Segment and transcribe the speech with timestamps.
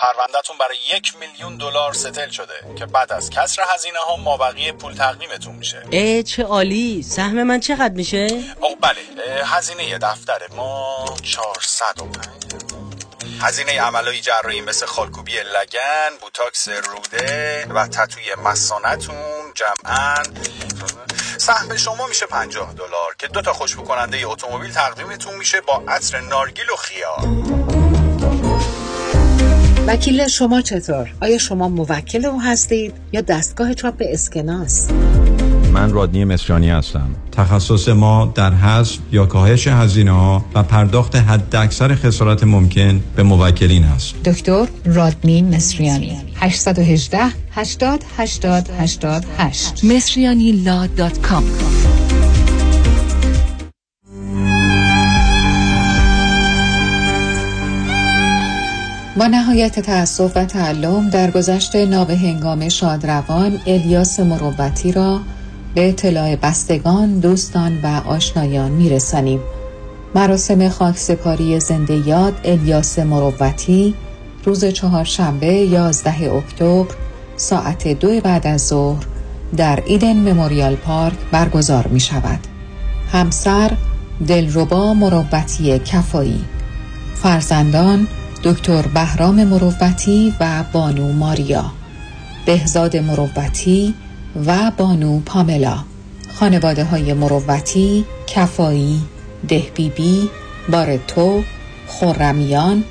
[0.00, 4.94] پروندهتون برای یک میلیون دلار ستل شده که بعد از کسر هزینه ها مابقی پول
[4.94, 5.82] تقدیمتون میشه.
[5.90, 7.02] ای چه عالی.
[7.02, 9.44] سهم من چقدر میشه؟ او بله.
[9.44, 12.26] هزینه دفتر ما 405
[13.40, 20.14] هزینه عملای جراحی مثل خالکوبی لگن بوتاکس روده و تتوی مسانتون جمعا.
[21.38, 26.20] سهم شما میشه 50 دلار که دو تا خوشبو کننده اتومبیل تقدیمتون میشه با عطر
[26.20, 27.69] نارگیل و خیار.
[29.90, 34.90] وکیل شما چطور؟ آیا شما موکل او هستید یا دستگاه چاپ اسکناس؟
[35.72, 37.08] من رادنی مصریانی هستم.
[37.32, 43.22] تخصص ما در حذف یا کاهش هزینه ها و پرداخت حد اکثر خسارت ممکن به
[43.22, 44.22] موکلین است.
[44.24, 46.18] دکتر رادنی مصریانی.
[46.36, 47.18] 818
[47.50, 51.44] 80 80 88 مصریانی لا دات کام.
[59.20, 65.20] با نهایت تأسف و تعلم در گذشت نابهنگام شادروان الیاس مروتی را
[65.74, 69.40] به اطلاع بستگان، دوستان و آشنایان میرسانیم.
[70.14, 73.94] مراسم خاکسپاری زنده یاد الیاس مروتی
[74.44, 76.94] روز چهارشنبه 11 اکتبر
[77.36, 79.06] ساعت دو بعد از ظهر
[79.56, 82.40] در ایدن مموریال پارک برگزار می شود.
[83.12, 83.70] همسر
[84.28, 86.44] دلربا مروتی کفایی
[87.14, 88.06] فرزندان
[88.44, 91.72] دکتر بهرام مروتی و بانو ماریا
[92.46, 93.94] بهزاد مروتی
[94.46, 95.78] و بانو پاملا.
[96.34, 99.00] خانواده های مروتی، کفایی،
[99.48, 100.30] دهبیبی،
[100.72, 101.42] بارتو،
[101.86, 102.84] خورمیان،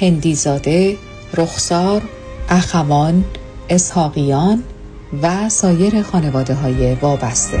[0.00, 0.96] هندیزاده،
[1.34, 2.02] رخسار،
[2.48, 3.24] اخوان،
[3.70, 4.62] اسحاقیان
[5.22, 7.60] و سایر خانواده های وابسته.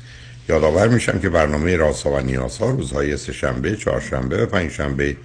[0.51, 5.17] یادآور میشم که برنامه راسا و نیازها روزهای سهشنبه، چهارشنبه و پنجشنبه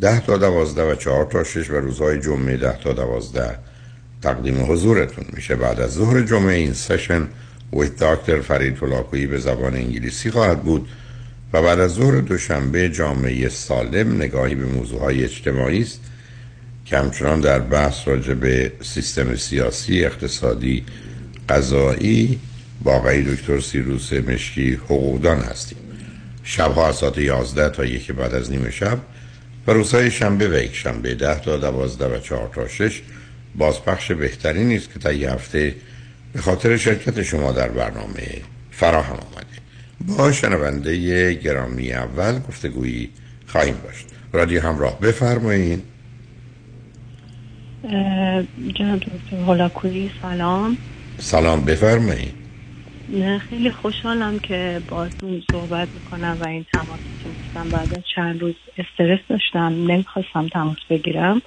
[0.00, 3.58] ده تا دوازده و چهار تا شش و روزهای جمعه ده تا دوازده
[4.22, 5.56] تقدیم حضورتون میشه.
[5.56, 7.28] بعد از ظهر جمعه این سشن
[7.72, 10.88] ویت داکتر فرید فلاکویی به زبان انگلیسی خواهد بود
[11.52, 16.00] و بعد از ظهر دوشنبه جامعه سالم نگاهی به موضوعهای اجتماعی است
[16.84, 20.84] که همچنان در بحث راجع به سیستم سیاسی اقتصادی
[21.48, 22.40] قضایی
[22.82, 25.78] با آقای دکتر سیروس مشکی حقوقدان هستیم.
[26.44, 28.98] شبها از ساعت 11 تا یک بعد از نیمه شب
[29.66, 33.02] و روزهای شنبه و یک شنبه 10 تا 12 و 4 تا 6
[33.54, 35.74] بازپخش بهتری نیست که تا یه هفته
[36.32, 38.28] به خاطر شرکت شما در برنامه
[38.70, 39.46] فراهم آمده.
[40.18, 43.10] با شنونده گرامی اول گفتگویی
[43.46, 44.06] خواهیم داشت.
[44.32, 45.82] رادیو همراه بفرمایید.
[48.74, 50.76] جناب دکتر هولاکویی سلام.
[51.18, 52.34] سلام بفرمایید.
[53.48, 59.20] خیلی خوشحالم که باتون صحبت می‌کنم و این تماس میستم بعد از چند روز استرس
[59.28, 61.42] داشتم نمی‌خواستم تماس بگیرم.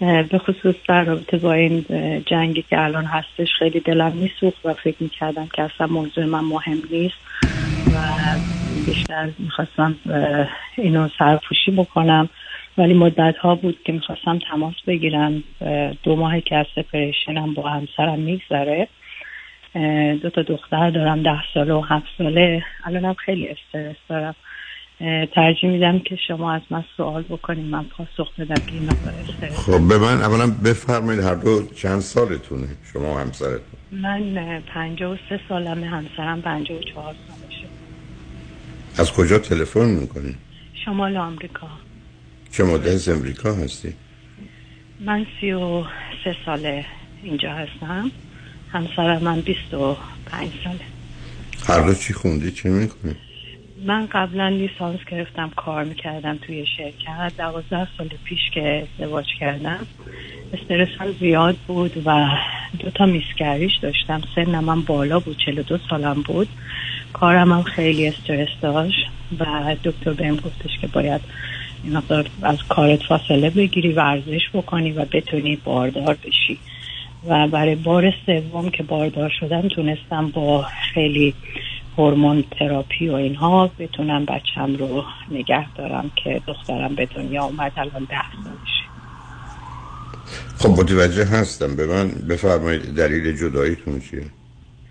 [0.00, 1.84] به خصوص در رابطه با این
[2.26, 6.82] جنگی که الان هستش خیلی دلم میسوخت و فکر می‌کردم که اصلا موضوع من مهم
[6.90, 7.16] نیست
[7.86, 8.02] و
[8.84, 9.96] بیشتر می‌خواستم
[10.76, 12.28] اینو سرپوشی بکنم.
[12.78, 15.44] ولی مدت ها بود که می‌خواستم تماس بگیرم.
[16.02, 18.88] دو ماه که از سپریشنم با همسرم میگذره.
[20.22, 22.64] دو تا دختر دارم ده ساله و هفت ساله.
[22.84, 24.34] الانم خیلی استرس دارم.
[25.34, 29.58] ترجیح میدم که شما از من سوال بکنید من پاسخ بدم که این استرس.
[29.58, 33.60] خب به من اولا بفرمایید هر دو چند سالتونه؟ شما و همسرتون.
[33.92, 35.86] من پنجاه و سه سالمه.
[35.86, 37.66] همسرم پنجاه و چهار سالشه.
[38.98, 40.36] از کجا تلفن می‌کنید
[40.84, 41.68] شمال آمریکا
[42.52, 43.94] چه مدت از امریکا هستی؟
[45.00, 45.82] من سی و
[46.24, 46.84] سه ساله
[47.22, 48.10] اینجا هستم.
[48.74, 51.84] همسرم من بیست و پنج ساله.
[51.86, 53.14] هر چی خوندی؟ چه می‌کنی
[53.86, 57.32] من قبلا لیسانس گرفتم کار می‌کردم توی شرکت.
[57.38, 59.86] دوازده سال پیش که ازدواج کردم.
[60.52, 62.28] استرس هم زیاد بود و
[62.78, 64.22] دو تا میسکریش داشتم.
[64.34, 66.48] سنم من بالا بود چلو دو سالم بود.
[67.12, 69.06] کارم هم خیلی استرس داشت
[69.38, 71.20] و دکتر بهم گفتش که باید
[71.84, 72.02] این
[72.42, 76.58] از کارت فاصله بگیری ورزش بکنی و بتونی باردار بشی.
[77.28, 80.62] و برای بار سوم که باردار شدم تونستم با
[80.94, 81.34] خیلی
[81.98, 88.06] هورمون تراپی و اینها بتونم بچم رو نگه دارم که دخترم به دنیا اومد الان
[88.10, 88.84] ده سالشه.
[90.58, 91.76] خب متوجه هستم.
[91.76, 94.22] به من بفرمایید دلیل جداییتون چیه؟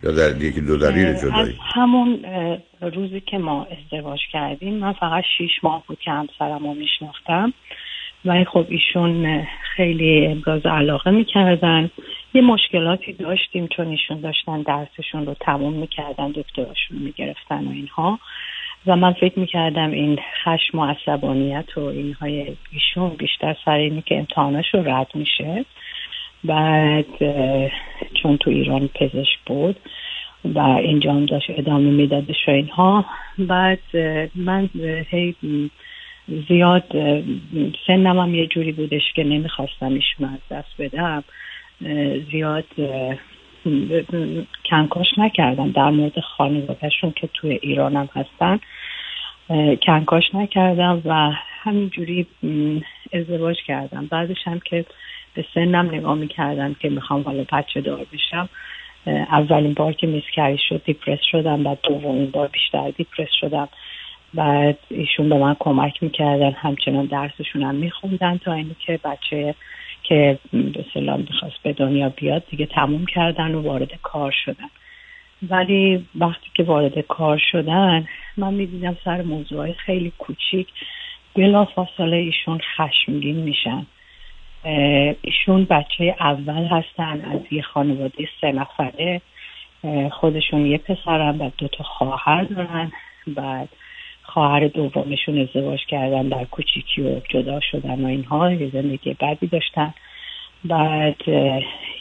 [0.04, 2.26] یا در یکی دو دلیل جدایی از همون
[2.82, 7.54] روزی که ما ازدواج کردیم من فقط شیش ماه بود که همسرم رو میشناختم.
[8.26, 9.44] و خب ایشون
[9.76, 11.90] خیلی ابراز علاقه می‌کردن.
[12.34, 18.20] یه مشکلاتی داشتیم چون ایشون داشتن درسشون رو تموم می‌کردن دکتراشون می‌گرفتن و اینها.
[18.88, 24.18] و من فکر می‌کردم این خشم و عصبانیت و اینهای ایشون بیشتر سر اینی که
[24.18, 25.66] امتحانش رو رد میشه.
[26.44, 27.06] بعد
[28.14, 29.76] چون تو ایران پزشک بود
[30.46, 33.06] و اینجا هم داشت ادامه میدادش و اینها.
[33.38, 33.98] بعد
[34.36, 34.70] من
[35.10, 35.36] هی
[36.48, 36.84] زیاد
[37.88, 41.24] سنم هم یه جوری بودش که نمی‌خواستم ایشون از دست بدم.
[42.32, 42.66] زیاد
[44.66, 48.60] کنکاش نکردم در مورد خانوادهشون که توی ایرانم هستن.
[49.82, 51.32] کنکاش نکردم و
[51.64, 52.28] همینجوری
[53.14, 54.86] ازدواج کردم بعدش هم که
[55.34, 58.50] به سنم نگاه می‌کردم که می‌خوام حالا بچه دار بشم.
[59.08, 63.70] اولین بار که میسکری شد دیپرس شدم بعد دومین بار بیشتر دیپرس شدم.
[64.34, 69.56] بعد ایشون به من کمک می‌کردن همچنان درسشون هم میخوندن تا اینی که بچه
[70.04, 74.70] که به سلام می‌خواست به دنیا بیاد دیگه تموم کردن و وارد کار شدن.
[75.50, 78.08] ولی وقتی که وارد کار شدن
[78.38, 80.68] من می‌دیدم سر موضوعهای خیلی کوچیک.
[81.36, 83.86] بلا فاصله ایشون خشمگین میشن.
[85.22, 89.22] ایشون بچه اول هستن از یه خانواده سه نفره.
[90.12, 92.92] خودشون یه پسرن و دو تا خواهر دارن.
[93.28, 93.70] بعد
[94.24, 99.94] خواهر دومشون ازدواج کردن در کوچیکی و جدا شدن و اینها یه زندگی بعدی داشتن.
[100.66, 101.16] بعد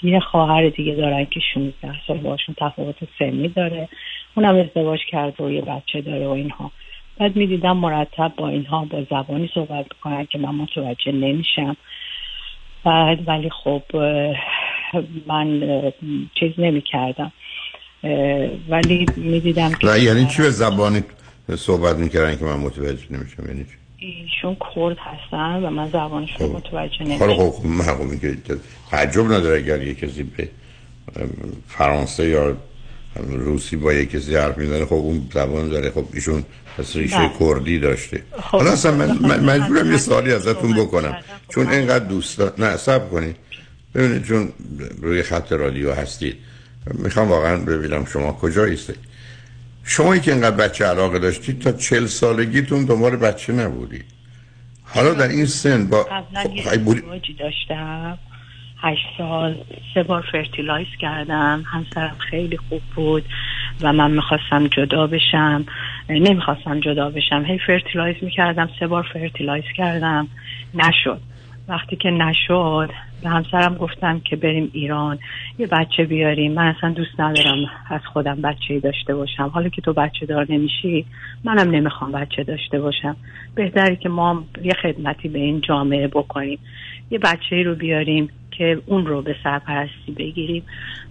[0.02, 3.88] یه خواهر دیگه دارن که 16 سال باشون تفاوت سنی داره.
[4.34, 6.70] اونم ازدواج کرده و یه بچه داره و اینها.
[7.18, 11.76] بعد می‌دیدم مرتب با اینها با زبانی صحبت بکنن که من متوجه نمیشم.
[12.84, 13.82] بعد ولی خب
[15.26, 15.60] من
[16.34, 17.32] چیز نمی کردم
[18.68, 21.02] ولی می‌دیدم که یعنی چی به زبانی؟
[21.56, 23.70] صحبت می‌کردن که من متوجه نمیشم یعنی چی.
[23.96, 26.54] ایشون کرد هستن و من زبانشون خب.
[26.54, 27.36] متوجه نمیشم.
[27.36, 28.36] خب خب من که
[28.90, 30.48] تعجب نداره اگر یه کسی به
[31.68, 32.56] فرانسه یا
[33.30, 35.90] روسی با یک کسی حرف می‌زنه خب اون زبان داره.
[35.90, 36.44] خب ایشون
[36.78, 37.30] پس ریشه بله.
[37.40, 38.22] کردی داشته.
[38.32, 38.58] خب.
[38.58, 41.16] حالا اصلا من مجبورم یه سوالی ازتون بکنم.
[41.48, 43.36] چون اینقدر دوست نه سب کنید.
[43.94, 44.52] ببینید چون
[45.02, 46.36] روی خط رادیو هستید.
[46.94, 49.11] می‌خوام واقعا ببینم شما کجا ایستید
[49.84, 54.04] شما که اینقدر بچه علاقه داشتید تا چل سالگیتون دنبال بچه نبودید
[54.84, 58.18] حالا در این سن با قبلا یه داشتم.
[58.82, 59.54] هشت سال
[59.94, 61.64] سه بار fertilize کردم.
[61.66, 63.24] همسرم خیلی خوب بود
[63.80, 65.66] و من می‌خواستم جدا بشم.
[66.08, 67.44] نمی‌خواستم جدا بشم.
[67.44, 70.28] هی fertilize می‌کردم سه بار fertilize کردم.
[70.74, 71.20] نشد.
[71.72, 72.90] وقتی که نشد
[73.22, 75.18] به همسرم گفتم که بریم ایران
[75.58, 76.52] یه بچه بیاریم.
[76.52, 77.56] من اصلا دوست ندارم
[77.90, 79.50] از خودم بچه داشته باشم.
[79.54, 81.06] حالا که تو بچه دار نمیشی
[81.44, 83.16] منم نمی‌خوام بچه داشته باشم.
[83.54, 86.58] بهتری که ما یه خدمتی به این جامعه بکنیم.
[87.10, 90.62] یه بچه رو بیاریم که اون رو به سرپرستی بگیریم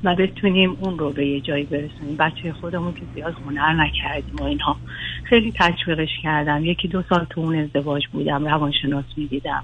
[0.04, 2.18] و بتونیم اون رو به یه جایی برسونیم.
[2.20, 4.76] بچه خودمون که زیاد هنر نکردیم و اینها.
[5.24, 6.66] خیلی تشویقش کردم.
[6.66, 9.64] یکی دو سال تو اون ازدواج بودم روانشناس می‌دیدم.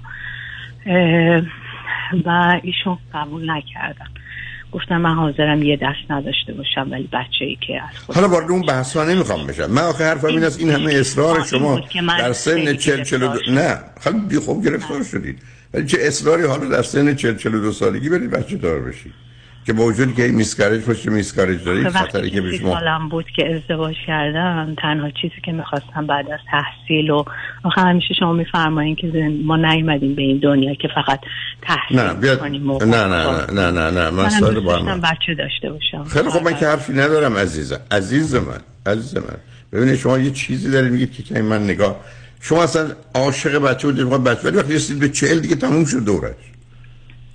[2.24, 4.06] و ایشون قبول نکردن.
[4.72, 8.62] گفتم من حاضرم یه دست نداشته باشم ولی بچه ای که از حالا وارد اون
[8.62, 9.70] بحث ها نمی‌خوام بشم.
[9.70, 11.80] من آخه حرفم این است این همه اصرار شما
[12.18, 13.38] در سن چل چل دو...
[13.50, 15.42] نه خیلی بی خوب گرفتار شدید.
[15.74, 19.27] ولی چه اصراری حالا در سن چل چل دو سالگی برید بچه دار بشید.
[19.68, 23.54] که با وجود که میسکارج پشت میسکارج دارید خطری که به شما سالم بود که
[23.54, 27.24] ازدواج کردم تنها چیزی که می‌خواستم بعد از تحصیل و
[27.64, 31.20] آخه همیشه شما میفرمایین که ما نیومدیم به این دنیا که فقط
[31.62, 35.70] تحصیل نه بیاد نه نه نه نه نه نه من سال با من بچه داشته
[35.70, 36.04] باشم.
[36.04, 37.80] خیلی خب من که حرفی ندارم عزیزم.
[37.90, 39.36] عزیز من عزیز من.
[39.72, 41.96] ببینید شما یه چیزی دارید میگید که من نگاه
[42.40, 46.34] شما اصلا عاشق بچه بودید بچه ولی وقتی رسید به چهل دیگه تموم شد دورش.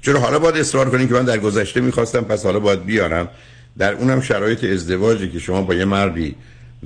[0.06, 3.30] چرا حالا باید اصرار کنید که من در گذشته می‌خواستم پس حالا باید بیارم؟
[3.78, 6.36] در اونم شرایط ازدواجی که شما با یه مردی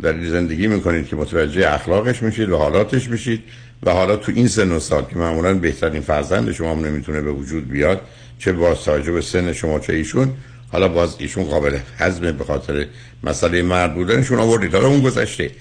[0.02, 3.44] در زندگی می‌کنید که متوجه اخلاقش میشید و حالاتش میشید
[3.84, 7.32] و حالا تو این سن و سال که معمولا بهترین فرزند شما هم نمی‌تونه به
[7.32, 8.02] وجود بیاد
[8.40, 10.34] چه با به سن شما چه ایشون
[10.72, 12.86] حالا باز ایشون قابل حزم به خاطر
[13.24, 14.76] مسئله مرد بودنشون آوردید.
[14.76, 15.52] حالا اون گذشته.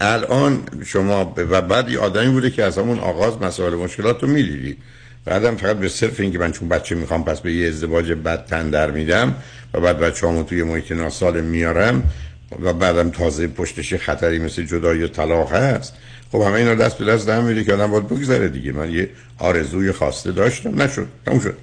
[0.00, 4.78] الان شما و بعد یه آدمی بوده که از همون آغاز مسائل مشکلات رو می‌دیدید.
[5.24, 8.70] بعدم فقط به صرف اینکه من چون بچه می‌خوام پس به یه ازدواج بد تن
[8.70, 9.34] در میدم
[9.74, 12.02] و بعد بچه همون توی محیط ناسال میارم
[12.62, 15.94] و بعدم تازه پشتش خطری مثل جدایی و طلاق هست.
[16.32, 18.72] خب همه اینا دست به دست هم میده که آدم باید بگذره دیگه.
[18.72, 20.82] من یه آرزوی خواسته داشتم.
[20.82, 21.06] نشد.
[21.26, 21.56] تموم شد.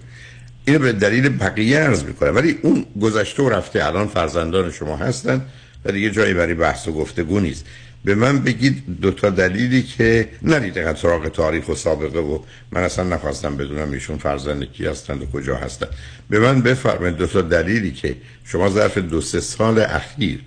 [0.65, 2.35] اینو به دلیل بقیه عرض می‌کنم.
[2.35, 5.41] ولی اون گذشته و رفته الان فرزندان شما هستن
[5.85, 7.65] و دیگه جایی برای بحث و گفتگو نیست.
[8.05, 12.39] به من بگید دو تا دلیلی که نرید دقیقا سراغ تاریخ و سابقه و
[12.71, 15.89] من اصلا نخواستم بدونم ایشون فرزند کی هستند و کجا هستند.
[16.29, 20.39] به من بفرمایید دو تا دلیلی که شما ظرف دو سه سال اخیر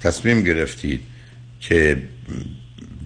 [0.00, 1.00] تصمیم گرفتید
[1.60, 2.02] که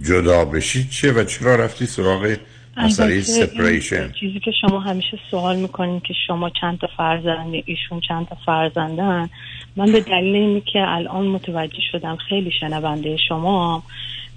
[0.03, 2.37] جدا بشید چه و چرا رفتی سراغ
[2.85, 8.29] مسئله سپریشن چیزی که شما همیشه سوال می‌کنید که شما چند تا فرزند ایشون چند
[8.29, 9.31] تا فرزندن
[9.77, 13.83] من به دلیل اینی که الان متوجه شدم خیلی شنونده شما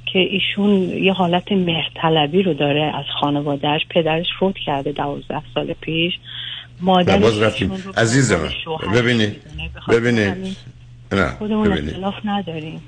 [0.06, 0.72] که ایشون
[1.04, 6.14] یه حالت مهرطلبی رو داره از خانوادهش پدرش فوت کرده دوازده سال پیش.
[6.82, 7.64] مادرش
[7.98, 8.50] عزیز من
[8.94, 9.36] ببینید
[9.90, 10.58] ببینید.
[11.12, 12.82] نه خودمون اختلاف نداریم.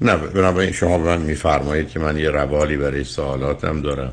[0.00, 4.12] نه بنابراین شما به من میفرمایید که من یه روالی برای سوالاتم دارم.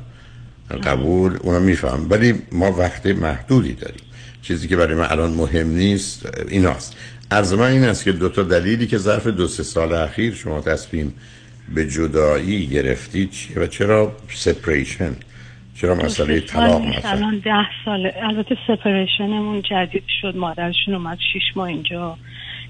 [0.83, 2.07] قبول اونا میفهم.
[2.09, 4.01] ولی ما وقت محدودی داریم.
[4.41, 6.97] چیزی که برای من الان مهم نیست ایناست
[7.29, 10.61] از من این است که دو تا دلیلی که ظرف دو سه سال اخیر شما
[10.61, 11.13] تصمیم
[11.75, 15.15] به جدایی گرفتید چیه و چرا سپریشن
[15.75, 20.35] چرا مسئله طلاق مثلا الان ده ساله البته سپریشنمون جدید شد.
[20.35, 22.17] مادرشون اومد شیش ماه اینجا.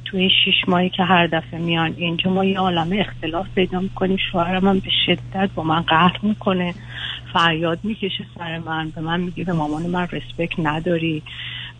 [0.06, 4.18] تو این شیش ماهی که هر دفعه میان اینجا ما یه عالم اختلاف پیدا می‌کنیم.
[4.32, 6.74] شوهرم هم به شدت با من قهر می‌کنه.
[7.36, 8.90] فریاد می‌کشه سر من.
[8.90, 11.24] به من میگه به مامان من رسپکت نداری.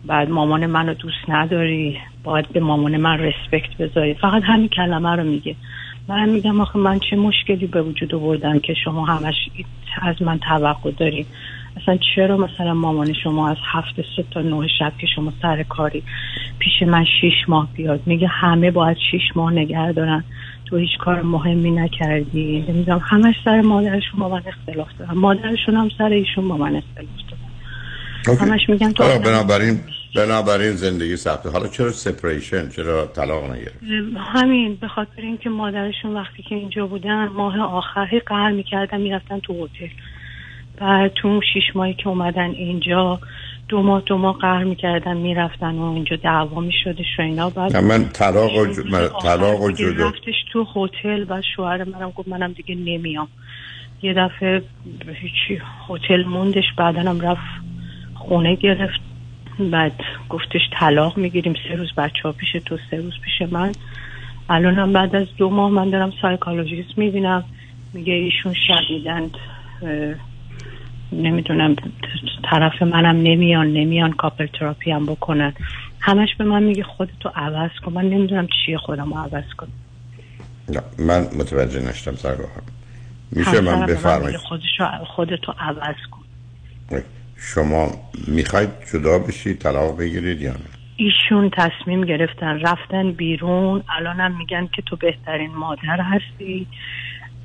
[0.06, 1.98] بعد مامان منو دوست نداری.
[2.24, 4.14] باید به مامان من رسپکت بذاری.
[4.14, 5.56] فقط همین کلمه رو میگه.
[6.08, 9.34] من میگم آخه من چه مشکلی به وجود آوردم که شما همش
[10.02, 11.26] از من توقع داری؟
[11.82, 16.02] اصلا چرا مثلا مامان شما از هفت صبح تا نه شب که شما سر کاری
[16.58, 20.24] پیش من شیش ماه بیاد؟ میگه همه باید شیش ماه نگه دارن.
[20.66, 22.64] تو هیچ کار مهمی نکردی.
[22.68, 27.08] نمی‌دونم همش سر مادرشون با من اختلاف دارن مادرشون هم سر ایشون با من اختلاف
[28.26, 28.38] دارن.
[28.38, 29.80] همش میگن تو بنابراین
[30.16, 31.50] بنابراین زندگی سخته.
[31.50, 33.78] حالا چرا سپریشن چرا طلاق نگرفت
[34.34, 39.64] همین به خاطر اینکه مادرشون وقتی که اینجا بودن ماه آخری قهر می‌کردن می‌رفتن تو
[39.64, 39.86] هتل.
[40.80, 43.20] بعد تو شیش ماهی که اومدن اینجا
[43.68, 47.50] دو ماه دو ماه قهر می‌کردن می‌رفتن و اینجا دعوا میشدش و اینا.
[47.50, 48.78] بعد من طلاق و ج...
[48.90, 50.08] من طلاق و جدا.
[50.08, 53.28] رفتش تو هتل و شوهر منم گفت منم دیگه نمیام.
[54.02, 54.62] یه دفعه
[55.14, 57.40] هیچی هتل موندش بعدنم رفت
[58.14, 59.00] خونه گرفت.
[59.70, 59.92] بعد
[60.28, 63.72] گفتش طلاق می‌گیریم سه روز بچه ها پیش تو سه روز پیش من.
[64.48, 67.44] الانم بعد از دو ماه من دارم سایکالوجیست می‌بینم.
[67.94, 69.30] میگه ایشون شدیدند
[71.12, 71.76] نمی‌دونم
[72.50, 75.52] طرف منم نمیان نمیان کاپل تراپی هم بکنن.
[76.00, 77.92] همش به من میگه خودتو عوض کن.
[77.92, 79.68] من نمی‌دونم چیه خودم رو عوض کن
[80.68, 82.62] نه من متوجه نشتم سرگاهم
[83.32, 84.36] میشه من بفرمایید.
[85.16, 86.22] خودتو عوض کن.
[87.38, 87.88] شما
[88.28, 90.58] می‌خواید جدا بشید طلاق بگیرید یا نه؟
[90.96, 93.82] ایشون تصمیم گرفتن رفتن بیرون.
[93.98, 96.66] الانم میگن که تو بهترین مادر هستی.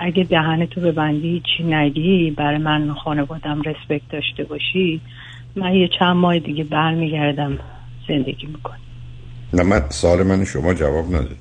[0.02, 5.02] اگه دهن تو ببندی چی نگی؟ برای من خانوادم رسپکت داشته باشی.
[5.56, 7.60] من یه چند ماه دیگه برمیگردم
[8.08, 8.78] زندگی می‌کنم.
[9.54, 11.38] نه من سال من شما جواب ندید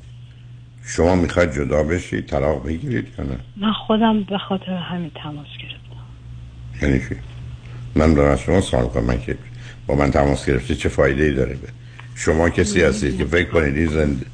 [0.84, 6.06] شما می‌خواید جدا بشید طلاق بگیرید یا نه؟ من خودم به خاطر همین تماس گرفتم.
[6.82, 7.14] یعنی چی؟
[7.94, 9.36] من دارم شما سوال کنم که
[9.86, 11.68] با من تماس گرفتی چه فایده ای داره به؟
[12.14, 14.26] شما کسی هستید که فکر کنید این زنده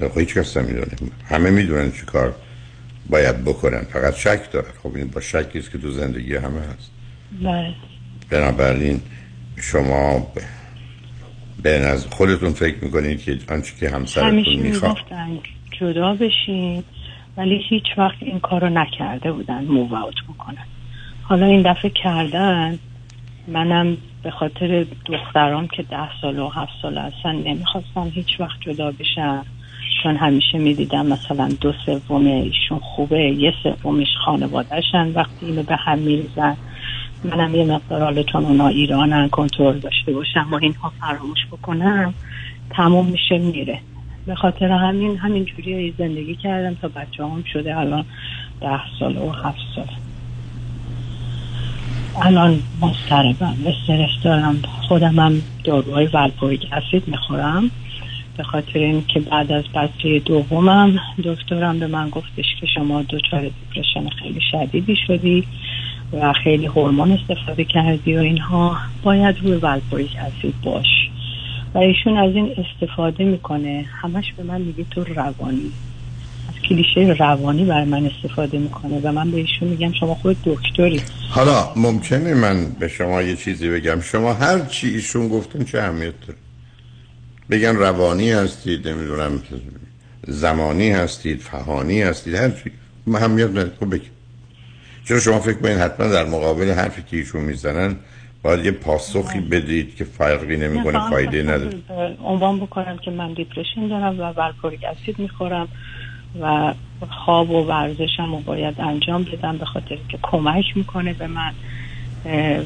[0.00, 0.86] خب هیچ کس نمی‌دونه.
[1.28, 2.34] همه می‌دونن چی کار
[3.10, 4.70] باید بکنن فقط شک دارن.
[4.82, 6.90] خب این با شکی که تو زندگی همه هست.
[7.42, 7.74] بله.
[8.30, 9.00] بنابراین
[9.56, 10.26] شما
[11.62, 14.96] به از خودتون فکر می‌کنید که آنچه که همسرتون می‌خواد.
[15.80, 16.84] جدا بشین
[17.36, 19.64] ولی هیچ وقت این کار رو نکرده بودن.
[19.64, 20.66] مووت بکنن.
[21.22, 22.78] حالا این دفعه کردن.
[23.48, 28.90] منم به خاطر دخترام که ده سال و هفت سال هستن نمی‌خواستم هیچ وقت جدا
[28.90, 29.42] بشن
[30.02, 33.52] چون همیشه می‌دیدم مثلا دو سوم ایشون خوبه یه
[33.82, 36.56] سومش خانوادهشن وقتی اینو به هم میریزن.
[37.24, 42.14] منم یه مقدار حالا چون اونا ایرانن کنترل داشته باشم و اینها فراموش بکنم
[42.70, 43.80] تموم میشه میره.
[44.26, 48.04] به خاطر همین همین جوری زندگی کردم تا بچه هم شده الان
[48.60, 49.86] ده سال و هفت سال.
[52.22, 54.62] الان مستربم استرس دارم.
[54.88, 57.70] خودم هم داروهای ولپوریک اسید می‌خورم.
[58.38, 64.08] به خاطر اینکه بعد از بچه دومم دکترم به من گفتش که شما دچار دیپرشن
[64.08, 65.44] خیلی شدیدی شدی
[66.12, 70.86] و خیلی هورمون استفاده کردی و اینها باید روی ولپوریک اسید باش.
[71.74, 73.84] و ایشون از این استفاده می‌کنه.
[74.02, 75.72] همش به من میگه تو روانی.
[76.48, 81.00] از کلیشه روانی برای من استفاده می‌کنه و من به ایشون میگم شما خود دکتری.
[81.30, 84.00] حالا ممکنه من به شما یه چیزی بگم.
[84.00, 86.38] شما هر چی ایشون گفتن چه اهمیت داره؟
[87.50, 89.42] بگن روانی هستید نمی‌دونم
[90.26, 92.70] زمانی هستید فهانی هستید هر چی
[93.14, 94.10] اهمیت نداره خب بگید
[95.04, 97.96] چرا شما فکر کنید حتما در مقابل حرفی که ایشون می‌زنن
[98.42, 101.78] باید یه پاسخی بدید که فرقی نمی‌کنه فایده نداره.
[102.24, 105.68] عنوان بکنم که من دیپرشن دارم و ولپوریک اسید می‌خورم
[106.40, 106.74] و
[107.10, 111.52] خواب و ورزشم رو باید انجام بدم به خاطر که کمک می‌کنه به من.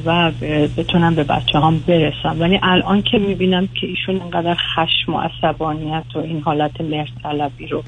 [0.05, 0.31] و
[0.77, 2.35] بتونم به بچه هم برسم.
[2.39, 7.83] ولی الان که می‌بینم که ایشون انقدر خشم و عصبانیت و این حالت مرتلبی رو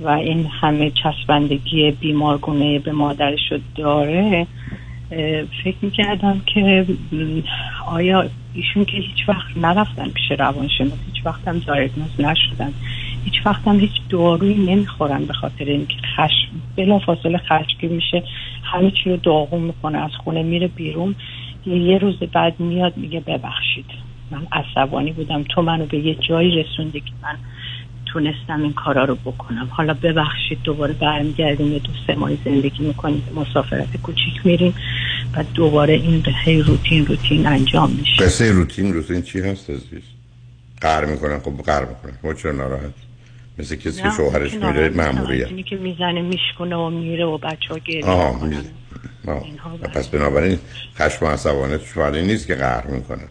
[0.00, 4.46] و این همه چسبندگی بیمارگونه به مادرش رو داره
[5.64, 6.86] فکر می‌کردم که
[7.86, 12.72] آیا ایشون که هیچ وقت نرفتن پیش روانشناس هیچ وقت هم دایگنوز نشدن.
[13.26, 16.60] هیچ وقت هم هیچ دارویی نمی‌خورن به خاطر اینکه خشم.
[16.76, 18.22] بلا فاصله خشمگین میشه.
[18.62, 21.14] همه چی رو داغون می‌کنه از خونه میره بیرون.
[21.66, 23.84] یه روز بعد میاد میگه ببخشید.
[24.30, 25.42] من عصبانی بودم.
[25.42, 27.36] تو منو به یه جایی رسوندی که من
[28.06, 29.68] تونستم این کارا رو بکنم.
[29.70, 33.22] حالا ببخشید دوباره برمیگردیم یه دو سه ماه زندگی می‌کنیم.
[33.34, 34.74] مسافرت کوچیک میریم.
[35.36, 38.24] و دوباره این هی روتین روتین انجام میشه.
[38.24, 40.02] قصه روتین روتین چی هست عزیز؟
[40.80, 43.05] قهر می‌کنن خب قهر می‌کنن ما چرا ناراحت
[43.58, 47.78] مثل کسی که شوهرش میره ماموریت اینی که می‌زنه میشکنه و میره و بچه ها
[47.78, 48.40] گریه آه
[49.94, 50.58] پس بنابراین
[50.96, 53.28] خشم و عصبانیتش نیست که قهر می‌کنن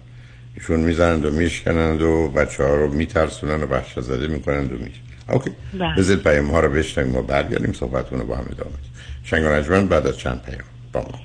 [0.55, 4.99] ایشون می‌زنند و میشکنند و بچه ها رو میترسونن و بخش زده می‌کنند و میشه
[5.29, 5.95] اوکی بله.
[5.95, 8.75] بذارید پیام ها رو بشنیم و برگردیم صحبتون رو با هم ادامه
[9.23, 10.63] شنگ بعد از چند پیام.
[10.93, 11.24] با ما.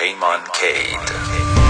[0.00, 1.69] مایکل پیمان کید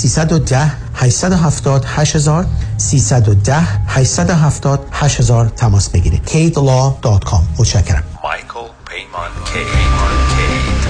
[0.01, 2.45] 310 870 8000
[2.77, 6.21] 310 870 8000 تماس بگیرید.
[6.27, 8.03] Kidlaw.com متشکرم.
[8.23, 10.80] مایکل پیمان کید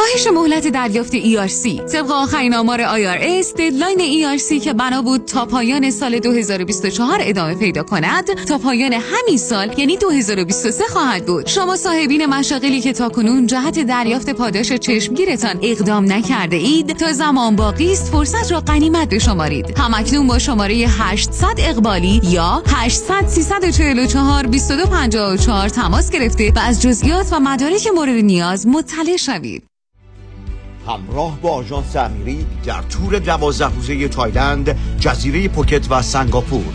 [0.00, 5.90] کاهش مهلت دریافت ERC طبق آخرین آمار IRS ددلاین ERC که بنا بود تا پایان
[5.90, 11.46] سال 2024 ادامه پیدا کند تا پایان همین سال یعنی 2023 خواهد بود.
[11.46, 17.92] شما صاحبین مشاغلی که تاکنون جهت دریافت پاداش چشمگیرتان اقدام نکرده اید تا زمان باقی
[17.92, 19.78] است فرصت را غنیمت بشمارید.
[19.78, 27.40] همکنون با شماره 800 اقبالی یا 800 344 2254 تماس گرفته و از جزئیات و
[27.40, 29.70] مدارک مورد نیاز مطلع شوید.
[30.86, 36.72] همراه با آژانس امیری در تور دوازده روزه تایلند جزیره پوکت و سنگاپور.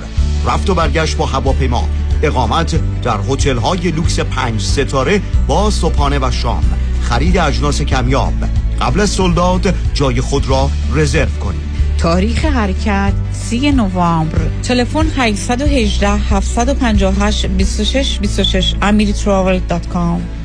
[0.47, 1.87] رفت و برگشت با هواپیما.
[2.23, 6.63] اقامت در هتل های لوکس پنج ستاره با صبحانه و شام.
[7.01, 8.33] خرید اجناس کمیاب.
[8.81, 14.37] قبل از sold out جای خود را رزرو کنید تاریخ حرکت 3 نوامبر.
[14.63, 20.44] تلفن 818 758 26 26 amiritravel.com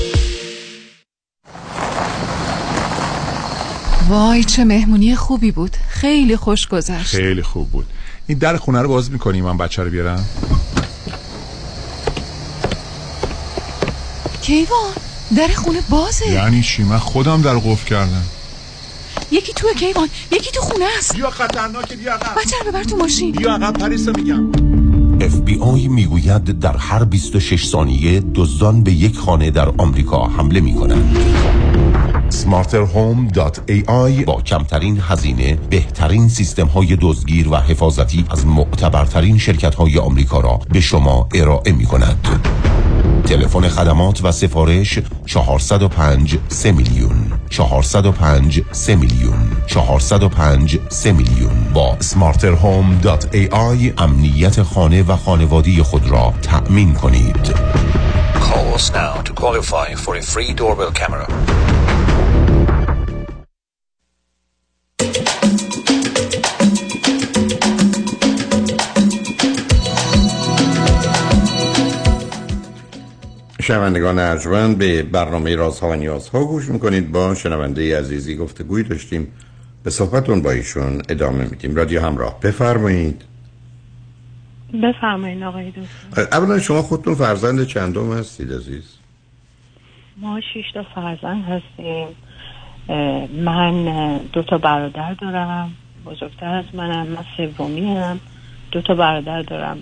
[4.11, 5.77] وای چه مهمونی خوبی بود.
[5.89, 7.15] خیلی خوش گذشت.
[7.15, 7.85] خیلی خوب بود.
[8.27, 10.25] این در خونه رو باز می‌کنی من بچه رو بیارم؟
[14.41, 14.93] کیوان
[15.37, 16.27] در خونه بازه.
[16.27, 18.23] یعنی چی؟ من خودم در قفل کردم.
[19.31, 21.15] یکی تو کیوان یکی تو خونه است.
[21.15, 22.41] بیا خطرناکه بیا عقب.
[22.41, 23.31] بچه رو ببر تو ماشین.
[23.31, 24.51] بیا عقب پریسا میگم.
[25.19, 31.17] FBI می‌گوید در هر 26 ثانیه دزدان به یک خانه در آمریکا حمله می کنند.
[32.31, 40.39] smarterhome.ai با کمترین هزینه بهترین سیستم های دزدگیر و حفاظتی از معتبرترین شرکت های آمریکا
[40.39, 42.27] را به شما ارائه می کند.
[43.25, 47.31] تلفن خدمات و سفارش 405 3 میلیون.
[47.49, 49.51] 405 3 میلیون.
[49.67, 51.73] 405 3 میلیون.
[51.73, 57.55] با smarterhome.ai امنیت خانه و خانوادی خود را تأمین کنید.
[58.51, 61.25] Call us now to qualify for a free doorbell camera.
[73.61, 77.11] شنوندگان ارجمند به برنامه رازها و نیازها گوش می‌کنید.
[77.11, 79.27] با شنونده عزیزی گفتگوی داشتیم.
[79.83, 81.75] به صحبتون با ایشون ادامه میدیم.
[81.75, 82.39] رادیو همراه.
[82.39, 83.21] بفرمایید.
[84.73, 86.37] بفرمایید آقای دکتر.
[86.37, 88.97] اولا شما خودتون فرزند چندم هستید عزیز؟
[90.17, 92.07] ما شش تا فرزند هستیم.
[93.43, 95.71] من دو تا برادر دارم.
[96.05, 97.07] بزرگتر از منم.
[97.07, 98.19] من سومی هم
[98.71, 99.77] دو تا برادر دارم.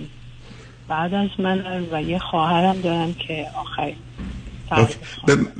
[0.87, 3.95] بعد از من و یه خواهرم دارم که آخرین
[4.71, 4.95] اوکی.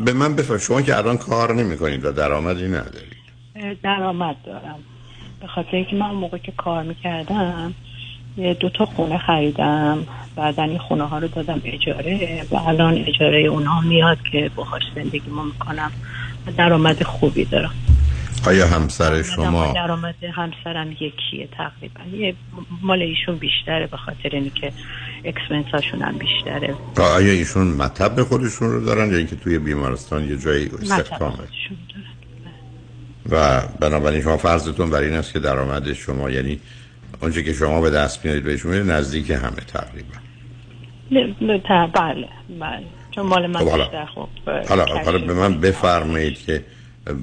[0.06, 0.66] به, من بفرمایید.
[0.66, 3.82] شما که الان کار نمی‌کنید و درآمدی ندارید.
[3.84, 4.80] درآمد دارم.
[5.42, 7.74] به خاطر اینکه من موقع که کار می‌کردم
[8.38, 10.08] یه دو تا خونه خریدم.
[10.36, 12.44] بعدا این خونه ها رو دادم اجاره.
[12.52, 15.92] و الان اجاره اونها میاد که باهاش زندگی ما می‌کنم.
[16.48, 17.74] و درآمد خوبی دارم.
[18.48, 22.18] آیا همسر شما درآمد همسرم یکیه تقریبا.
[22.18, 22.36] یه
[22.82, 24.72] مال ایشون بیشتره به خاطر اینکه
[25.24, 26.76] اکسپنس هاشون هم بیشتره.
[26.98, 31.34] آیا ایشون مطب خودشون رو دارن یا اینکه توی بیمارستان یه جایی استخدامه.
[33.30, 36.60] و بنابراین شما فرضتون بر این است که درآمد شما یعنی
[37.22, 40.16] اونچه که شما به دست میارید میاد نزدیک همه تقریبا.
[41.12, 42.28] نه، بله
[42.60, 42.84] بله.
[43.12, 44.06] چون مال من خب حالا.
[44.06, 44.28] خب
[44.70, 46.64] حالا حالا به من بفرمایید که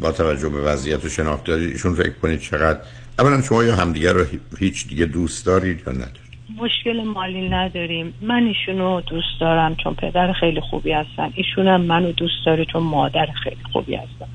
[0.00, 2.80] با توجه به وضعیت و شناخت دارید ایشون فکر کنید چقدر
[3.18, 4.24] اولا شما یا همدیگه رو
[4.58, 6.26] هیچ دیگه دوست دارید یا ندارید؟
[6.58, 8.14] مشکل مالی نداریم.
[8.22, 11.32] من ایشونو دوست دارم چون پدر خیلی خوبی هستن.
[11.34, 14.26] ایشونم منو دوست داره چون مادر خیلی خوبی هستن.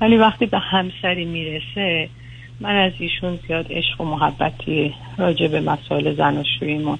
[0.00, 2.08] ولی وقتی به همسری می‌رسه
[2.60, 6.98] من از ایشون زیاد عشق و محبتی راجع به مسائل زناشوییمون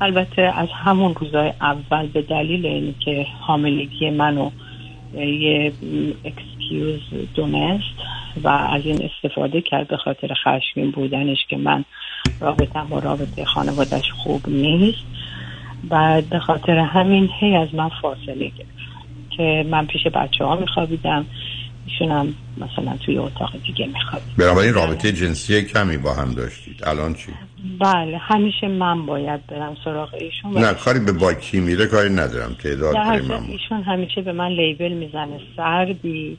[0.00, 4.50] البته از همون روزای اول به دلیل اینی که حاملگی منو
[5.14, 5.72] یه
[6.24, 7.00] excuse
[7.34, 7.94] دونست
[8.42, 11.84] و از این استفاده کرد به خاطر خشمین بودنش که من
[12.40, 15.04] رابطم و رابطه خانوادش خوب نیست.
[15.88, 18.76] بعد به خاطر همین هی از من فاصله گرفت
[19.30, 21.26] که من پیش بچه ها میخوابیدم.
[21.86, 26.84] ایشون هم مثلا توی اتاق دیگه میخوابید بنابراین رابطه جنسی کمی با هم داشتید.
[26.84, 27.32] الان چی؟
[27.80, 30.58] بله همیشه من باید برم سراغ ایشون.
[30.58, 32.56] نه کاری به با کی میره کاری ندارم.
[32.62, 33.46] تعداد اما.
[33.48, 36.38] ایشون همیشه به من لیبل می‌زنه سردی.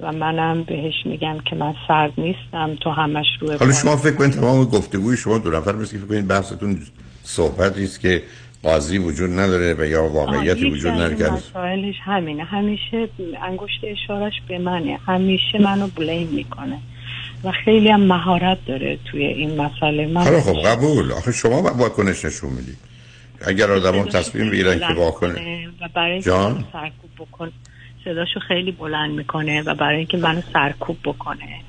[0.00, 4.32] و منم بهش میگم که من سرد نیستم تو همش روی حالا شما فکر کنید
[4.32, 6.78] تمام گفتگوی شما دو نفر مثل که فکر کنید بحثتون
[7.22, 8.22] صحبتی است که
[8.62, 12.44] قاضی وجود نداره و یا واقعیتی وجود نداره که مسائلش همینه.
[12.44, 13.08] همیشه
[13.42, 14.98] انگشت اشارش به منه.
[15.06, 16.78] همیشه منو بلیم می‌کنه.
[17.44, 20.06] و خیلی هم مهارت داره توی این مسئله.
[20.06, 21.12] من حالا خب قبول.
[21.12, 22.78] آخه شما واکنش نشون می‌دید.
[23.46, 27.52] اگر آدم تصمیم بگیرن که می‌کنه و برای جان؟ سرکوب بکن
[28.04, 31.60] صداشو خیلی بلند می‌کنه و برای اینکه منو سرکوب بکنه.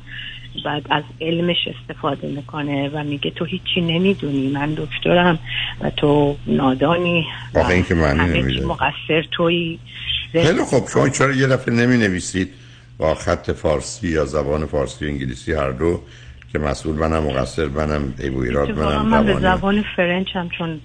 [0.65, 5.39] بعد از علمش استفاده می‌کنه و میگه تو هیچی نمی‌دونی من دکترم
[5.81, 8.61] و تو نادانی و آخه این که معنی.
[8.61, 9.79] مقصر تویی
[10.31, 12.49] خیلی خب شما چرا یه دفعه نمی نویسید
[12.97, 16.01] با خط فارسی یا زبان فارسی و انگلیسی هر دو
[16.51, 19.39] که مسئول منم مقصر منم عیب و ایراد منم من به.
[19.39, 20.81] زبان فرنچ هم چون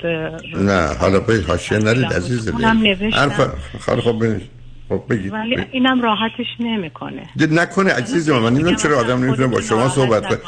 [0.57, 2.65] نه حالا به حاشیه نرید عزیز دل.
[3.13, 3.41] حرف
[3.81, 4.43] خیلی خب بنویس.
[4.88, 5.33] خب بگید.
[5.33, 5.68] ولی بگید.
[5.70, 7.23] اینم راحتش نمی‌کنه.
[7.51, 10.38] نکنه عزیز من من نمی‌دونم چرا آدم نمی‌تونه با شما صحبت کنه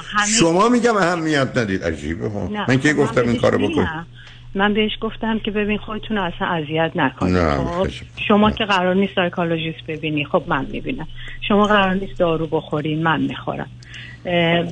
[0.40, 1.82] شما میگم اهمیت ندید.
[1.82, 2.28] عجیبه.
[2.28, 4.06] نه، من کی خب گفتم این کارو میگم.
[4.54, 7.36] من بهش گفتم که ببین خودتون اصلا اذیت نکنید.
[7.36, 7.88] نه، خب.
[8.28, 11.08] شما که قرار نیست سایکولوژیست ببینی خب من می‌بینم.
[11.48, 13.68] شما قرار نیست دارو بخوری من می‌خورم.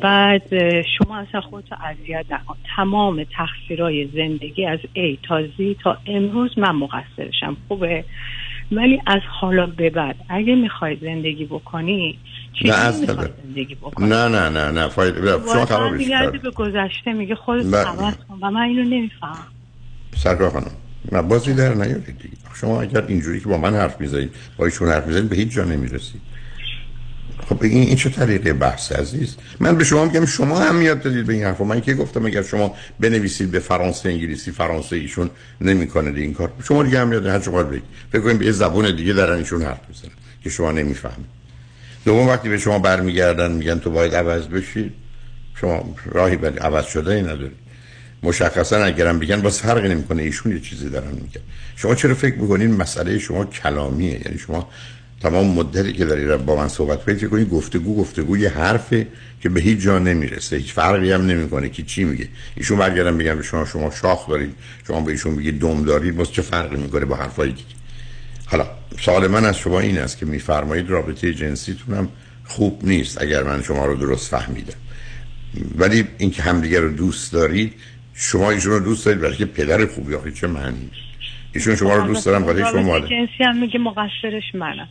[0.03, 0.42] بعد
[0.83, 2.57] شما اصلا خودتو اذیت نکن.
[2.77, 7.57] تمام تقصیرهای زندگی از ای تا زی تا امروز من مقصرشم.
[7.68, 8.05] خوبه؟
[8.72, 12.18] ولی از حالا به بعد اگه می‌خوای زندگی بکنی
[12.72, 13.29] از می‌خوای.
[13.44, 15.20] زندگی بکنی نه نه نه نه فایده
[15.53, 17.77] شما خرابش کرد به گذشته میگه خودت بله.
[17.77, 19.46] عوض کن و من اینو نمیفهم
[20.16, 20.70] سرکار خانم
[21.12, 24.88] نه بازی در نیارید دیگه شما اگر اینجوری که با من حرف می‌زنید با ایشون
[24.88, 26.20] حرف می‌زنید به هیچ جا نمی‌رسید
[27.48, 31.33] خب این این چه طریقه بحث عزیز من به شما میگم شما اهمیت دادید به
[31.33, 35.30] این حرف من که گفتم اگر شما بنویسید به فرانسه انگلیسی فرانسه ایشون
[35.61, 36.52] نمی‌کنه این کار.
[36.64, 37.30] شما دیگه اهمیت ندید.
[37.30, 37.83] هر چقدر بگید.
[38.12, 40.11] فکر کنید به یه زبون دیگه دارن ایشون حرف می‌زنن
[40.44, 41.26] که شما نمی‌فهمید.
[42.04, 44.92] دوم وقتی به شما برمیگردن میگن تو باید عوض بشی.
[45.54, 47.64] شما راهی برای عوض شده ای ندارید
[48.22, 50.22] مشخصا اگرم بگن باز فرقی نمی‌کنه.
[50.22, 51.40] ایشون یه چیزی دارن میگن.
[51.76, 54.68] شما چرا فکر می‌کنین مسئله شما کلامیه؟ یعنی شما
[55.25, 59.07] تمام مدتی که داری با من صحبت کنید فکر کنید گفتگو گفتگو یه حرفه
[59.41, 63.37] که به هیچ جا نمی‌رسه هیچ فرقی هم نمی‌کنه که چی میگه؟ ایشون برگردن بگن
[63.37, 64.55] به شما شما شاخ دارید
[64.87, 67.75] شما به ایشون میگید دم دارید باز چه فرقی می‌کنه با حرفای دیگه
[68.47, 68.67] حالا
[69.01, 72.09] سوال من از شما این است که میفرمایید رابطه جنسیتون هم
[72.45, 74.79] خوب نیست اگر من شما رو درست فهمیدم.
[75.79, 77.73] ولی اینکه همدیگه رو دوست دارید
[78.15, 80.91] شما ایشون رو دوست دارید برای که پدر خوبی آخه چه معنی؟
[81.53, 84.89] ایشون شما رو دوست دارم برای شما مادر جنسی هم میگه مقصرش منم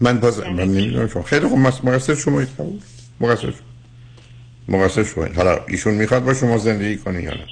[0.00, 2.80] من باز من نمی‌دونم شما خیلی خوب مقصر شما قبول
[3.20, 4.78] مقصر شما.
[4.78, 7.46] مقصر شما حالا ایشون می‌خواد با شما زندگی کنه یا نه؟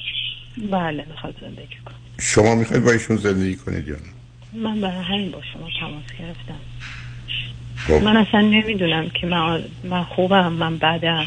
[0.70, 5.30] بله می‌خواد زندگی کنم شما می‌خواید با ایشون زندگی کنید یا نه؟ من برای همین
[5.30, 6.60] با شما تماس گرفتم.
[7.76, 8.04] خب.
[8.04, 11.26] من اصلا نمی‌دونم که من من خوبم من بدم.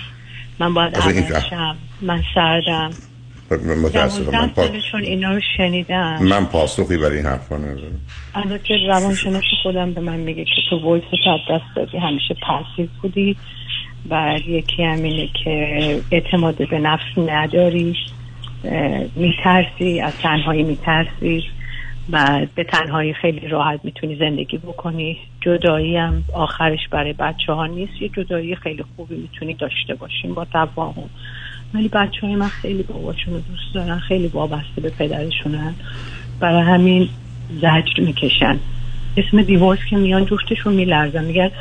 [0.59, 1.77] من باید عوض شم.
[2.01, 2.91] من سردم.
[2.91, 3.08] خب،
[3.57, 6.23] متاسفم من, چون اینا رو شنیدم.
[6.23, 7.99] من پاسخی برای این حرفا ندارم.
[8.35, 11.97] البته روانشناس خودم به من میگه که تو وایس از دست دادی.
[11.97, 13.35] همیشه پاسیو بودی.
[14.09, 17.95] و یکی هم اینه که اعتماد به نفس نداری.
[19.15, 21.43] میترسی از تنهایی میترسی.
[22.11, 25.17] و به تنهایی خیلی راحت می‌تونی زندگی بکنی.
[25.41, 28.01] جدایی هم آخرش برای بچه ها نیست.
[28.01, 31.09] یه جدایی خیلی خوبی می‌تونی داشته باشیم با تفاهم
[31.73, 35.75] ولی بچه های من خیلی باباشون رو دوست دارن خیلی وابسته به پدرشونن.
[36.39, 37.09] برای همین
[37.61, 38.59] زجر می‌کشن.
[39.17, 41.25] اسم دیورس که میان جفتشون میلرزن.
[41.25, 41.51] میگن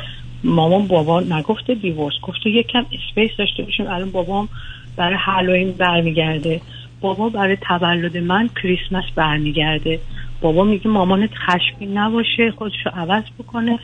[0.43, 3.87] مامان بابا نگفته دیورس گفته یکم اسپیس داشته باشیم.
[3.87, 4.49] الان بابام
[4.95, 6.61] برای هالوین برمیگرده.
[7.01, 9.99] بابا برای تولد من کریسمس برمیگرده.
[10.41, 13.79] بابا میگه مامانت خشمگین نباشه خودشو عوض بکنه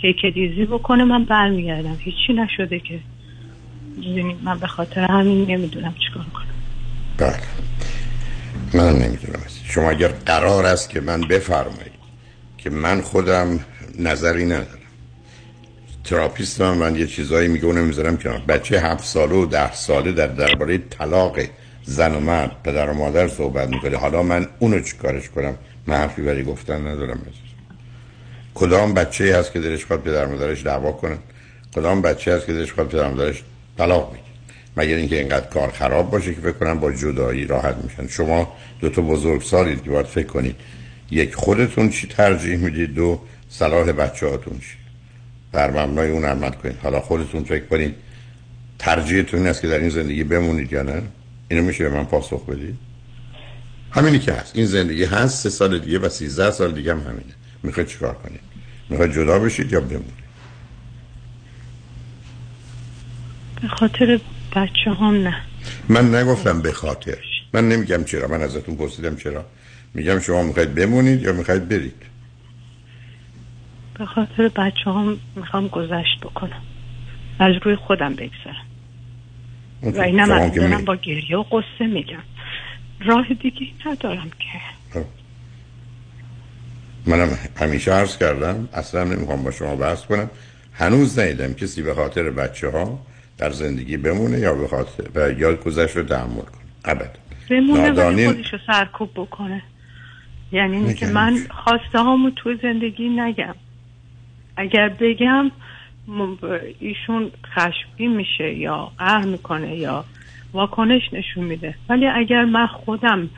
[0.00, 1.96] کیک دیزی بکنه من برمیگردم.
[1.98, 2.98] هیچی نشده که.
[4.42, 6.44] من به خاطر همین نمی‌دونم چیکار کنم.
[7.18, 7.40] بله.
[8.74, 9.42] من نمی‌دونم.
[9.64, 11.92] شما اگر قرار است که من بفرمایید
[12.58, 13.60] که من خودم
[13.98, 14.78] نظری ندارم.
[16.04, 18.38] تراپیست من, من یه چیزایی میگه اونم می‌ذارم کنار.
[18.38, 21.38] بچه هفت ساله و ده ساله در درباره طلاق
[21.84, 23.96] زن و مرد پدر و مادر صحبت می‌کنه.
[23.96, 25.54] حالا من اونو چیکارش کنم؟
[25.86, 27.20] من حرفی برای گفتن ندارم.
[28.54, 31.18] کدام بچه هست که دلش خواد پدر مادرش دعوا کنن؟
[31.74, 33.42] کدام بچه هست که دلش خواد پدر مادرش
[33.78, 34.24] طلاق بگیره
[34.76, 38.06] مگر اینکه اینقدر کار خراب باشه که فکر با جدایی راحت میشن.
[38.06, 40.56] شما دو تا بزرگ سالید که باید فکر کنید.
[41.10, 44.76] یک خودتون چی ترجیح می‌دید؟ دو صلاح بچه هاتون چی؟
[45.52, 46.76] بر مبنای اون عمل کنید.
[46.82, 47.94] حالا خودتون فکر کنید
[48.78, 51.02] ترجیحتون این است که در این زندگی بمونید یا نه؟
[51.48, 52.76] اینو میشه به من پاسخ بدید؟
[53.90, 54.56] همینی که هست.
[54.56, 57.34] این زندگی هست سه سال دیگه و سیزده سال دیگه هم همینه.
[57.62, 58.40] می‌خواید چیکار کنید؟
[58.90, 60.23] می‌خواید جدا بشید یا بمونید؟
[63.64, 64.20] به خاطر
[64.56, 65.36] بچه هم نه.
[65.88, 67.18] من نگفتم به خاطر.
[67.52, 68.28] من نمیگم چرا.
[68.28, 69.44] من ازتون پرسیدم چرا.
[69.94, 72.02] میگم شما می‌خواید بمونید یا می‌خواید برید؟
[73.98, 76.62] به خاطر بچه هم می‌خوام گذشت بکنم.
[77.38, 78.66] از روی خودم بگذرم.
[79.82, 82.22] و اینم از دارم با گریه و قصه میگم.
[83.00, 85.00] راه دیگه ندارم که.
[87.06, 90.30] منم همیشه عرض کردم اصلا نمی‌خوام با شما بحث کنم.
[90.72, 93.06] هنوز ندیدم کسی به خاطر بچه ها
[93.38, 96.64] در زندگی بمونه یا خاطر و یا گذشت رو تحمل کنه.
[96.84, 97.10] ابدا
[97.50, 99.62] بمونه ولی نادانی- خودش سرکوب بکنه.
[100.52, 101.14] یعنی اینه که میگم.
[101.20, 103.54] من خواسته هامو تو زندگی نگم.
[104.56, 105.50] اگر بگم
[106.80, 110.04] ایشون خشمگین میشه یا قهر می‌کنه یا
[110.52, 111.74] واکنش نشون میده.
[111.88, 113.28] ولی اگر من خودم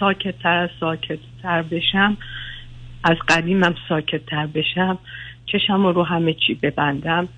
[0.00, 2.16] ساکت تر از ساکت تر بشم
[3.04, 4.98] از قدیمم ساکت تر بشم
[5.46, 7.28] چشم رو همه چی ببندم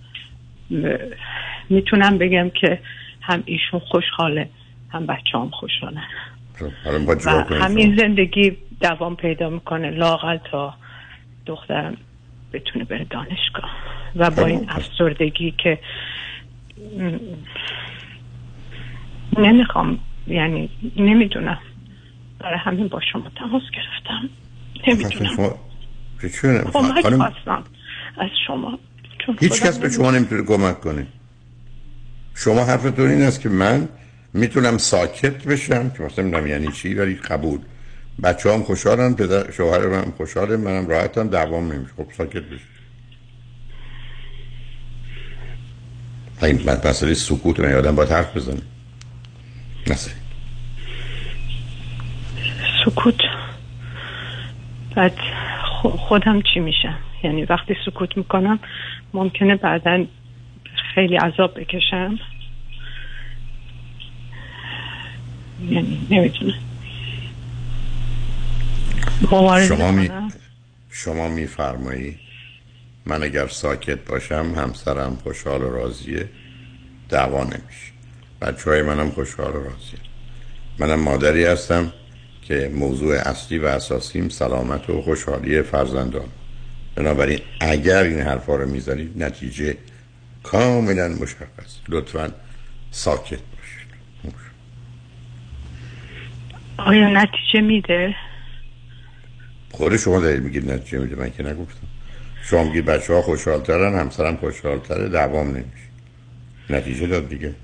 [1.71, 2.79] می‌تونم بگم که
[3.21, 4.49] هم ایشون خوشحاله
[4.91, 6.05] هم بچه هم خوشحالن
[6.55, 10.75] خب، و همین؟ زندگی دوام پیدا می‌کنه لاقل تا
[11.47, 11.97] دخترم
[12.53, 13.71] بتونه بره دانشگاه.
[14.17, 15.79] و با این افسردگی که
[19.39, 21.59] نمی‌خوام یعنی نمی‌دونم.
[22.39, 24.29] برای همین با شما تماس گرفتم.
[24.89, 25.55] نمی‌دونم.
[26.21, 27.65] که چونه؟ کمک خواستم
[28.19, 28.79] از شما
[29.27, 31.07] چون هیچ کس به شما نمی‌تونه کمک کنه.
[32.35, 33.89] شما حرفتون این است که من
[34.35, 37.61] می‌تونم ساکت بشم که مثلا نمی‌دونم یعنی چی ولی قبول.
[38.23, 41.93] بچه هم خوشحالن پدر شوهر من خوشحاله منم راحتم دوام نمیشه.
[41.97, 42.65] خب ساکت بشم
[46.43, 48.63] این مسئله سکوت من آدم باید حرف بزنه.
[49.87, 50.15] مثلا
[52.85, 53.21] سکوت؟
[54.97, 55.13] بعد
[55.83, 58.59] خودم چی میشم؟ یعنی وقتی سکوت می‌کنم
[59.15, 60.05] ممکنه بعدا
[60.95, 62.19] خیلی عذاب بکشم.
[65.69, 66.55] یعنی نمی‌تونه.
[69.23, 70.11] مبارزه شما می.
[70.91, 72.19] شما میفرمایی
[73.07, 76.29] من اگر ساکت باشم همسرم خوشحال و راضیه
[77.09, 77.93] دعوا نمیشه.
[78.43, 79.99] بچه های منم خوشحال و راضیه.
[80.79, 81.93] منم مادری هستم
[82.43, 86.29] که موضوع اصلی و اساسیم سلامت و خوشحالی فرزندان.
[86.95, 89.77] بنابراین اگر این حرفا رو می‌زنید نتیجه
[90.43, 91.77] کاملا مشخص.
[91.89, 92.33] لطفا
[92.91, 94.35] ساکت باشید.
[96.79, 98.15] آیا نتیجه میده؟
[99.71, 101.87] خود شما دارید میگید نتیجه میده من که نگفتم.
[102.43, 105.89] شما میگید بچه ها خوشحال ترن همسرم خوشحال تره دوام نمیشه.
[106.71, 107.55] نتیجه داد دیگه.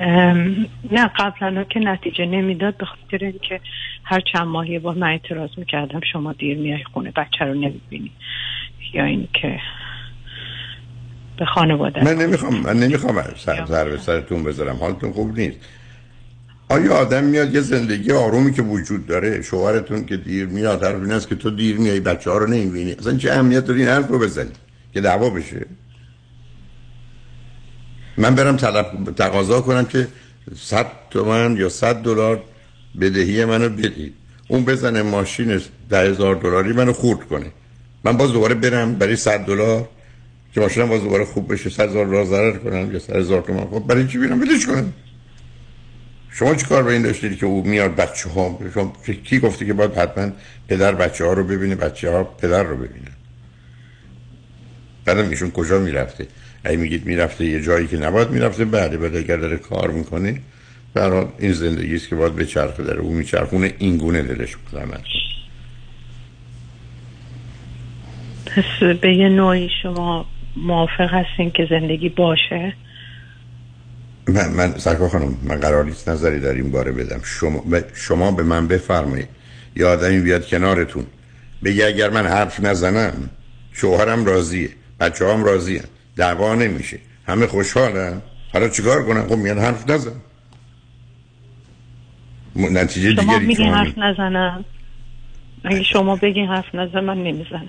[0.00, 3.60] نه قبلا که نتیجه نمی‌داد به خاطر اینکه
[4.04, 8.10] هر چند ماه یه بار من اعتراض می‌کردم شما دیر میای خونه بچه رو نمی‌بینی.
[8.94, 9.60] یا اینکه
[11.38, 12.04] به خانواده.
[12.04, 14.76] من نمی‌خوام من نمی‌خوام سر سر به سرتون بذارم.
[14.76, 15.58] حالتون خوب نیست.
[16.68, 21.12] آیا آدم میاد یه زندگی آرومی که وجود داره شوهرتون که دیر میاد حرف این
[21.12, 24.08] است که تو دیر میای بچه ها رو نمی‌بینی؟ اصلا چه اهمیت داری این حرف
[24.08, 24.52] رو بزنی
[24.94, 25.66] که دعوا بشه؟
[28.18, 30.08] من برم طلب تقاضا کنم که
[30.56, 32.42] 100 تومن یا 100 دلار
[33.00, 34.14] بدهی منو بدید
[34.48, 37.46] اون بزنه ماشین ده هزار دلاری منو خورد کنه.
[38.04, 39.88] من باز دوباره برم برای 100 دلار
[40.54, 41.70] که ماشینم باز دوباره خوب بشه.
[41.70, 44.92] 100 هزار دلار ضرر کنم یا 100 هزار تومن خب برای چی بیرم ولش کنم.
[46.30, 48.92] شما چی کار به این داشتید که او میاد بچه ها شما
[49.24, 50.30] کی گفته که باید حتما
[50.68, 53.15] پدر بچه ها رو ببینه بچه ها پدر رو ببینه؟
[55.06, 56.26] بعدم ایشون کجا می‌رفته؟
[56.64, 60.40] اگه میگید می‌رفته یه جایی که نباید می‌رفته بعد بعد اگر داره کار می‌کنه
[60.94, 65.00] برای این زندگی است که باید به چرخه داره او میچرخونه این گونه دلش زحمت
[68.46, 72.72] پس به یه نوعی شما موافق هستین که زندگی باشه؟
[74.28, 77.20] من, من سرکار خانم من قرار نیست نظری در این باره بدم.
[77.24, 79.28] شما, ب- شما به من بفرمایید.
[79.76, 81.06] یه آدمی بیاد کنارتون
[81.64, 83.30] بگه اگر من حرف نزنم
[83.72, 84.68] شوهرم راضیه.
[85.00, 85.84] بچه هم راضیه
[86.16, 86.98] دعوا نمیشه.
[87.26, 88.22] همه خوشحالن.
[88.52, 90.12] حالا چیکار کنم خب میگن حرف نزن
[92.56, 93.74] نتیجه شما دیگری میگین.
[93.74, 94.64] حرف نزنم
[95.64, 97.68] اگه شما بگین حرف نزن من نمی‌زنم.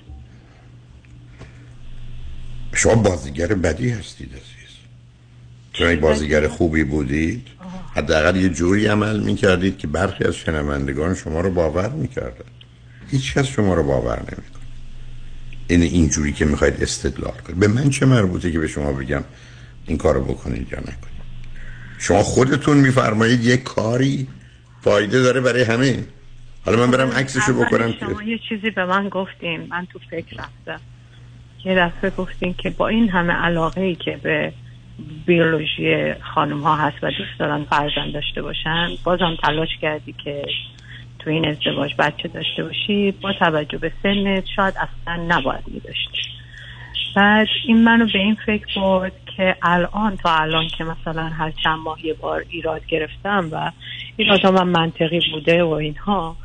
[2.74, 4.44] شما بازیگر بدی هستید عزیز.
[5.72, 7.48] چون بازیگر خوبی بودید
[7.94, 12.44] حداقل یه جوری عمل می‌کردید که برخی از شنوندگان شما رو باور می‌کردن.
[13.10, 14.57] هیچ کس شما رو باور نمی‌کنه
[15.68, 17.60] این اینجوری که می‌خواید استدلال کنید.
[17.60, 19.24] به من چه مربوطه که به شما بگم
[19.86, 21.18] این کارو بکنید یا نکنید؟
[21.98, 24.26] شما خودتون میفرمایید یه کاری
[24.80, 26.04] فایده داره برای همه.
[26.64, 29.66] حالا من برم عکسشو بکنم که شما یه چیزی به من گفتین.
[29.70, 30.80] من تو فکر رفتم.
[31.64, 34.52] یه دفعه گفتین که با این همه علاقه ای که به
[35.26, 40.42] بیولوژی خانم ها هست و دوست دارن فرزند داشته باشن بازم تلاش کردی که
[41.18, 46.18] تو این ازدواج بچه داشته باشی با توجه به سنت شاید اصلا نباید می داشتی
[47.16, 51.78] بعد این منو به این فکر برد که الان تا الان که مثلا هر چند
[51.84, 53.72] ماه یه بار ایراد گرفتم و
[54.16, 56.36] ایراد من منطقی بوده و اینها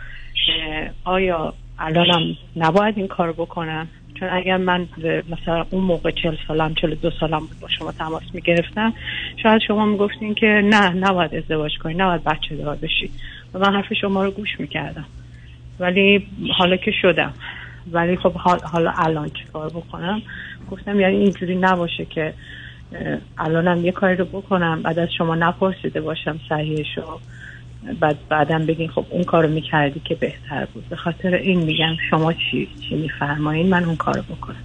[1.03, 3.87] آیا الانم نباید این کار بکنم؟
[4.19, 4.87] چون اگر من
[5.29, 8.93] مثلا اون موقع چل سالم چل دو سالم بود با شما تماس می‌گرفتم
[9.43, 13.11] شاید شما می‌گفتین که نه نباید ازدواج کنی نباید بچه دار بشی.
[13.53, 15.05] و من حرف شما رو گوش می‌کردم.
[15.79, 16.27] ولی
[16.57, 17.33] حالا که شدم.
[17.91, 20.21] ولی خب حال- حالا الان چی کار بکنم؟
[20.71, 22.33] گفتم یعنی اینجوری نباشه که
[23.37, 27.19] الانم یه کاری رو بکنم بعد از شما نپرسیده باشم صحیحشو.
[27.99, 30.89] بعد بعدم بگین خب اون کارو می‌کردی که بهتر بود.
[30.89, 34.63] به خاطر این میگم شما چی چی میفرمایین من اون کارو بکنم.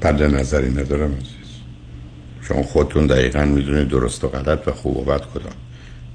[0.00, 1.60] پرده نظری ندارم عزیز.
[2.42, 5.52] شما خودتون دقیقا می‌دونید درست و غلط و خوب و بد کدام.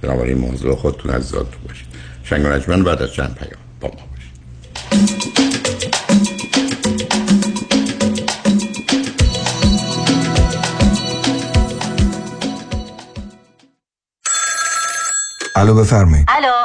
[0.01, 1.87] بنابراین موضوع خودتون عزیزاتون باشید.
[2.23, 4.35] شنگ و نجمن بعد از چند پیام با ما باشید.
[15.55, 16.25] الو بفرمایید.
[16.29, 16.64] الو.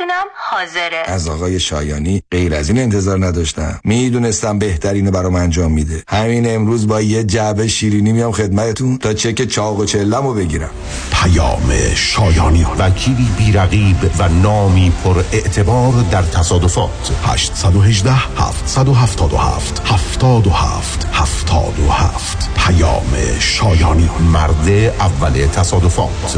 [0.01, 1.03] چکتونم حاضره.
[1.05, 3.79] از آقای شایانی غیر از این انتظار نداشتم.
[3.83, 6.03] می‌دونستم بهترینو برام انجام میده.
[6.07, 10.69] همین امروز با یه جعبه شیرینی میام خدمتتون تا چک چاق و چلمو بگیرم.
[11.11, 12.65] پیام شایانی.
[12.79, 17.11] وکیلی بیرقیب و نامی پر اعتبار در تصادفات.
[17.23, 24.09] 818 777 77 77 پیام شایانی.
[24.33, 26.37] مرد اول تصادفات.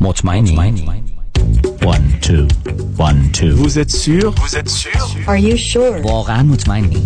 [0.00, 1.17] مطمئنی.
[1.83, 2.47] One, two,
[2.97, 3.51] one, two.
[3.55, 6.05] Vous êtes sûr Vous êtes sûr Are you sure?
[6.05, 7.05] واقعا مطمئنی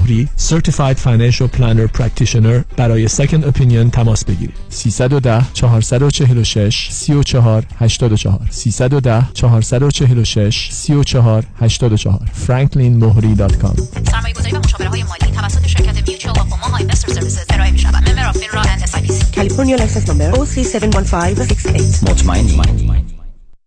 [0.00, 4.54] مهری Certified Financial Planner Practitioner برای Second Opinion تماس بگیرید.
[4.68, 13.80] 310 446 34 84 310 446 34 84 franklinmohri.com
[14.10, 17.78] سرمایه گذاری و مشاوره های مالی توسط شرکت Mutual of Omaha Investor Services ارائه می
[17.78, 22.10] شود member of FINRA and SIPC California license number OC71568.
[22.10, 22.60] مطمئنی.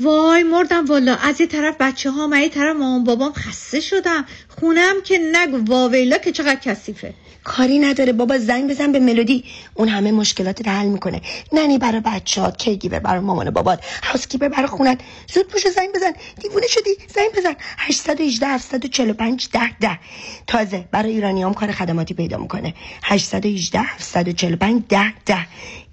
[0.00, 4.24] وای مردم والا از یه طرف بچه ها و یه طرف مامان بابام خسته شدم.
[4.48, 7.14] خونم که نگو واویلا که چقدر کثیفه.
[7.44, 9.44] کاری نداره بابا زنگ بزن به ملودی.
[9.74, 11.20] اون همه مشکلات حل می‌کنه.
[11.52, 15.00] ننی برای بچهات کیگیور برای مامان بابات هاوسکیپر برای خونت.
[15.34, 16.12] زود پوش زنگ بزن.
[16.42, 17.54] دیوونه شدی؟ زنگ بزن.
[17.78, 19.98] 818 745 10 10
[20.46, 22.74] تازه برای ایرانیام کار خدماتی پیدا می‌کنه.
[23.02, 25.46] 818 745 10 10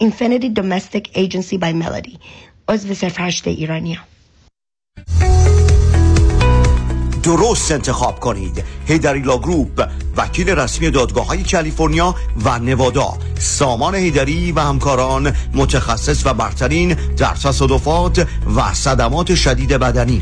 [0.04, 2.18] Infinity Domestic Agency by Melody.
[2.70, 4.04] عضو صرف هشت ایرانیام
[7.24, 8.64] درست انتخاب کنید.
[8.88, 13.14] Heidari Law Group وکیل رسمی دادگاه های کالیفرنیا و نوادا.
[13.40, 20.22] سامان هیدری و همکاران متخصص و برترین در تصادفات و صدمات شدید بدنی.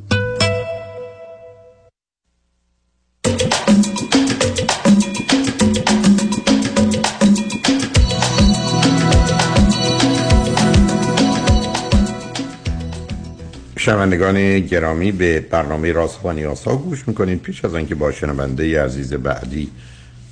[13.81, 17.41] شنوندگان گرامی به برنامه راست و نیاسا گوش می‌کنید.
[17.41, 19.69] پیش از آنکه با شنونده عزیز بعدی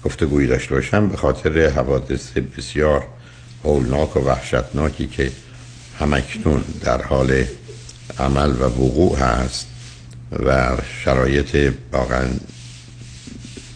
[0.04, 3.04] گفتگویی داشته باشم به خاطر حوادث بسیار
[3.64, 5.32] هولناک و وحشتناکی که
[6.00, 7.43] همکنون در حال
[8.20, 9.68] عمل و وقوع هست
[10.45, 12.28] و شرایط واقعا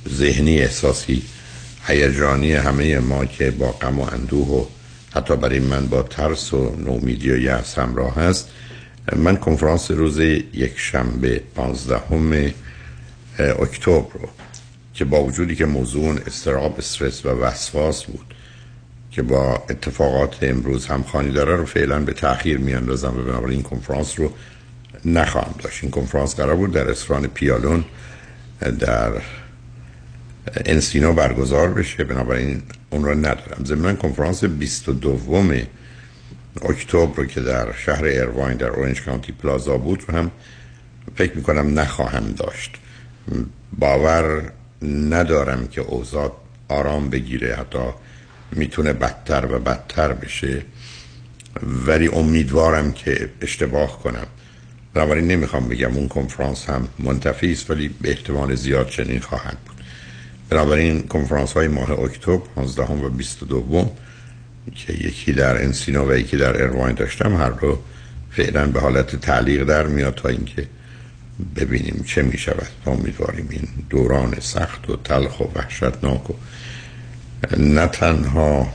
[0.09, 1.23] ذهنی احساسی
[1.87, 4.65] هیجانی همه ما که با غم و اندوه و
[5.15, 8.49] حتی برای من با ترس و نومیدی و یأس همراه هست
[9.15, 12.53] من کنفرانس روز یک شنبه 15
[13.39, 14.29] اکتبر رو
[14.93, 18.33] که با وجودی که موضوع استراب استرس و وسواس بود
[19.11, 24.19] که با اتفاقات امروز همخوانی داره رو فعلا به تاخیر میاندازم و بنابراین این کنفرانس
[24.19, 24.31] رو
[25.05, 25.83] نخواهم داشت.
[25.83, 27.85] این کنفرانس قرار بود در رستوران پیالون
[28.79, 29.11] در
[30.65, 32.03] انسینو برگزار بشه.
[32.03, 33.65] بنابراین اون رو ندارم.
[33.65, 35.17] ضمن کنفرانس 22
[36.61, 40.31] اکتبر که در شهر ایرواین در اورنج کانتی پلازا بود هم
[41.15, 42.75] فکر می‌کنم نخواهم داشت.
[43.79, 44.51] باور
[44.81, 46.31] ندارم که اوضاع
[46.67, 47.79] آرام بگیره حتی
[48.51, 50.61] می‌تونه بدتر و بدتر بشه.
[51.87, 54.27] ولی امیدوارم که اشتباه کنم.
[54.93, 59.75] بنابراین نمی‌خوام بگم اون کنفرانس هم منتفی است ولی به احتمال زیاد چنین خواهد بود.
[60.49, 63.95] بنابراین کنفرانس های ماه اکتبر 15 و 22
[64.75, 67.79] که یکی در انسینو و یکی در ارواین داشتم هر رو
[68.31, 70.67] فعلا به حالت تعلیق در میاد تا اینکه
[71.55, 76.33] ببینیم چه می شود امیدواریم این دوران سخت و تلخ و وحشتناک و
[77.57, 78.67] نه تنها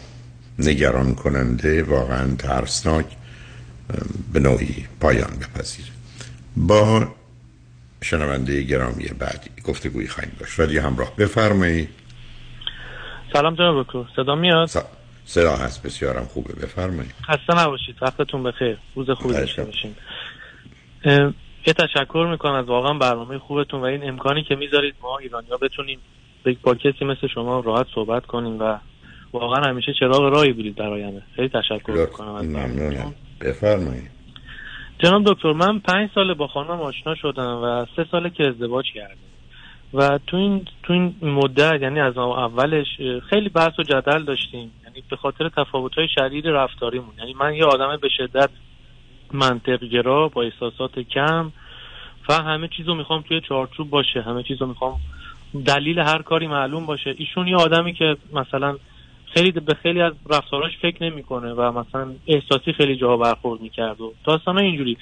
[0.58, 3.06] نگران کننده واقعا ترسناک
[4.32, 5.88] به نوعی پایان بپذیره.
[6.56, 7.08] با
[8.02, 10.60] شنونده گرامی بعدی گفتگوی خواهیم داشت.
[10.60, 11.88] ولی همراه بفرمایید.
[13.32, 14.04] سلام جناب دکتر.
[14.16, 14.68] صدا میاد؟
[15.28, 16.52] صدا هست بسیارم خوبه.
[16.54, 17.14] بفرمایید.
[17.22, 17.96] خسته نباشید.
[18.02, 18.76] وقتتون بخیر.
[18.94, 19.94] روز خوبی داشته باشین.
[21.66, 25.98] یه تشکر می‌کنم از واقعا برنامه خوبتون و این امکانی که می‌ذارید ما ایرانیا بتونیم
[26.62, 28.78] با کسی مثل شما راحت صحبت کنیم و
[29.32, 33.14] واقعا همیشه چراغ راهی بودید برای خیلی تشکر می‌کنم از ممنونم.
[33.40, 34.10] بفرمایید.
[34.98, 39.14] جناب دکتر من پنج سال با خانمم آشنا شدم و سه ساله که ازدواج کردم.
[39.94, 42.86] و تو این تو این مدت یعنی از اولش
[43.30, 44.70] خیلی بحث و جدل داشتیم.
[45.10, 47.14] به خاطر تفاوت های شدید رفتاریمون.
[47.18, 48.50] یعنی من یه آدم به شدت
[49.32, 51.52] منطق گرا با احساسات کم
[52.28, 54.22] و همه چیزو می‌خوام توی چارچوب باشه.
[54.22, 55.00] همه چیزو می‌خوام
[55.66, 57.14] دلیل هر کاری معلوم باشه.
[57.18, 58.76] ایشون یه آدمی که مثلا
[59.34, 64.14] خیلی به خیلی از رفتاراش فکر نمی‌کنه و مثلا احساسی خیلی جاها برخورد می‌کرد و
[64.24, 64.96] داستان اینجوری.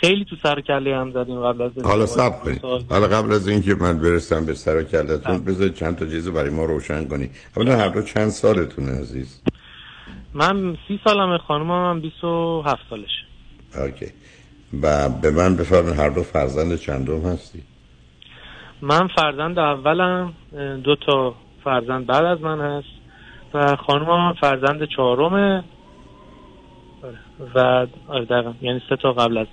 [0.00, 2.06] خیلی تو سر کله هم زدیم قبل از حالا.
[2.06, 2.60] سب کنید.
[2.90, 6.64] حالا قبل از اینکه من برسم به سر کلتون بذارید چند تا چیز برای ما
[6.64, 7.30] روشن کنی.
[7.56, 9.42] اولا هر دو چند سالتونه عزیز؟
[10.34, 13.26] من سی سالمه خانومم هم 27 سالشه.
[13.86, 14.06] اوکی.
[14.82, 17.62] و به من بفرمایید هر دو فرزند چندم هستی؟
[18.82, 20.32] من فرزند اولم
[20.84, 21.34] دو تا
[21.64, 22.88] فرزند بعد از من هست
[23.54, 25.64] و خانومم هم فرزند چهارمه.
[27.02, 27.18] آره.
[27.54, 28.54] و آره دقیقا.
[28.62, 29.46] یعنی سه تا قبل از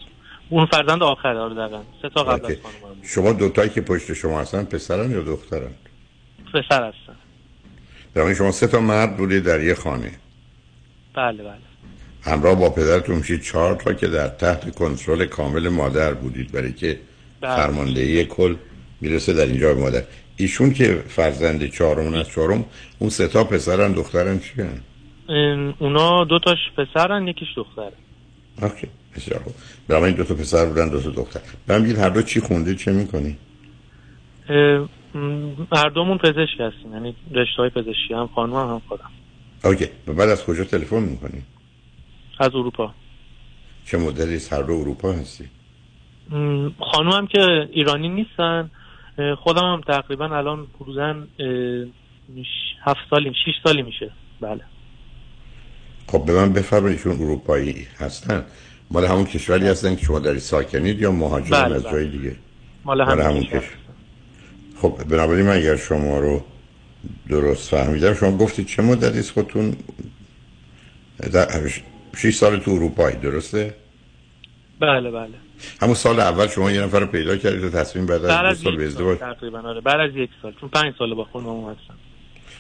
[0.50, 1.82] اون فرزند آخر آره دقیقا.
[2.02, 2.46] سه تا قبل.
[2.46, 5.72] از خانومم شما دوتایی که پشت شما هستن پسرن یا دخترن؟
[6.54, 7.16] پسر هستن.
[8.14, 10.12] در شما سه تا مرد بودید در یه خانه.
[11.14, 11.58] بله بله.
[12.22, 13.42] همراه با پدرتون میشید.
[13.42, 17.00] چهار تا که در تحت کنترل کامل مادر بودید برای که
[17.42, 17.56] بله.
[17.56, 18.56] فرماندهی کل
[19.02, 20.04] می‌رسه در اینجا به مادر.
[20.38, 22.66] ایشون که فرزند چهارم از چهارم
[23.00, 24.52] اون سه تا پسرن دخترن چی
[25.80, 27.94] اونا دو تاش پسرن یکیش دختره.
[28.62, 29.54] اوکی بسیار خوب.
[29.88, 31.42] برای دو تا پسر بودن دو تا دختر.
[31.70, 33.38] بگید هر دو چی خونده چه می‌کنی؟
[35.72, 36.94] هر دومون پزشک هستیم.
[36.94, 39.12] یعنی رشته های پزشکی هم خانومم هم خودم.
[39.64, 39.88] اوکی.
[40.08, 41.42] و بعد از کجا تلفن می‌کنی؟
[42.40, 42.94] از اروپا.
[43.86, 45.50] چه مدلی هر دو اروپا هستی؟
[46.80, 48.72] خانومم که ایرانی نیستن.
[49.38, 51.24] خودم هم تقریبا الان حدودا
[52.84, 54.12] هفت سالی شیش سالی میشه.
[54.42, 54.62] بله.
[56.08, 58.46] خب به من بفرمایید ایشون اروپایی هستن.
[58.92, 61.92] مال همون کشوری هستن که شما در ساکنید یا مهاجرن بله، از بله.
[61.92, 62.36] جای دیگه؟
[62.86, 63.64] مال همین همون کشور.
[64.78, 66.44] خب بنابراین من اگر شما رو
[67.30, 69.76] درست فهمیدم شما گفتید چه مدتی است خودتون؟
[71.34, 71.48] در
[72.18, 73.76] 6 سال تو اروپایی درسته؟
[74.80, 75.34] بله بله.
[75.82, 78.78] همون سال اول شما یه نفر رو پیدا کردید و تصمیم بعد از دو سال
[78.78, 79.82] به یک ازدواج تقریبا آره.
[79.82, 81.94] بعد از یک سال چون پنج سال با خانومم هستم.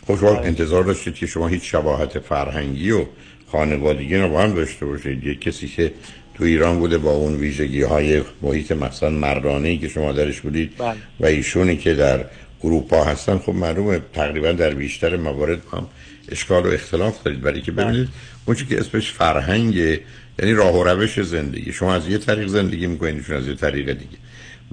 [0.07, 3.05] خب شما انتظار داشتید که شما هیچ شباهت فرهنگی و
[3.53, 5.23] خانوادگی رو با هم داشته باشید.
[5.23, 5.93] یک کسی که
[6.35, 10.95] تو ایران بوده با اون ویژگی های محیط مثلا مردانه که شما درش بودید بله.
[11.19, 12.25] و ایشونی که در
[12.63, 15.87] اروپا هستن خب معلومه تقریبا در بیشتر موارد هم
[16.31, 17.41] اشکال و اختلاف دارید.
[17.41, 18.09] برای که ببینید
[18.45, 20.01] اون که اسمش فرهنگه
[20.39, 21.73] یعنی راه و روش زندگی.
[21.73, 24.17] شما از یه طریق زندگی می‌کنید ایشون از یه طریق دیگه.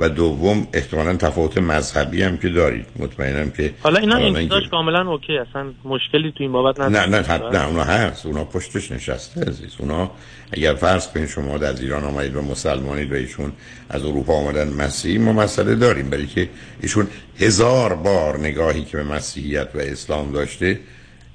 [0.00, 2.86] و دوم احتمالا تفاوت مذهبی هم که دارید.
[2.98, 7.14] مطمئنم که حالا اینا این کاملا اوکی اصلا مشکلی تو این بابت نه ندارم.
[7.14, 8.26] نه حت- نه اونا هست.
[8.26, 9.70] اونا پشتش نشسته عزیز.
[9.78, 10.10] اونا
[10.52, 13.52] اگر فرض کنید شما از ایران آمدید و مسلمانید و ایشون
[13.90, 16.10] از اروپا آمدن مسیحی ما مسئله داریم.
[16.10, 16.48] برای که
[16.80, 17.06] ایشون
[17.38, 20.78] هزار بار نگاهی که به مسیحیت و اسلام داشته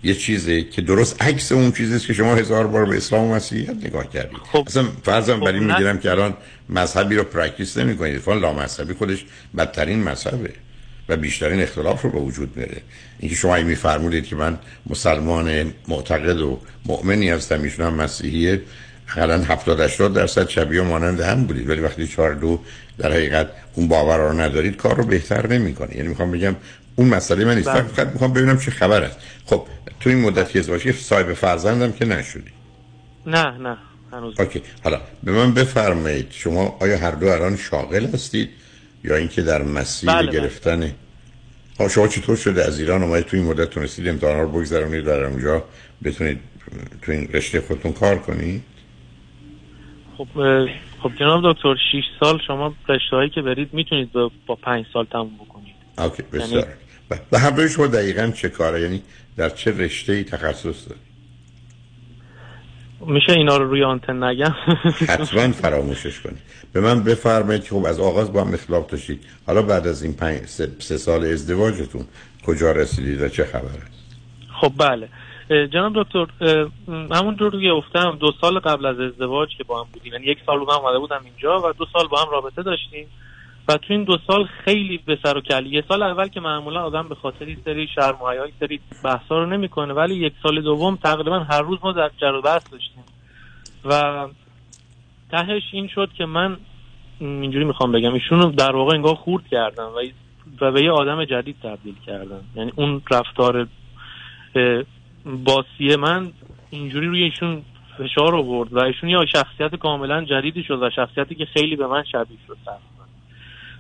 [0.04, 3.76] یه چیزی که درست عکس اون چیزیست که شما هزار بار به اسلام و مسیحیت
[3.86, 4.38] نگاه کردید.
[4.68, 5.60] اصلا فرضم خب، نه.
[5.60, 6.34] می‌گیرم که الان
[6.70, 9.26] مذهبی رو practice نمی کنید اتفاقا لامذهبی خودش
[9.58, 10.54] بدترین مذهبه
[11.10, 12.82] و بیشترین اختلاف رو به وجود میاره.
[13.20, 14.58] اینکه شما این میفرمودید که من
[14.90, 18.62] مسلمان معتقد و مؤمنی هستم ایشون هم مسیحیه
[19.08, 21.70] حالا 70 80 درصد شبیه مانند هم بودید.
[21.70, 22.60] ولی وقتی چهار دو
[22.98, 25.96] در حقیقت اون باور رو ندارید کار رو بهتر نمی‌کنه.
[25.96, 26.56] یعنی می‌خوام بگم
[26.96, 27.70] اون مسئله من نیست.
[27.70, 27.82] بله.
[27.82, 29.18] فقط می‌خوام ببینم چه خبر است.
[29.46, 29.68] خب
[30.00, 32.52] تو این مدت که ازدواج صاحب فرزندم که نشدی؟
[33.26, 33.78] نه نه.
[34.12, 34.40] هنوز.
[34.40, 34.62] اوکی.
[34.84, 38.50] حالا به من بفرمایید شما آیا هر دو الان شاغل هستید؟
[39.04, 40.40] یا اینکه در مسیر بله، بله.
[40.40, 40.92] گرفتن؟
[41.80, 45.24] ها شما چطور شده؟ از ایران اومدید تو این مدت تونستید امتحانا رو بگذرونید در
[45.24, 45.64] اونجا
[46.04, 46.40] بتونید
[47.02, 48.64] تو این رشته خودتون کار کنید؟
[50.18, 50.28] خب
[51.04, 55.06] خب جناب دکتر 6 سال شما رشته هایی که برید می‌تونید با, با 5 سال
[55.06, 55.76] تموم بکنید.
[55.98, 56.50] اوکی بسیار.
[56.50, 56.66] یعنی-
[57.12, 59.02] و- و دوی شما دقیقا چه کاره؟ یعنی
[59.38, 61.15] در چه رشته ای تخصص دارید؟
[63.02, 64.56] میشه اینا رو روی آنتن نگم؟
[65.10, 66.42] حتما فراموشش کنید
[66.74, 69.26] به من بفرمایید که خب از آغاز با هم اختلاف داشتید.
[69.48, 72.06] حالا بعد از این پنج سه, سه سال ازدواجتون
[72.46, 74.06] کجا رسیدید و چه خبر است
[74.62, 75.10] خب بله.
[75.68, 76.28] جناب دکتر
[77.12, 80.14] همونطور که گفتم دو سال قبل از ازدواج که با هم بودیم.
[80.14, 83.08] یعنی یک سال بود من اومده بودم اینجا و دو سال با هم رابطه داشتیم.
[83.68, 85.68] و تو این دو سال خیلی به سر و کله.
[85.68, 89.46] یه سال اول که معمولا آدم به خاطر سری شرم و حیا، سری بحثا رو
[89.46, 93.04] نمی‌کنه ولی یک سال دوم تقریبا هر روز ما در جر بحث داشتیم.
[93.86, 94.28] و
[95.32, 96.58] تهش این شد که من
[97.20, 100.02] اینجوری می‌خوام بگم ایشون در واقع انگار خورد کردم و
[100.62, 102.42] و به یه آدم جدید تبدیل کردم.
[102.56, 103.68] یعنی اون رفتار
[104.56, 104.84] اه،
[105.26, 106.32] باسی من
[106.70, 107.62] اینجوری روی ایشون
[107.98, 112.04] فشار آورد و ایشون یه شخصیت کاملا جدیدی شد و شخصیتی که خیلی به من
[112.04, 112.58] شبیه شد.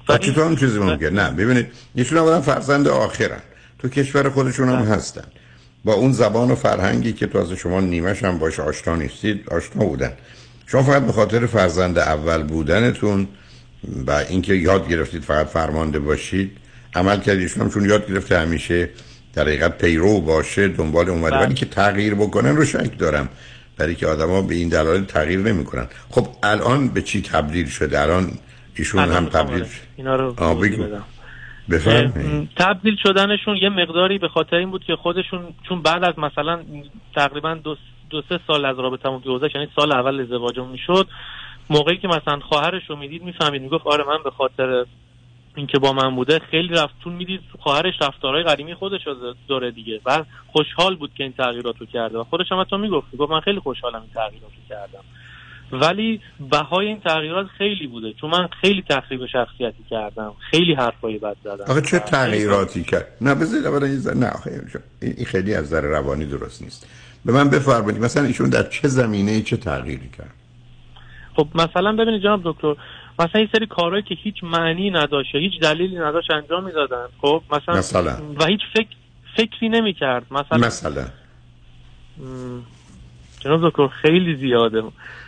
[0.10, 3.42] و چطور اون چیزی ممکن نه ببینید ایشون اولا فرزند آخرن.
[3.80, 5.24] تو کشور خودشون هم هستن.
[5.86, 9.86] با اون زبان و فرهنگی که تو از شما نیمش هم باش آشنا نیستید آشنا
[9.86, 10.12] بودن.
[10.68, 13.28] شما فقط به خاطر فرزند اول بودنتون
[14.08, 16.52] و اینکه یاد گرفتید فقط فرمانده باشید
[16.96, 18.90] عمل کردید ایشون هم چون یاد گرفته همیشه
[19.34, 21.46] در حقیقت پیرو باشه دنبال اومده بله.
[21.46, 23.30] ولی که تغییر بکنن رو شک دارم.
[23.78, 25.88] برای که آدما به این دلایل تغییر نمی‌کنن.
[26.10, 28.32] خب الان به چی تبدیل شده؟ الان
[28.76, 30.36] ایشون الان هم تبدیل آره، اینا رو
[32.56, 36.64] تبدیل شدنشون یه مقداری به خاطر این بود که خودشون چون بعد از مثلا
[37.16, 37.76] تقریبا دو,
[38.10, 41.08] دو سه سال از رابطمون که گذشت یعنی سال اول ازدواجمون می‌شد
[41.70, 44.86] موقعی که مثلا خواهرش رو می‌دید می‌فهمید می‌گفت آره من به خاطر
[45.56, 49.02] اینکه با من بوده خیلی رفتون می‌دید خواهرش رفتارهای قدیمی خودش
[49.48, 50.02] داره دیگه.
[50.06, 52.18] و خوشحال بود که این تغییرات رو کرده.
[52.18, 55.04] و خودش هم حتی می‌گفت می‌گفت من خیلی خوشحالم این تغییرات رو کردم.
[55.72, 58.14] ولی بهای این تغییرات خیلی بوده.
[58.14, 60.34] چون من خیلی تخریب شخصیتی کردم.
[60.52, 61.66] خیلی حرفای بد زدم.
[61.68, 64.32] آخه چه تغییراتی کرد؟ نه بذارید اولا ذره- نه
[65.02, 66.88] این خیلی از نظر روانی درست نیست.
[67.26, 70.34] به من بفرمایید مثلا ایشون در چه زمینه چه تغییری کرد؟
[71.36, 72.76] خب مثلا ببینید جناب دکتر
[73.20, 77.06] مثلا یه سری کارهایی که هیچ معنی نداشته هیچ دلیلی نداشت انجام می‌دادن.
[77.22, 78.88] خب مثلا, مثلا؟ و هیچ فکر
[79.38, 80.26] فکری نمی‌کرد.
[80.32, 81.06] مثلا مثلا.
[83.46, 84.84] جناب دکتر خیلی زیاده.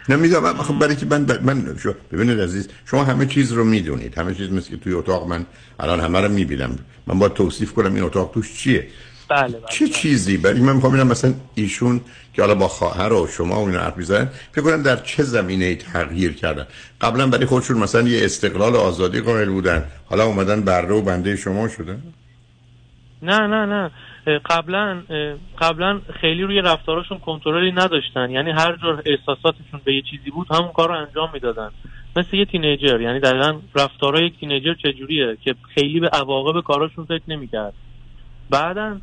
[0.09, 4.18] نمی‌دونم خب برای که من من شو ببینید عزیز شما همه چیز رو می‌دونید.
[4.18, 5.45] همه چیز مثل که توی اتاق من
[5.80, 6.80] الان همه رو می‌بینم.
[7.07, 8.88] من باید توصیف کنم این اتاق توش چیه.
[9.30, 12.01] بله بله چه چیزی؟ برای من می‌خوام ببینم مثلا ایشون
[12.34, 15.76] که حالا با خواهر و شما و اینا حرف می‌زنن فکر کنم در چه زمینه
[15.76, 16.65] تغییر کردن.
[17.01, 19.84] قبلا برای خودشون مثلا یه استقلال و آزادی قائل بودن.
[20.05, 22.03] حالا اومدن بره و بنده شما شدن؟
[23.22, 23.91] نه نه نه.
[24.45, 25.01] قبلا
[25.59, 28.32] قبلا خیلی روی رفتاراشون کنترلی نداشتن.
[28.32, 31.69] یعنی هر جور احساساتشون به یه چیزی بود همون کار رو انجام می‌دادن.
[32.15, 33.01] مثل یه تینیجر.
[33.01, 37.73] یعنی دقیقا رفتارهای یک تینیجر چجوریه که خیلی به عواقب کاراشون فکر نمی‌کرد.
[38.49, 38.97] بعدا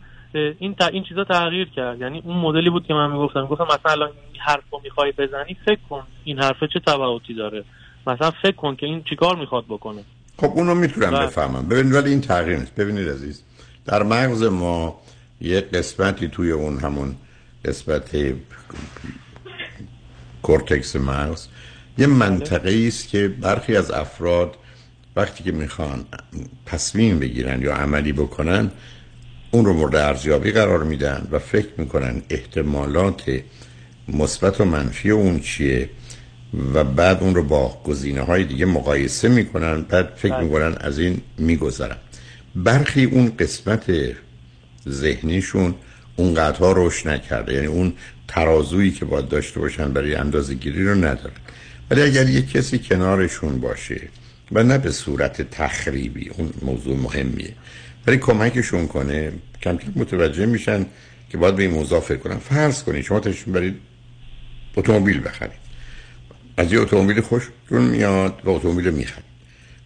[0.58, 2.00] این تا این چیزا تغییر کرد.
[2.00, 3.46] یعنی اون مدلی بود که من می‌گفتم.
[3.46, 7.64] گفتم مثلا الان این حرف رو می‌خوای بزنی فکر کن این حرفه چه تبعاتی داره.
[8.06, 10.04] مثلا فکر کن که این چیکار می‌خواد بکنه.
[10.36, 11.10] خب اونو می‌تونم.
[11.10, 11.68] بفهمم.
[11.68, 12.74] ببینید ولی این تغییر نیست.
[12.74, 13.44] ببینید عزیز
[13.86, 14.94] در مغز ما
[15.40, 17.14] یه قسمتی توی اون همون
[17.64, 18.16] قسمت
[20.42, 21.46] کورتکس مغز.
[21.98, 24.56] یه منطقه است که برخی از افراد
[25.16, 26.04] وقتی که می‌خوان
[26.66, 28.70] تصمیم بگیرن یا عملی بکنن
[29.50, 33.40] اون رو مورد ارزیابی قرار میدن و فکر می‌کنن احتمالات
[34.08, 35.90] مثبت و منفی اون چیه
[36.74, 41.20] و بعد اون رو با گزینه های دیگه مقایسه می‌کنن بعد فکر می‌کنن از این
[41.38, 41.96] میگذرن.
[42.54, 43.90] برخی اون قسمت
[44.88, 45.74] ذهنیشون
[46.16, 47.54] اونقدرها روش نکرده.
[47.54, 47.92] یعنی اون
[48.28, 51.36] ترازویی که باید داشته باشن برای اندازه گیری رو ندارن
[51.90, 54.00] ولی اگر یک کسی کنارشون باشه
[54.52, 57.54] و نه به صورت تخریبی اون موضوع مهمیه.
[58.06, 59.32] ولی کمکشون کنه
[59.62, 60.86] کم کم متوجه میشن
[61.30, 62.38] که باید به این موضوع فکر کنن.
[62.38, 63.76] فرض کنید شما تشون برید
[64.76, 65.64] اتومبیل بخرید.
[66.56, 69.24] از یه اتومبیل خوشتون میاد و اتومبیل می‌خرید.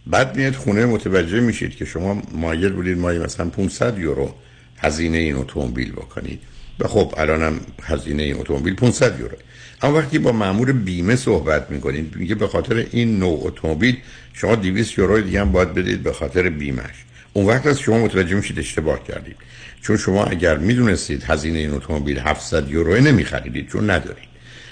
[0.07, 4.35] بعد میاد خونه متوجه میشید که شما مایل بودید مایی مثلا 500 یورو
[4.79, 6.39] هزینه این اتومبیل بکنید.
[6.79, 9.37] و خب الانم هزینه این اتومبیل 500 یورو.
[9.81, 13.97] اما وقتی با مامور بیمه صحبت می‌کنید میگه به خاطر این نوع اتومبیل
[14.33, 18.35] شما 200 یورو دیگه هم باید بدید به خاطر بیمش اون وقت از شما متوجه
[18.35, 19.35] میشید اشتباه کردید.
[19.81, 24.29] چون شما اگر می‌دونستید هزینه این اتومبیل 700 یورو نمیخریدید چون ندارید.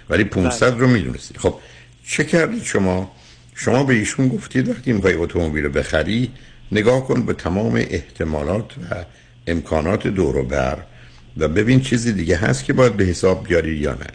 [0.10, 1.38] ولی 500 رو می‌دونستید.
[1.38, 1.56] خب
[2.08, 3.12] چه کردید شما؟
[3.56, 6.32] شما به ایشون گفتید وقتی می‌خوای اتومبیل رو بخری
[6.72, 9.06] نگاه کن به تمام احتمالات و
[9.48, 10.78] امکانات دور و بر
[11.38, 14.08] و ببین چیزی دیگه هست که باید به حساب بیاری یا نه.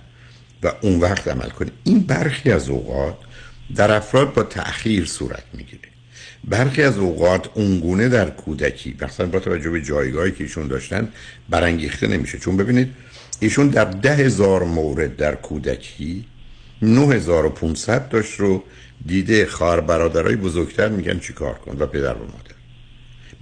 [0.62, 1.70] و اون وقت عمل کنی.
[1.84, 3.16] این برخی از اوقات
[3.76, 5.88] در افراد با تأخیر صورت می‌گیره.
[6.44, 11.08] برخی از اوقات اونگونه در کودکی مثلا با توجه به جایگاهی که ایشون داشتن
[11.50, 12.38] برانگیخته نمیشه.
[12.38, 12.94] چون ببینید
[13.40, 16.24] ایشون در ده هزار مورد در کودکی
[16.82, 18.64] 9500 داشت رو
[19.06, 22.51] دیده خواهر برادرای بزرگتر میگن چیکار کن و پدر و مادر.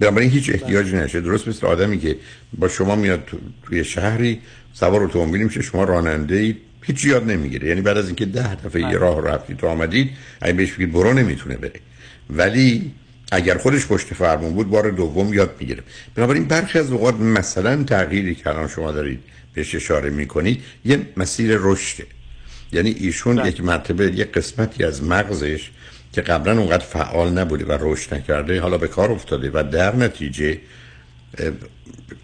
[0.01, 1.21] بنابراین هیچ احتیاجی نشه.
[1.21, 2.15] درست مثل آدمی که
[2.57, 4.39] با شما میاد تو- توی شهری
[4.73, 7.67] سوار اتومبیل میشه شما راننده اید هیچ یاد نمی‌گیره.
[7.67, 10.09] یعنی بعد از اینکه ده دفعه یه راه رفتید تو آمدید
[10.41, 11.79] اگه بهش بگید برو نمی‌تونه بره.
[12.29, 12.91] ولی
[13.31, 15.83] اگر خودش پشت فرمون بود بار دوم یاد می‌گیره.
[16.15, 19.19] بنابراین برخی از اوقات مثلا تغییری که الان شما دارید
[19.53, 22.05] بهش اشاره می‌کنید یه مسیر رشده.
[22.73, 25.69] یعنی ایشون یک مرتبه یک قسمتی از مغزش
[26.13, 30.57] که قبلا اونقدر فعال نبوده و رشد نکرده حالا به کار افتاده و در نتیجه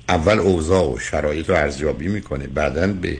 [0.09, 3.17] اول اوضاع و شرایط رو ارزیابی می‌کنه بعدا به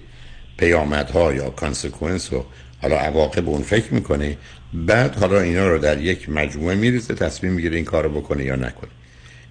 [0.57, 2.45] پیامدها یا کانسکونس و
[2.82, 4.38] حالا عواقب اون فکر می‌کنه
[4.74, 8.89] بعد حالا اینا رو در یک مجموعه میریزه تصمیم می‌گیره این کارو بکنه یا نکنه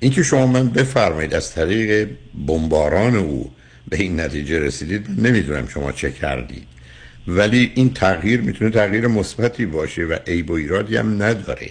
[0.00, 2.08] اینکه شما من بفرمایید از طریق
[2.46, 3.52] بمباران او
[3.88, 6.75] به این نتیجه رسیدید نمی‌دونم شما چه کردید.
[7.28, 11.70] ولی این تغییر می‌تونه تغییر مثبتی باشه و عیب و ایرادی هم نداره.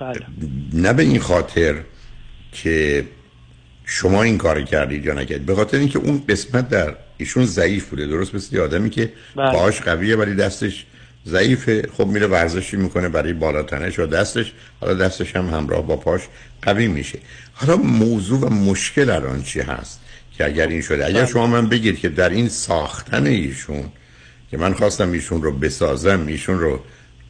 [0.00, 0.20] بله.
[0.72, 1.74] نه به این خاطر
[2.52, 3.04] که
[3.84, 5.46] شما این کار کردید یا نکردید.
[5.46, 8.06] به خاطر اینکه اون قسمت در ایشون ضعیف بوده.
[8.06, 9.52] درست مثل آدمی که بله.
[9.52, 10.86] پاهاش قویه ولی دستش
[11.26, 11.88] ضعیفه.
[11.92, 14.52] خب میره ورزشی می‌کنه برای بالا تنش و دستش.
[14.80, 16.20] حالا دستش هم همراه با پاش
[16.62, 17.18] قوی میشه.
[17.52, 20.00] حالا موضوع و مشکل الان چی هست
[20.38, 23.84] که اگر این شده؟ اگر شما من بگید که در این ساختن ایشون
[24.56, 26.80] که من خواستم ایشون رو بسازم ایشون رو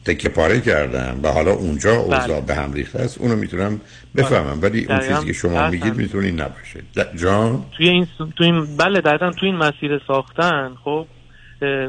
[0.05, 3.81] تکه پاره کردم و حالا اونجا اوضاع به هم ریخته است اونو می‌تونم
[4.15, 4.61] بفهمم.
[4.61, 4.99] ولی اون.
[4.99, 5.69] چیزی که شما بله.
[5.69, 6.81] میگید می‌تونه این نباشه.
[7.15, 8.07] جان؟ توی این
[8.37, 11.07] تو این بله دقیقا توی این مسیر ساختن خب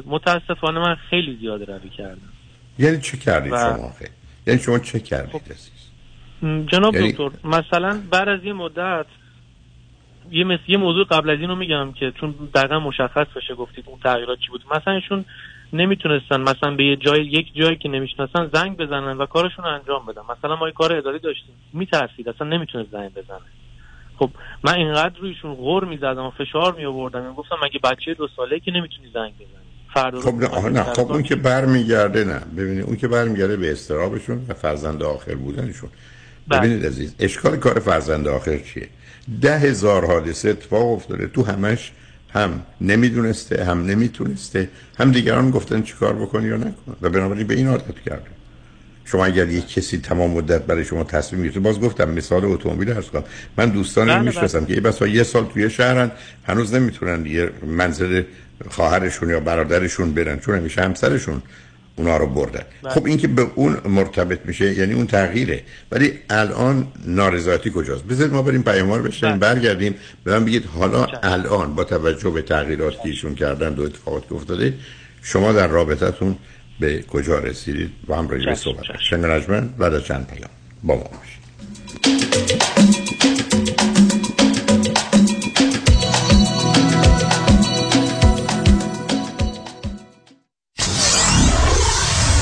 [0.06, 2.18] متاسفانه من خیلی زیاده روی کردم.
[2.78, 4.08] یعنی چه کردید و- شما آخه
[4.46, 5.42] یعنی شما چه کردید
[6.42, 9.06] م، جناب یعنی- دکتر مثلا بعد از یه مدت
[10.30, 13.98] یه مثل یه موضوع قبل از اینو میگم که چون دقیقا مشخص بشه گفتید اون
[14.04, 14.64] تغییرات چی بود.
[14.76, 15.24] مثلا ایشون
[15.72, 20.06] نمی‌تونستن مثلا به یه جای یک جایی که نمی‌شناسن زنگ بزنن و کارشون رو انجام
[20.06, 20.22] بدن.
[20.38, 21.54] مثلا ما یه کار اداری داشتیم.
[21.72, 22.28] میترسید.
[22.28, 23.48] اصلا نمی‌تونست زنگ بزنه.
[24.18, 24.30] خب
[24.64, 27.34] من اینقدر رویشون غور می‌زدم و فشار میآوردم.
[27.34, 30.82] گفتم مگه بچه دو ساله که نمی‌تونی زنگ بزنی؟ فردا خب نه نه.
[30.82, 32.40] خب اون که برمیگرده نه.
[32.56, 35.90] ببینید اون که برمیگرده به استرابشون و فرزند آخر بودنشون.
[36.48, 36.60] بله.
[36.60, 38.88] ببینید عزیز اشکال کار فرزند آخر چیه؟
[39.40, 41.26] ده هزار حادثه اتفاق افتاده.
[41.26, 41.92] تو همش
[42.34, 44.68] هم نمی‌دونسته هم نمی‌تونسته.
[44.98, 46.96] هم دیگران گفتن چیکار بکنی یا نکن.
[47.02, 48.26] و بنابراین به این عادت کرده
[49.04, 53.06] شما اگر یک کسی تمام مدت برای شما تصمیم می‌گیره باز گفتم مثال اتومبیل ارز
[53.06, 53.24] کنم.
[53.56, 56.10] من دوستانی بله، رو می‌شناسم که یه بسا یه سال توی شهرن
[56.46, 58.22] هنوز نمی‌تونن یه منزل
[58.70, 60.38] خواهرشون یا برادرشون برن.
[60.38, 61.42] چون همیشه همسرشون
[61.98, 62.62] اونا رو بردن.
[62.82, 62.92] بله.
[62.92, 65.62] خب این که به اون مرتبط میشه یعنی اون تغییره.
[65.92, 69.94] ولی الان نارضایتی کجاست؟ بذارید ما بریم پیاموار بشنیم برگردیم
[70.24, 74.34] به من بگید حالا الان با توجه به تغییراتی که ایشون کردن دو اتفاقات که
[74.34, 74.74] افتاده
[75.22, 76.36] شما در رابطتون
[76.80, 79.24] به کجا رسیدید؟ با هم راجع به صحبت شنگ
[79.78, 80.50] بعد از چند پیام.
[80.82, 82.67] با ما باشید.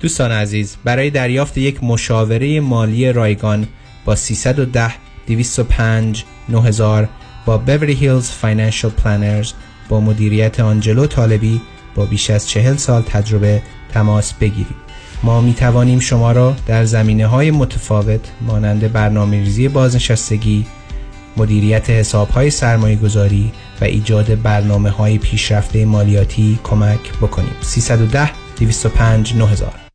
[0.00, 3.66] دوستان عزیز برای دریافت یک مشاوره مالی رایگان
[4.04, 4.92] با 310
[5.26, 7.08] 205 9000
[7.46, 9.52] با Beverly Hills Financial Planners
[9.88, 11.60] با مدیریت آنجلو طالبی
[11.94, 13.62] با بیش از چهل سال تجربه
[13.94, 14.86] تماس بگیرید.
[15.22, 20.66] ما می توانیم شما را در زمینه های متفاوت مانند برنامه ریزی بازنشستگی
[21.36, 27.56] مدیریت حساب های سرمایه گذاری و ایجاد برنامه های پیشرفته مالیاتی کمک بکنیم.
[27.60, 29.85] 310 205 9000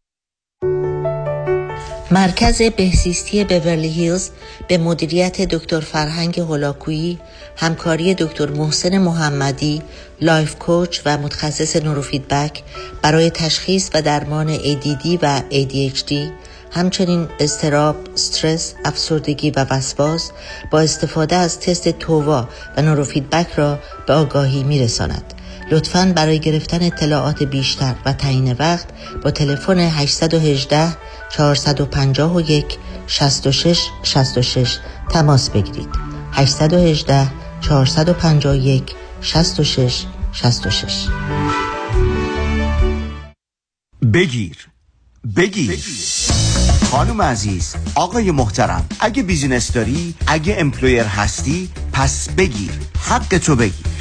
[2.13, 4.29] مرکز بهزیستی بورلی هیلز
[4.67, 7.19] به مدیریت دکتر فرهنگ هولاکویی،
[7.57, 9.81] همکاری دکتر محسن محمدی،
[10.21, 12.63] life coach و متخصص نوروفیدبک
[13.01, 16.13] برای تشخیص و درمان ADD و ADHD،
[16.71, 20.31] همچنین استراب، استرس، افسردگی و وسواس
[20.71, 25.33] با استفاده از تست تووا و نوروفیدبک را به آگاهی می رساند.
[25.71, 28.87] لطفاً برای گرفتن اطلاعات بیشتر و تعیین وقت
[29.23, 30.87] با تلفن 818
[31.31, 32.77] 451
[33.07, 34.79] 66 66
[35.09, 35.89] تماس بگیرید.
[36.33, 41.07] 818 451 66 66
[44.13, 44.57] بگیر.
[45.35, 45.79] بگیر.
[46.91, 52.71] خانم عزیز آقای محترم اگه business داری اگه employer هستی پس بگیر.
[53.01, 54.00] حق تو بگیر.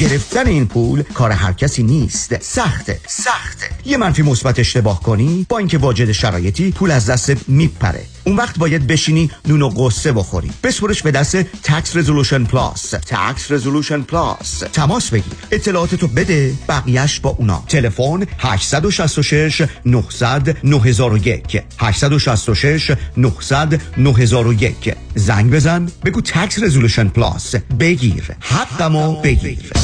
[0.00, 2.42] گرفتن این پول کار هر کسی نیست.
[2.42, 3.66] سخته سخته.
[3.84, 8.04] یه منفی مثبت اشتباه کنی با اینکه واجد شرایطی پول از دست میپره.
[8.24, 10.50] اون وقت باید بشینی نون و غصه بخوری.
[10.62, 15.32] بسپرش به دست Tax Resolution Plus Tax Resolution Plus تماس بگیر.
[15.50, 17.64] اطلاعاتتو بده بقیهش با اونا.
[17.68, 25.88] تلفن 866 900 9001 866 900 9001 زنگ بزن.
[26.04, 28.24] بگو Tax Resolution Plus بگیر.
[28.40, 29.83] حقمو بگیر.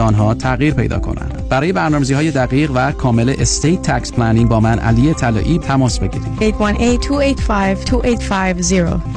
[0.00, 1.48] آنها تغییر پیدا کنند.
[1.48, 6.40] برای برنامه‌ریزی های دقیق و کامل estate tax planning با من علی طلایی تماس بگیرید.
[6.40, 6.44] 818-285-2850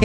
[0.00, 0.04] 818-285-2850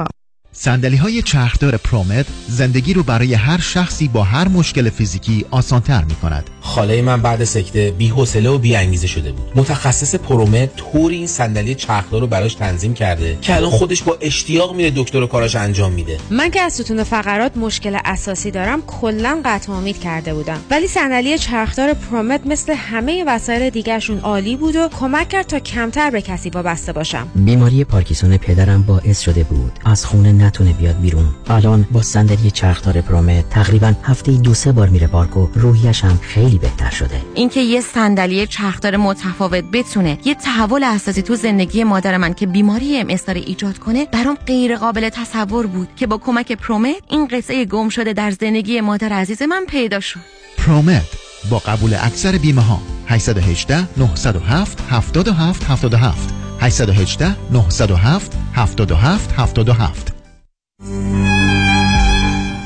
[0.00, 0.15] 818-285-2850
[0.58, 6.14] سندلی های چرخدار پرومت زندگی رو برای هر شخصی با هر مشکل فیزیکی آسانتر می
[6.14, 6.50] کند.
[6.60, 9.52] خاله من بعد سکته بی حوصله و بی انگیزه شده بود.
[9.54, 14.76] متخصص پرومت طوری این صندلی چرخدار رو براش تنظیم کرده که الان خودش با اشتیاق
[14.76, 16.18] میره دکتر و کاراش انجام میده.
[16.30, 20.58] من که از ستون فقرات مشکل اساسی دارم کلا قطع امید کرده بودم.
[20.70, 26.10] ولی صندلی چرخدار پرومت مثل همه وسایل دیگرشون عالی بود و کمک کرد تا کمتر
[26.10, 27.28] به کسی وابسته باشم.
[27.34, 31.34] بیماری پارکینسون پدرم باعث شده بود از خونه نتونه بیاد بیرون.
[31.48, 36.18] الان با صندلی چرخدار پرومت تقریبا هفته دو سه بار میره پارک و روحیش هم
[36.22, 37.22] خیلی بهتر شده.
[37.34, 42.98] اینکه یه صندلی چرخدار متفاوت بتونه یه تحول اساسی تو زندگی مادر من که بیماری
[42.98, 47.64] ام داره ایجاد کنه برام غیر قابل تصور بود که با کمک پرومت این قصه
[47.64, 50.20] گم شده در زندگی مادر عزیز من پیدا شد.
[50.58, 51.06] پرومت
[51.50, 60.15] با قبول اکثر بیمه ها 818 907 77 77 818 907 77 77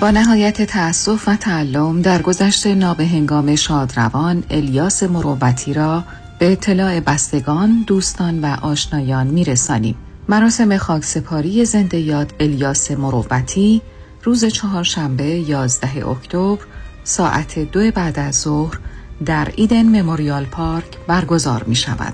[0.00, 6.04] با نهایت تأسف و تعلم در گذشت نابهنگام شادروان الیاس مروتی را
[6.38, 9.96] به اطلاع بستگان، دوستان و آشنایان میرسانیم.
[10.28, 13.82] مراسم خاکسپاری زنده یاد الیاس مروتی
[14.22, 16.58] روز چهارشنبه 11 اکتبر
[17.04, 18.78] ساعت دو بعد از ظهر
[19.24, 22.12] در ایدن مموریال پارک برگزار می شود.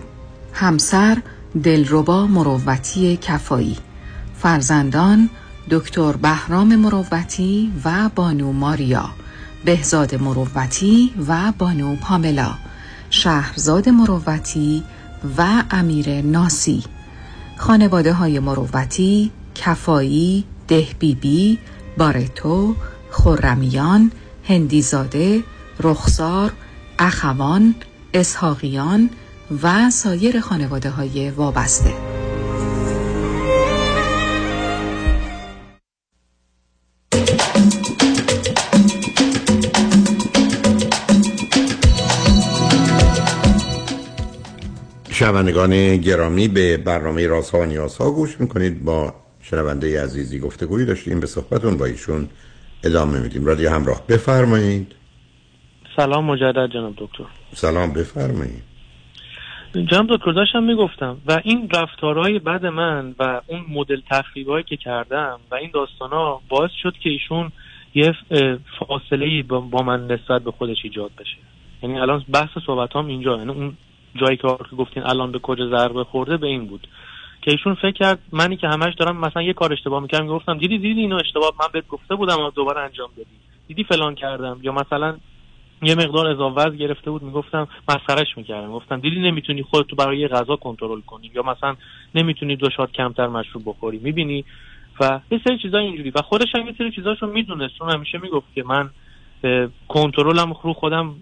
[0.52, 1.18] همسر
[1.62, 3.76] دلربا مروتی کفایی
[4.38, 5.30] فرزندان
[5.70, 9.10] دکتر بهرام مروتی و بانو ماریا
[9.64, 12.54] بهزاد مروتی و بانو پاملا
[13.10, 14.84] شهرزاد مروتی
[15.38, 16.84] و امیر ناسی
[17.56, 21.58] خانواده های مروتی کفایی دهبیبی
[21.98, 22.74] بارتو
[23.10, 24.12] خرمیان
[24.48, 25.42] هندیزاده
[25.80, 26.52] رخسار
[26.98, 27.74] اخوان
[28.14, 29.10] اسحاقیان
[29.62, 32.15] و سایر خانواده های وابسته.
[45.26, 48.84] شنوندگان گرامی به برنامه رازها و نیازها گوش می‌کنید.
[48.84, 51.20] با شنونده عزیزی گفتگویی داشتیم.
[51.20, 52.28] به صحبتون با ایشون
[52.84, 53.46] ادامه میدیم.
[53.46, 54.94] رادیو همراه بفرمایید.
[55.96, 57.24] سلام مجدد جناب دکتر.
[57.52, 58.62] سلام بفرمایید.
[59.90, 65.40] جناب دکتر داشتم می‌گفتم و این رفتارهای بد من و اون مدل تخریبایی که کردم
[65.50, 67.52] و این داستانا باعث شد که ایشون
[67.94, 68.14] یه
[68.78, 71.36] فاصله با من نسبت به خودش ایجاد بشه.
[71.82, 73.76] یعنی الان بحث صحبت هم اینجا یعنی اون
[74.16, 74.48] جایی که
[74.78, 76.88] گفتین الان به کجا ضربه خورده به این بود.
[77.42, 80.78] که ایشون فکر کرد منی که همش دارم مثلا یه کار اشتباه می‌کردم گفتم دیدی
[80.78, 83.30] دیدی اینو اشتباه من بهت گفته بودم و دوباره انجام دادی.
[83.68, 84.58] دیدی فلان کردم.
[84.62, 85.16] یا مثلا
[85.82, 88.72] یه مقدار اضافه گرفته بود می‌گفتم مسخرش می‌کردم.
[88.72, 91.76] گفتم دیدی نمی‌تونی خودتو برای یه غذا کنترل کنی یا مثلا
[92.14, 94.44] نمی‌تونی دو شات کمتر مشروب بخوری می‌بینی؟
[95.00, 96.10] و یه سری چیزا اینجوری.
[96.10, 97.74] و خودش هم یه سری چیزاشو می‌دونست.
[97.78, 98.90] چون همیشه می‌گفت که من
[99.88, 101.14] کنترلم رو خودم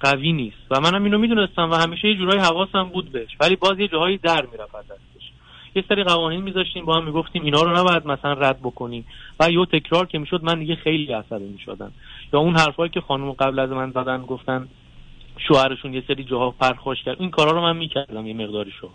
[0.00, 0.56] قوی نیست.
[0.70, 3.36] و منم اینو می‌دونستم و همیشه یه جورایی حواسم بود بهش.
[3.40, 5.32] ولی باز یه جاهایی در می‌رفت دستش.
[5.74, 9.04] یه سری قوانین میذاشتیم با هم می‌گفتیم اینا رو نباید مثلا رد بکنی
[9.40, 11.92] و یه تکرار که می‌شد من دیگه خیلی عصبی می‌شدم.
[12.32, 14.68] یا اون حرفایی که خانم قبل از من زدن گفتن
[15.48, 17.16] شوهرشون یه سری جاها پرخوش کرد.
[17.20, 18.90] این کارا رو من می‌کردم یه مقداریشو.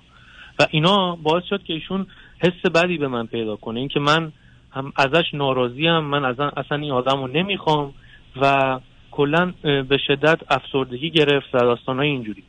[0.60, 2.08] و اینا باعث شد که ایشون
[2.40, 3.80] حس بدی به من پیدا کنه.
[3.80, 4.32] اینکه من
[4.72, 7.94] هم ازش ناراضیم من اصلا این آدم رو نمی‌خوام
[8.42, 8.80] و
[9.18, 12.44] کلا به شدت افسردگی گرفت و داستانهای اینجوری.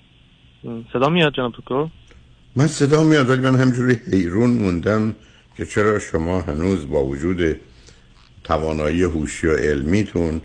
[0.92, 1.86] صدا میاد جناب دکتر؟
[2.56, 5.14] من صدا میاد ولی من همجوری حیرون موندم
[5.56, 7.56] که چرا شما هنوز با وجود
[8.44, 10.40] توانایی هوشی و علمیتون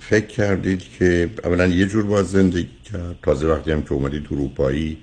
[0.00, 3.16] فکر کردید که اولا یه جور باز زندگی کرد.
[3.22, 4.96] تازه وقتی هم که اومدید اروپایی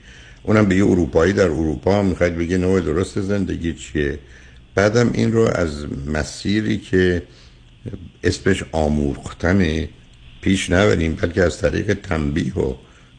[0.44, 4.20] اونم به یه اروپایی در اروپا می‌خواید بگه نوع درست زندگی چیه.
[4.76, 7.22] بعدم این رو از مسیری که
[8.24, 9.90] اسمش آموختنه
[10.42, 12.74] پیش نبریم بلکه از طریق تنبیه و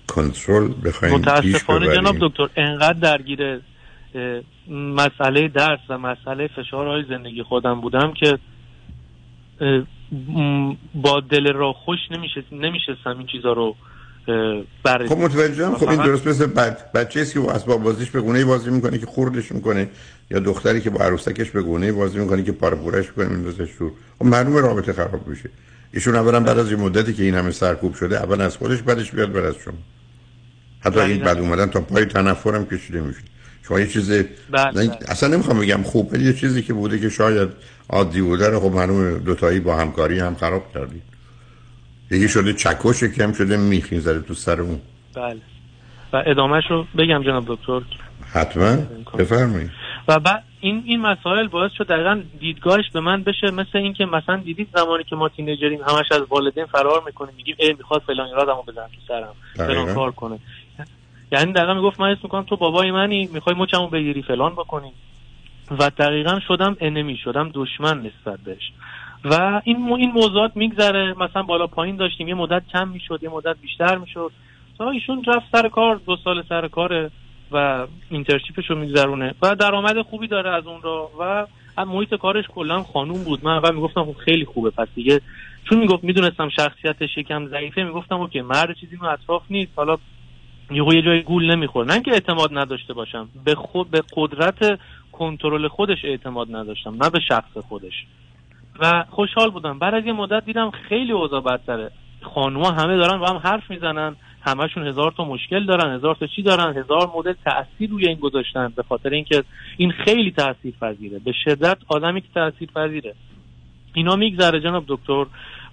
[0.07, 3.61] کنترل بخوایم پیش متاسفانه جناب دکتر انقدر درگیر
[4.71, 8.39] مسئله درس و مسئله فشارهای زندگی خودم بودم که
[10.95, 13.77] با دل را خوش نمیشه نمیشستم این چیزا رو
[14.83, 15.75] بررسی خب متوجهم.
[15.75, 16.79] خب این درست مثل بچ...
[16.95, 19.89] بچه است که با اسباب بازیش به گونه بازی می‌کنه که خوردش می‌کنه
[20.31, 23.93] یا دختری که با عروسکش به گونه بازی می‌کنه که پاره پورش می‌کنه میندازش دور
[24.19, 25.51] خب معلومه رابطه خراب میشه.
[25.93, 29.11] ایشون اولا بعد از یه مدتی که این همه سرکوب شده اول از خودش بعدش
[29.11, 29.75] بیاد بعد از شما.
[30.81, 33.21] حتی این بعد اومدن تا پای تنفرم کشیده میشه
[33.63, 34.97] شما یه چیز بله، نه، بله.
[35.09, 37.49] اصلا نمی‌خوام بگم خوب ولی یه چیزی که بوده که شاید
[37.89, 39.19] عادی بوده رو خب معلومه.
[39.19, 41.03] دوتایی با همکاری هم خراب کردید
[42.11, 44.81] یکی شده چکش هم شده میخین زده تو سر اون.
[45.15, 45.41] بله.
[46.13, 47.81] و ادامهش رو بگم جناب دکتر.
[48.33, 48.77] حتما.
[49.19, 49.71] بفرمایید.
[50.09, 54.37] و بعد این این مسائل باعث شد دقیقا دیدگاهش به من بشه مثل اینکه مثلا
[54.37, 58.63] دیدید زمانی که ما تینیجریم همش از والدین فرار می‌کنیم میگیم ای می‌خواد فلان ایرادمو
[58.63, 59.35] بزن تو سرم.
[59.57, 60.39] فلان کار کنه.
[61.33, 64.93] یعنی دقیقا می‌گفت من اسم می‌کنم تو بابای منی می‌خوای مچمو بگیری فلان بکنی.
[65.71, 68.73] و دقیقا شدم انمی شدم دشمن نسبت بهش.
[69.25, 71.15] و این مو- این موضوعات میگذره.
[71.19, 74.33] مثلا بالا پایین داشتیم یه مدت کم می‌شد یه مدت بیشتر می‌شد.
[74.79, 77.11] حالا ایشون رفت سر کار دو سال سر کاره.
[77.53, 79.35] و اینترشیپش رو میگذرونه.
[79.43, 81.47] و درآمد خوبی داره از اون رو و
[81.85, 83.45] محیط کارش کلا خانوم بود.
[83.45, 84.71] من اول می‌گفتم خب خیلی خوبه.
[84.71, 85.21] پس دیگه
[85.65, 89.73] چون می‌گفت می‌دونستم شخصیتش یکم ضعیفه می‌گفتم اوکی مرد چیزی اون اطراف نیست.
[89.77, 89.99] حالا
[90.71, 93.29] یهو یه جای گول نمی‌خوره نه که اعتماد نداشته باشم.
[93.45, 94.81] به خود به قدرت
[95.13, 98.07] کنترل خودش اعتماد نداشتم نه به شخص خودش.
[98.81, 99.79] و خوشحال بودم.
[99.79, 101.91] بعد از یه مدت دیدم خیلی اوضاع بدتره.
[102.23, 104.17] خانوما همه دارن با هم حرف می‌زنن.
[104.43, 108.73] همشون هزار تا مشکل دارن هزار تا چی دارن هزار مدل تاثیر روی این گذاشتن
[108.77, 109.45] به خاطر اینکه
[109.77, 113.15] این خیلی تاثیر پذیره به شدت آدمی که تاثیر پذیره
[113.95, 115.27] اینا میگذره جناب دکتر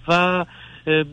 [0.08, 0.44] و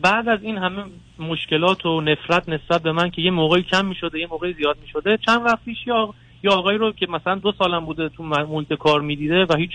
[0.02, 0.84] بعد از این همه
[1.18, 5.18] مشکلات و نفرت نسبت به من که یه موقعی کم می‌شده یه موقعی زیاد می‌شده
[5.26, 9.00] چند وقت پیش یا یا آقایی رو که مثلا دو سالم بوده تو محیط کار
[9.00, 9.70] می‌دیده و هیچ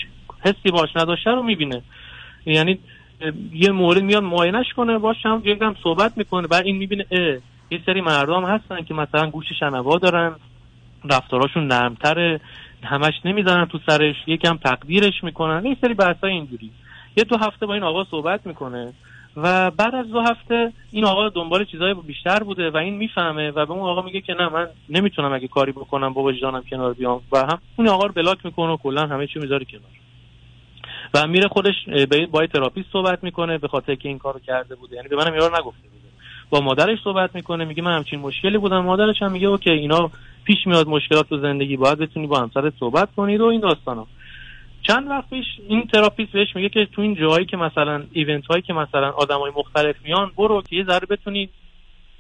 [0.46, 1.82] حسی باش نداشته رو می‌بینه.
[2.46, 2.80] یعنی
[3.54, 7.06] یه مورد میاد معاینش کنه باش هم یکم صحبت می‌کنه بعد این می‌بینه
[7.72, 10.36] یه سری مردم هستن که مثلا گوش شنوا دارن
[11.10, 12.40] رفتاراشون نرمتره
[12.84, 16.72] همش نمی‌زنن تو سرش یکم تقدیرش می‌کنن یه سری بحثای اینجوری.
[17.18, 18.94] یه دو هفته با این آقا صحبت می‌کنه
[19.38, 23.66] و بعد از دو هفته این آقا دنبال چیزای بیشتر بوده و این می‌فهمه و
[23.66, 27.22] به اون آقا میگه که نه من نمی‌تونم اگه کاری بکنم با وجدانم کنار بیام.
[27.32, 29.92] و هم اون آقا رو بلاک می‌کنه و کلا همه چی می‌ذاره کنار.
[31.14, 31.76] و میره خودش
[32.32, 34.96] با تراپیست صحبت می‌کنه به خاطر که این کارو کرده بوده.
[34.96, 36.01] یعنی به منم یارو نگفته بوده
[36.52, 38.80] با مادرش صحبت می‌کنه میگه من همچین مشکلی بودم.
[38.80, 40.12] مادرش هم میگه OK اینا
[40.44, 44.08] پیش میاد مشکلات تو زندگی باید بتونی با همسرت صحبت کنید و این داستانا.
[44.88, 48.62] چند وقت پیش این تراپیست بهش میگه که تو این جاهایی که مثلا event هایی
[48.62, 51.50] که مثلا آدمای مختلف میان برو که یه ذره بتونی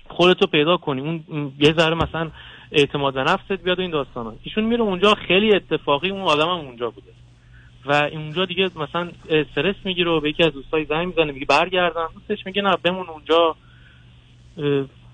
[0.07, 1.01] خودتو پیدا کنی.
[1.01, 2.31] اون یه ذره مثلا
[2.71, 4.33] اعتماد به نفست بیاد و این داستانا.
[4.43, 7.11] ایشون میره اونجا خیلی اتفاقی اون آدم هم اونجا بوده.
[7.85, 12.09] و اونجا دیگه مثلا استرس می‌گیره و به یکی از دوستای زنگ می‌زنه میگه برگردم.
[12.13, 13.55] دوستش میگه نه بمون اونجا.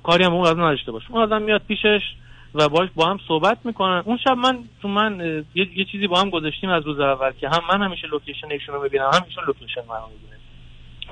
[0.03, 2.01] کاری هم اون آدم نداشته باش اون آدم میاد پیشش
[2.55, 4.03] و باش با هم صحبت می‌کنن.
[4.05, 5.19] اون شب من تو من
[5.55, 8.75] یه, یه چیزی با هم گذاشتیم از روز اول که هم من همیشه لوکیشن ایشون
[8.75, 10.37] رو ببینم هم ایشون لوکیشن من رو ببینه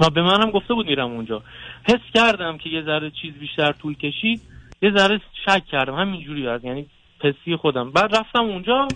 [0.01, 1.43] و به منم گفته بود میرم اونجا.
[1.83, 4.41] حس کردم که یه ذره چیز بیشتر طول کشید
[4.81, 5.95] یه ذره شک کردم.
[5.95, 6.85] همینجوری از یعنی
[7.19, 7.91] پسی خودم.
[7.91, 8.87] بعد رفتم اونجا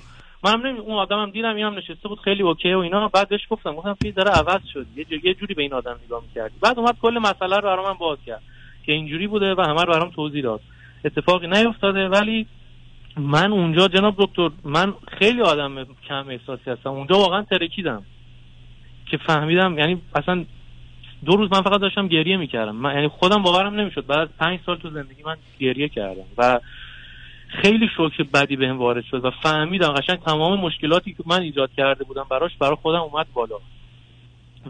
[0.43, 3.07] منم نمی اون آدمم دیدم اینم نشسته بود خیلی اوکی و اینا.
[3.07, 4.87] بعد بهش گفتم گفتم فیل داره عوض شد.
[4.95, 6.55] یه, جو- یه جوری به این آدم نگاه می‌کردی.
[6.61, 8.41] بعد اومد کل مسئله رو برام باز کرد.
[8.89, 10.61] که اینجوری بوده و همه رو برام توضیح داد.
[11.05, 12.47] اتفاقی نیفتاده ولی
[13.17, 16.89] من اونجا جناب دکتر من خیلی آدم کم احساسی هستم.
[16.89, 18.03] اونجا واقعا ترکیدم
[19.05, 20.45] که فهمیدم یعنی اصلا
[21.25, 22.75] دو روز من فقط داشتم گریه می‌کردم.
[22.75, 24.05] من یعنی خودم باورم نمی‌شد.
[24.05, 26.59] بعد از پنج سال تو زندگی من گریه کردم و
[27.47, 32.03] خیلی شوک بدی بهم وارد شد و فهمیدم قشنگ تمام مشکلاتی که من ایجاد کرده
[32.03, 33.55] بودم براش برای خودم اومد بالا.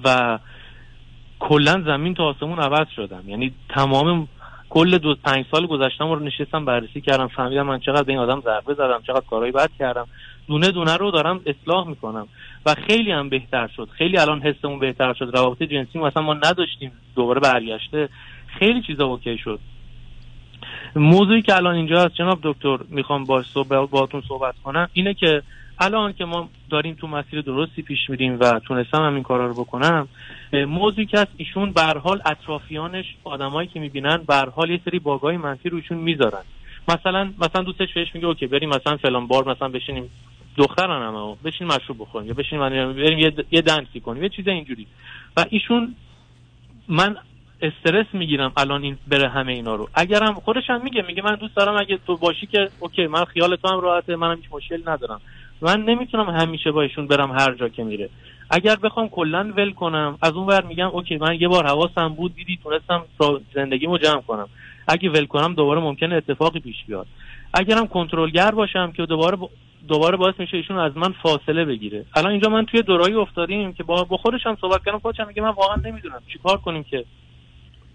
[0.03, 0.39] و
[1.39, 3.23] کلا زمین تا آسمون عوض شدم.
[3.27, 4.27] یعنی تمام
[4.69, 8.41] کل دو پنج سال گذشتم رو نشستم بررسی کردم فهمیدم من چقدر به این آدم
[8.41, 10.07] ضربه زدم چقدر کارهای بد کردم.
[10.47, 12.27] دونه دونه رو دارم اصلاح می‌کنم
[12.65, 13.89] و خیلی هم بهتر شد.
[13.91, 15.29] خیلی الان حسمون بهتر شد.
[15.33, 16.91] روابط جنسی مثلا ما نداشتیم.
[17.15, 18.09] دوباره برگشته.
[18.59, 19.59] خیلی چیزا اوکی شد.
[20.95, 25.41] موضوعی که الان اینجا هست جناب دکتر می‌خوام با صحبت باهاتون صحبت کنم اینه که
[25.79, 29.53] الان که ما داریم تو مسیر درستی پیش میریم و تونستم هم این کارا رو
[29.53, 30.07] بکنم
[30.53, 35.37] موضوعی که از ایشون به حال اطرافیانش آدمایی که می‌بینن به حال یه سری باگای
[35.37, 36.43] منفی روشون می‌ذارن.
[36.87, 40.09] مثلا مثلا دوستش بهش میگه اوکی بریم مثلا فلان بار مثلا بشینیم
[40.57, 44.87] دخترن هم بشین مشروب بخوریم یا بشین بریم یه, یه دنسی کنیم یه چیز اینجوری.
[45.37, 45.95] و ایشون
[46.87, 47.17] من
[47.61, 49.89] استرس می‌گیرم الان این بره همه اینا رو.
[49.93, 53.55] اگرم خودش هم میگه میگه من دوست دارم اگه تو باشی که OK من خیال
[53.55, 55.21] تو هم راحته منم هیچ مشکل ندارم.
[55.61, 58.09] من نمی‌تونم همیشه با ایشون برم هر جا که میره.
[58.49, 62.35] اگر بخوام کلا ول کنم از اون ور میگم OK من یه بار حواسم بود
[62.35, 63.05] دیدی تونستم
[63.53, 64.49] زندگیمو جمع کنم.
[64.87, 67.07] اگه ول کنم دوباره ممکنه اتفاقی پیش بیاد.
[67.53, 69.37] اگرم کنترلگر باشم که دوباره
[69.87, 72.05] دوباره باعث میشه ایشون از من فاصله بگیره.
[72.15, 75.49] الان اینجا من توی دوراهی افتادیم که با با هم صحبت کردم خودش میگه من
[75.49, 77.05] واقعا نمی‌دونم چیکار کنیم که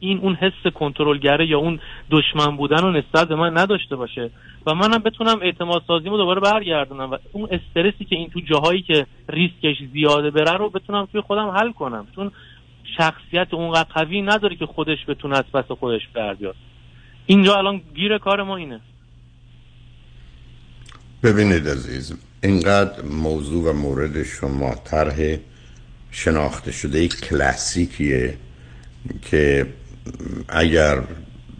[0.00, 1.80] این اون حس کنترلگره یا اون
[2.10, 4.30] دشمن بودن رو نسبت به من نداشته باشه.
[4.66, 9.06] و منم بتونم اعتماد سازیمو دوباره برگردونم و اون استرسی که این تو جاهایی که
[9.28, 12.06] ریسکش زیاده بره رو بتونم توی خودم حل کنم.
[12.16, 12.30] چون
[12.96, 16.36] شخصیت اونقدر قوی نداره که خودش بتونه از پس خودش بر
[17.26, 18.80] اینجا الان گیر کار ما اینه.
[21.22, 25.36] ببینید عزیز اینقدر موضوع و مورد شما طرح
[26.10, 28.38] شناخته شده کلاسیکیه
[29.30, 29.66] که
[30.48, 31.02] اگر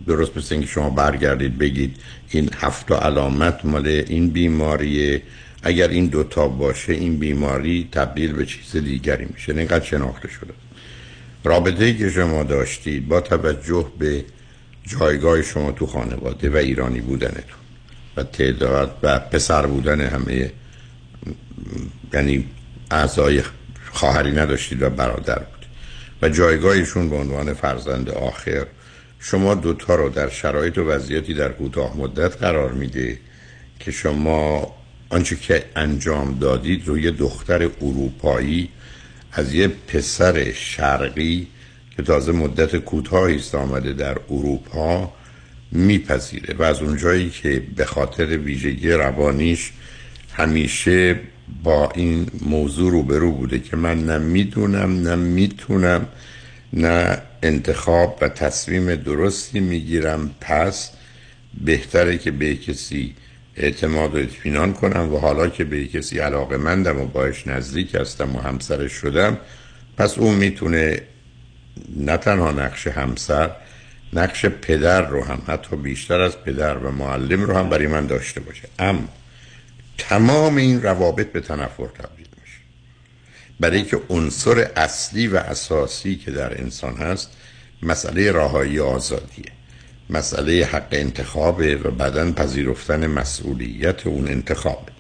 [0.07, 1.97] درست مثل اینکه شما برگردید بگید
[2.31, 5.23] این هفت علامت مال این بیماریه
[5.63, 10.53] اگر این دوتا باشه این بیماری تبدیل به چیز دیگری میشه اینقدر شناخته شده.
[11.45, 14.25] رابطه که شما داشتید با توجه به
[14.87, 17.59] جایگاه شما تو خانواده و ایرانی بودنتون
[18.17, 20.53] و تعداد و پسر بودن همه
[22.13, 22.45] یعنی
[22.91, 23.43] اعضای
[23.93, 25.43] خواهری نداشتید و برادر
[26.25, 28.67] و جایگاهشون به عنوان فرزند آخر
[29.21, 33.19] شما دوتا رو در شرایط و وضعیتی در کوتاه مدت قرار میده
[33.81, 34.75] که شما
[35.09, 38.69] آنچه که انجام دادید روی دختر اروپایی
[39.33, 41.49] از یه پسر شرقی
[41.97, 45.13] که تازه مدت کوتاهی است آمده در اروپا
[45.73, 49.73] میپذیره و از اونجایی که به خاطر ویژگی روانیش
[50.37, 51.21] همیشه
[51.63, 56.07] با این موضوع روبرو بوده که من نه می‌دونم نه می‌تونم
[56.73, 60.31] نه انتخاب و تصمیم درستی می‌گیرم.
[60.41, 60.91] پس
[61.65, 63.15] بهتره که به کسی
[63.57, 68.37] اعتماد و اطمینان کنم و حالا که به کسی علاقه مندم و باش نزدیک هستم
[68.37, 69.39] و همسرش شدم
[69.97, 71.01] پس اون می‌تونه
[71.97, 73.51] نه تنها نقش همسر
[74.13, 78.41] نقش پدر رو هم حتی بیشتر از پدر و معلم رو هم برای من داشته
[78.41, 78.69] باشه.
[78.79, 79.09] اما
[79.99, 82.59] تمام این روابط به تنفر تبدیل میشه.
[83.61, 87.31] برای که عنصر اصلی و اساسی که در انسان هست
[87.83, 89.53] مسئله راهایی آزادیه.
[90.11, 94.93] مسئله حق انتخابه و بدن پذیرفتن مسئولیت اون انتخابه.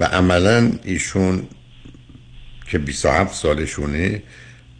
[0.00, 1.48] و عملا ایشون
[2.70, 4.22] که 27 سالشونه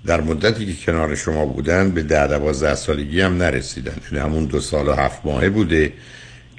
[0.07, 3.97] در مدتی که کنار شما بودن به ده دوازده سالگی هم نرسیدن.
[4.13, 5.93] یعنی همون دو سال و هفت ماهه بوده.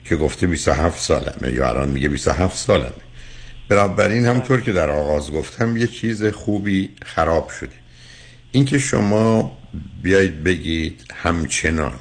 [0.06, 2.92] که گفته 27 سالمه یا الان میگه 27 سالمه.
[3.70, 7.76] بنابراین همطور که در آغاز گفتم یه چیز خوبی خراب شده.
[8.52, 9.58] اینکه شما
[10.04, 12.00] بیایید بگید همچنان.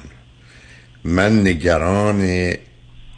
[1.03, 2.53] من نگران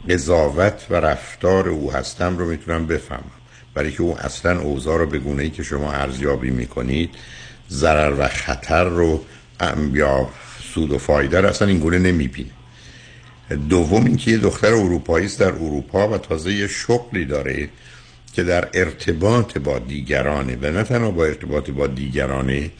[0.08, 3.30] قضاوت و رفتار او هستم رو می‌تونم بفهمم.
[3.74, 7.10] برای که او اصلا اوضاع رو به گونه ای که شما ارزیابی می‌کنید
[7.70, 9.24] ضرر و خطر رو
[9.92, 10.28] یا
[10.74, 12.50] سود و فایده رو اصلا این گونه نمی‌بینه.
[13.56, 17.68] دوم اینکه یه دختر اروپایی است در اروپا و تازه یه شغلی داره
[18.32, 22.70] که در ارتباط با دیگرانه و نه تنها با ارتباط با دیگرانه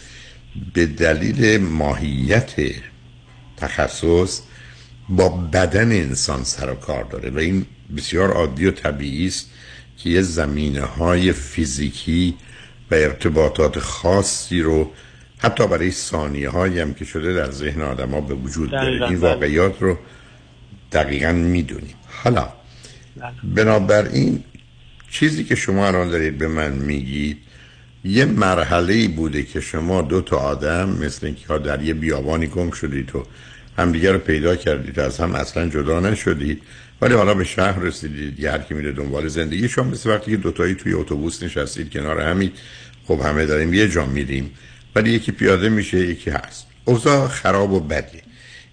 [0.74, 2.55] به دلیل ماهیت
[3.57, 4.40] تخصص
[5.09, 7.31] با بدن انسان سر و کار داره.
[7.31, 7.66] و این
[7.97, 9.51] بسیار عادی و طبیعی است
[9.99, 12.35] که یه زمینه های فیزیکی
[12.90, 14.90] و ارتباطات خاصی رو
[15.39, 19.09] حتی برای ثانیه هایی هم که شده در ذهن آدم ها به وجود داره.
[19.09, 19.99] این واقعیات رو
[20.93, 22.48] دقیقا می‌دونیم حالا
[23.55, 24.44] بنابراین
[25.10, 27.39] چیزی که شما الان دارید به من میگید
[28.05, 33.16] یه مرحله بوده که شما دو تا آدم مثل اینکه در یه بیابانی گم شدید
[33.16, 33.27] و
[33.78, 36.62] همدیگه رو پیدا کردید از هم اصلا جدا نشدید
[37.01, 39.69] ولی حالا به شهر رسیدید یه هر کی میره دنبال زندگی.
[39.69, 42.52] شما مثل وقتی که دوتایی توی اتوبوس نشستید کنار همین
[43.06, 44.51] خب همه داریم یه جا میریم
[44.94, 46.66] ولی یکی پیاده میشه یکی هست.
[46.85, 48.23] اوضاع خراب و بده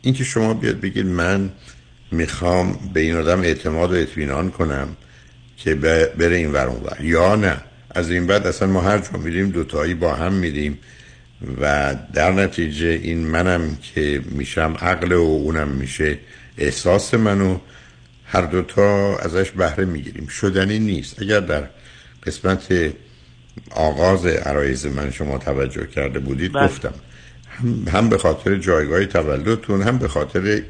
[0.01, 1.49] اینکه شما بیاد بگید من
[2.11, 4.87] می‌خوام به این آدم اعتماد و اطمینان کنم
[5.57, 5.75] که
[6.17, 6.71] بره این ور.
[6.99, 7.57] یا نه.
[7.89, 10.79] از این بعد اصلا ما هر جا میریم دوتایی با هم میریم
[11.61, 16.17] و در نتیجه این منم که میشم عقل و اونم میشه
[16.57, 17.57] احساس منو
[18.25, 20.27] هر دوتا ازش بهره می‌گیریم.
[20.27, 21.21] شدنی نیست.
[21.21, 21.63] اگر در
[22.23, 22.93] قسمت
[23.71, 26.67] آغاز عرایز من شما توجه کرده بودید بله.
[26.67, 26.93] گفتم
[27.49, 30.61] هم, هم به خاطر جایگاه تولدتون هم به خاطر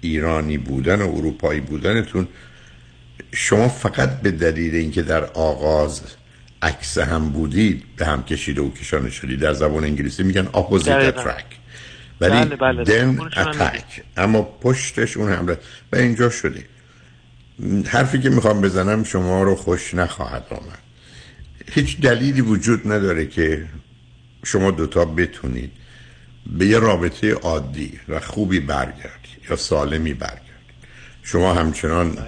[0.00, 2.28] ایرانی بودن و اروپایی بودنتون
[3.32, 6.02] شما فقط به دلیل اینکه در آغاز
[6.62, 9.40] عکس هم بودید به هم کشیده و کشانه شدید.
[9.40, 11.22] در زبان انگلیسی میگن opposite دقیقاً.
[11.22, 11.54] attract.
[12.20, 14.00] ولی بله، بله، اونش هم attack.
[14.16, 15.58] اما پشتش اون حمله.
[15.92, 16.64] و اینجا شده
[17.86, 20.78] حرفی که می‌خوام بزنم شما رو خوش نخواهد آمد.
[21.70, 23.66] هیچ دلیلی وجود نداره که
[24.44, 25.72] شما دوتا بتونید.
[26.46, 29.19] به یه رابطه عادی و خوبی برگردید.
[29.56, 30.50] سالمی برگردید.
[31.22, 32.18] شما همچنان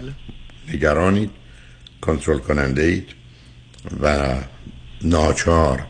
[0.68, 1.30] نگرانید
[2.00, 3.08] کنترل کننده اید
[4.02, 4.36] و
[5.02, 5.86] ناچار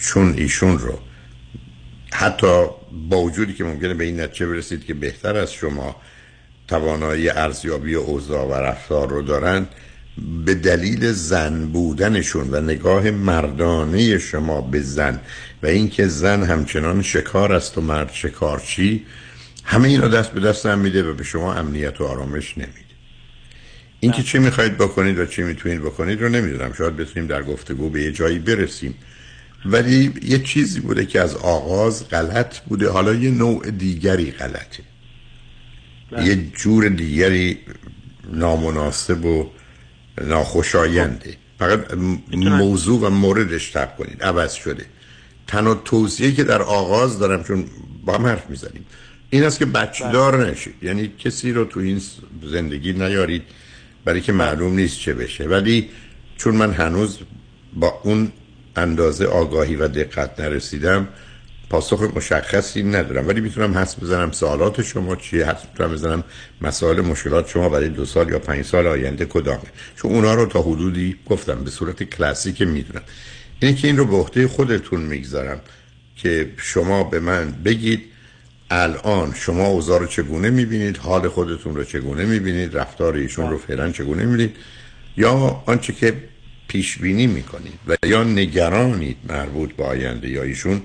[0.00, 0.98] چون ایشون رو
[2.12, 2.66] حتی
[3.08, 5.96] با وجودی که ممکنه به این نتیجه برسید که بهتر از شما
[6.68, 9.66] توانایی ارزیابی اوضاع و رفتار رو دارن
[10.44, 15.20] به دلیل زن بودنشون و نگاه مردانه شما به زن
[15.62, 19.06] و اینکه زن همچنان شکار است و مرد شکارچی
[19.64, 22.76] همه اینا دست به دست هم میده و به شما امنیت و آرامش نمیده.
[24.00, 26.72] اینکه چی می‌خواید بکنید و چی می‌تونید بکنید رو نمی‌دونم.
[26.72, 28.94] شاید بتونیم در گفتگو به یه جایی برسیم.
[29.64, 32.90] ولی یه چیزی بوده که از آغاز غلط بوده.
[32.90, 34.82] حالا یه نوع دیگری غلطه.
[36.24, 37.58] یه جور دیگری
[38.32, 39.50] نامناسب و
[40.24, 42.18] ناخوشاینده فقط م-
[42.58, 44.22] موضوع و موردش تب کنید.
[44.22, 44.86] عوض شده.
[45.46, 47.64] تنها توصیه که در آغاز دارم چون
[48.04, 48.86] با هم حرف می‌زنیم
[49.30, 50.74] این است که بچه دار نشید.
[50.82, 52.00] یعنی کسی رو تو این
[52.42, 53.42] زندگی نیارید
[54.04, 55.44] برای که معلوم نیست چه بشه.
[55.44, 55.88] ولی
[56.36, 57.18] چون من هنوز
[57.74, 58.32] با اون
[58.76, 61.08] اندازه آگاهی و دقت نرسیدم
[61.70, 66.24] پاسخ مشخصی ندارم ولی می‌تونم حس بزنم سوالات شما چیه حس می‌تونم بزنم
[66.60, 69.62] مسائل مشکلات شما برای دو سال یا پنج سال آینده کدامه.
[69.96, 73.02] چون اونا رو تا حدودی گفتم به صورت کلاسیک می‌دونم.
[73.60, 75.60] اینه که این رو به عهده خودتون می‌گذارم
[76.16, 78.00] که شما به من بگید
[78.70, 83.90] الان شما اوضاع رو چگونه می‌بینید حال خودتون رو چگونه می‌بینید رفتار ایشون رو فعلا
[83.90, 84.56] چگونه می‌بینید
[85.16, 86.14] یا آنچه که
[86.68, 90.82] پیش بینی می‌کنید و یا نگرانید مربوط به آینده یا ایشون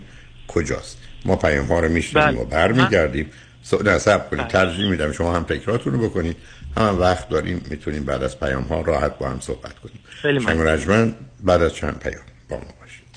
[0.54, 3.32] کجاست؟ ما پیام ها رو میشنیم و برمیگردیم.
[3.64, 4.48] سو نصب کنید.
[4.48, 6.38] ترجیح میدم شما هم فکراتون رو بکنید.
[6.78, 10.00] هم وقت داریم می‌تونیم بعد از پیام ها راحت با هم صحبت کنیم.
[10.10, 10.60] خیلی شنگ.
[10.60, 11.14] رجمن
[11.44, 13.08] بعد از چند پیام با ما باشید.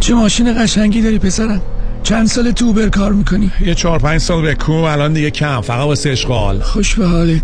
[0.00, 1.79] چه ماشین قشنگی داری پسرم؟
[2.10, 5.60] چند سال تو اوبر کار می‌کنی؟ یه چهار پنج سال به کوم الان دیگه کم
[5.60, 6.60] فقط واسه اشغال.
[6.60, 7.42] خوش به حالت.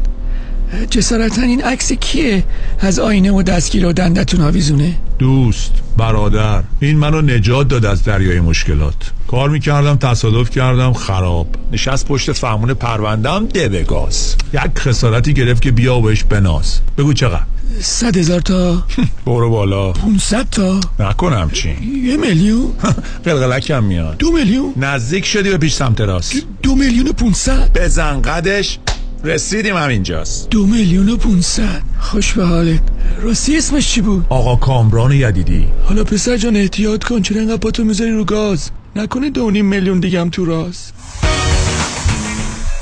[0.90, 2.44] جسارتا این عکس کیه؟
[2.80, 6.62] از آینه و دستگیر و دندتون آویزونه؟ دوست برادر.
[6.80, 9.12] این منو نجات داد از دریای مشکلات.
[9.28, 11.46] کار می‌کردم تصادف کردم خراب.
[11.72, 14.36] نشست پشت فهمون پروندم ده گاز.
[14.52, 16.80] یک خسارتی گرفت که بیا و بهش بناز.
[16.98, 18.82] بگو چقدر؟ صد هزار تا.
[19.26, 19.92] برو بالا.
[19.92, 20.80] 500 تا.
[21.00, 21.68] نکنم چی؟
[22.04, 22.72] یه میلیون.
[23.24, 24.16] قلقلکم میاد.
[24.18, 24.72] دو میلیون.
[24.76, 26.32] نزدیک شدی به پیش سمت راست.
[26.62, 28.78] دو میلیون و 500 بزن قدش
[29.24, 32.80] رسیدیم همینجاست دو میلیون و 500 خوش به حالت.
[33.22, 35.66] راستی اسمش چی بود؟ آقا کامران یدیدی.
[35.84, 40.00] حالا پسر جان احتیاط کن چرا انقدر پاتو می‌ذاری رو گاز؟ نکنه دو نیم میلیون
[40.00, 40.94] دیگه هم تو راست.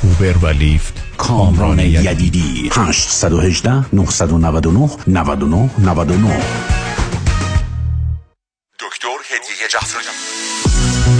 [0.02, 2.70] اوبر و لیفت کامران یدیدی.
[2.72, 6.42] 818 999 99 99
[8.78, 10.23] دکتر هدیه جعفری.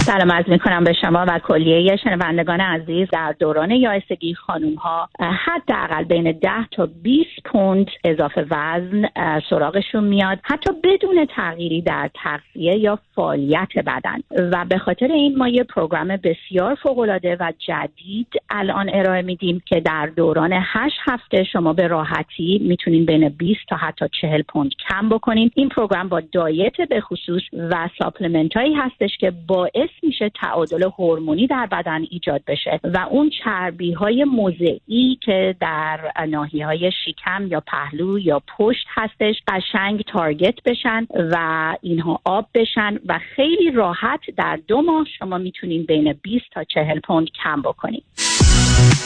[0.05, 3.07] سلام عرض می کنم به شما و کلیه شنوندگان عزیز.
[3.11, 9.05] در دوران یائسگی خانوم ها حداقل بین 10 تا 20 پوند اضافه وزن
[9.49, 10.39] سراغشون میاد.
[10.43, 14.19] حتی بدون تغییری در تغذیه یا فعالیت بدن.
[14.51, 19.61] و به خاطر این ما یه program بسیار فوق العاده و جدید الان ارائه میدیم
[19.65, 24.71] که در دوران 8 هفته شما به راحتی می‌تونین بین 20 تا حتی 40 پوند
[24.89, 25.51] کم بکنین.
[25.55, 31.47] این program با diet به خصوص و supplement هایی هستش که باعث میشه تعادل هورمونی
[31.47, 37.59] در بدن ایجاد بشه و اون چربی های موضعی که در ناحیه های شکم یا
[37.59, 41.37] پهلو یا پشت هستش قشنگ target بشن و
[41.81, 46.99] اینها آب بشن و خیلی راحت در دو ماه شما می‌تونین بین 20 تا 40
[46.99, 48.01] پوند کم بکنین.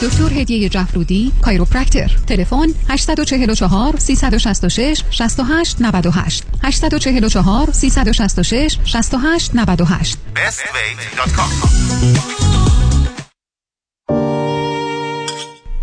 [0.02, 2.16] دکتر هدیه جفرودی کایروپرکتر.
[2.26, 10.18] تلفن 844 366 68 98 844 366 68 98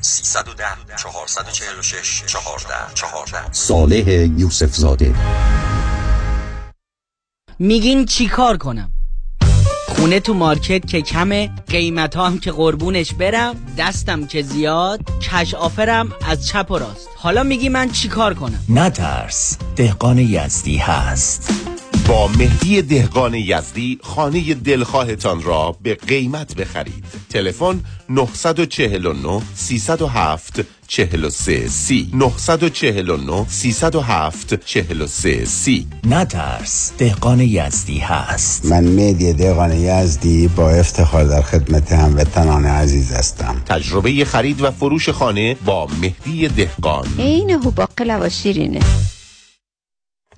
[0.00, 0.64] 310
[0.96, 5.14] 446 14 14 صالح یوسف زاده
[7.58, 8.92] میگین چی کار کنم؟
[9.88, 16.12] خونه تو مارکت که کمه قیمت هم که قربونش برم دستم که زیاد کش آفرم
[16.26, 17.08] از چپ و راست.
[17.16, 21.50] حالا میگی من چی کار کنم؟ نترس دهقان یزدی هست.
[22.08, 27.04] با مهدی دهقان یزدی خانه دلخواهتان را به قیمت بخرید.
[27.30, 32.10] تلفن 949 307 43 سی.
[32.14, 35.86] 949 307 43 سی.
[36.04, 38.66] نترس دهقان یزدی هست.
[38.66, 43.62] من مهدی دهقان یزدی با افتخار در خدمت هموطنان عزیز هستم.
[43.66, 47.06] تجربه خرید و فروش خانه با مهدی دهقان.
[47.18, 48.80] عین هو باقلا و شیرینه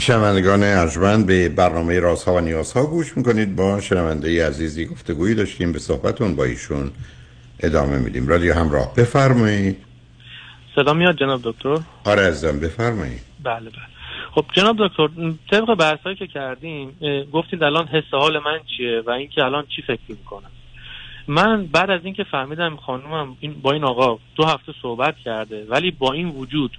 [0.00, 3.56] شنوندگان ارجمند به برنامه رازها و نیازها گوش می‌کنید.
[3.56, 6.90] با شنونده عزیزی گفتگویی داشتیم به صحبتون با ایشون
[7.60, 8.28] ادامه میدیم.
[8.28, 9.76] رادیو همراه بفرمایید.
[10.76, 13.20] صدا میاد جناب دکتر؟ آره ازم بفرمایید.
[13.44, 13.72] بله بله.
[14.34, 15.08] خب جناب دکتر
[15.50, 16.96] طبق بحثایی که کردیم
[17.32, 20.50] گفتید الان حس حال من چیه و اینکه الان چی فکر می‌کنم.
[21.28, 25.90] من بعد از اینکه فهمیدم خانومم این با این آقا دو هفته صحبت کرده ولی
[25.90, 26.70] با این وجود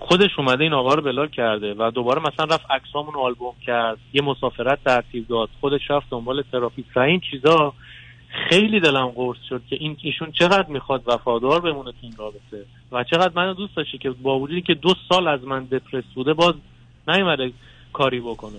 [0.00, 4.22] خودش اومده این آقا رو بلاک کرده و دوباره مثلا رفت عکسامون آلبوم کرد یه
[4.22, 7.72] مسافرت ترتیب داد خودش رفت دنبال تراپی و این چیزا
[8.48, 13.04] خیلی دلم قرص شد که این ایشون چقدر می‌خواد وفادار بمونه تو این رابطه و
[13.04, 16.54] چقدر منو دوست داشته که با وجودی که دو سال از من دپرس بوده باز
[17.08, 17.52] نیومده
[17.92, 18.58] کاری بکنه.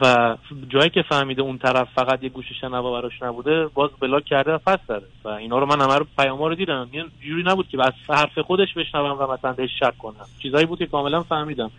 [0.00, 0.36] و
[0.68, 4.58] جایی که فهمیده اون طرف فقط یه گوش شنوا براش نبوده باز بلاک کرده و
[4.58, 5.06] پس داره.
[5.24, 6.88] و اینا رو من همه رو پیاما رو دیدم.
[6.92, 10.26] یه جوری نبود که از حرف خودش بشنوم و مثلا بهش شک کنم.
[10.42, 11.70] چیزایی بود که کاملا فهمیدم.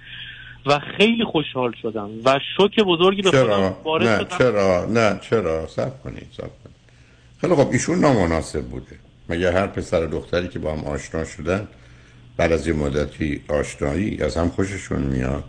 [0.66, 2.10] و خیلی خوشحال شدم.
[2.26, 4.38] و شوک بزرگی به خودم وارد نه شدم.
[4.38, 6.76] چرا؟ نه چرا؟ سب کنید سب کنید.
[7.42, 9.00] خیلی خب ایشون نامناسب بوده.
[9.30, 11.68] مگر هر پسر و دختری که با هم آشنا شدن
[12.38, 15.44] بعد از یه مدتی آشنایی از هم خوششون میاد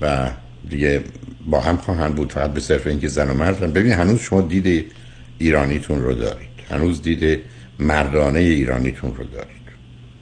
[0.00, 0.30] و
[0.70, 1.04] دیگه
[1.46, 4.92] با هم خواهند بود فقط به صرف اینکه زن و مردن ببین هنوز شما دید
[5.38, 6.48] ایرانیتون رو دارید.
[6.70, 7.40] هنوز دید
[7.78, 9.58] مردانه ایرانیتون رو دارید.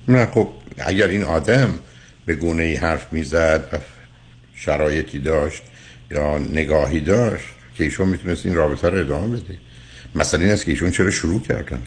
[0.08, 0.48] نه خب
[0.78, 1.74] اگر این آدم
[2.26, 3.78] به گونه ای حرف می‌زد و
[4.54, 5.62] شرایطی داشت
[6.10, 9.58] یا نگاهی داشت که ایشون می‌تونست این رابطه رو ادامه بده.
[10.14, 11.82] مثلا این است که ایشون چرا شروع کردن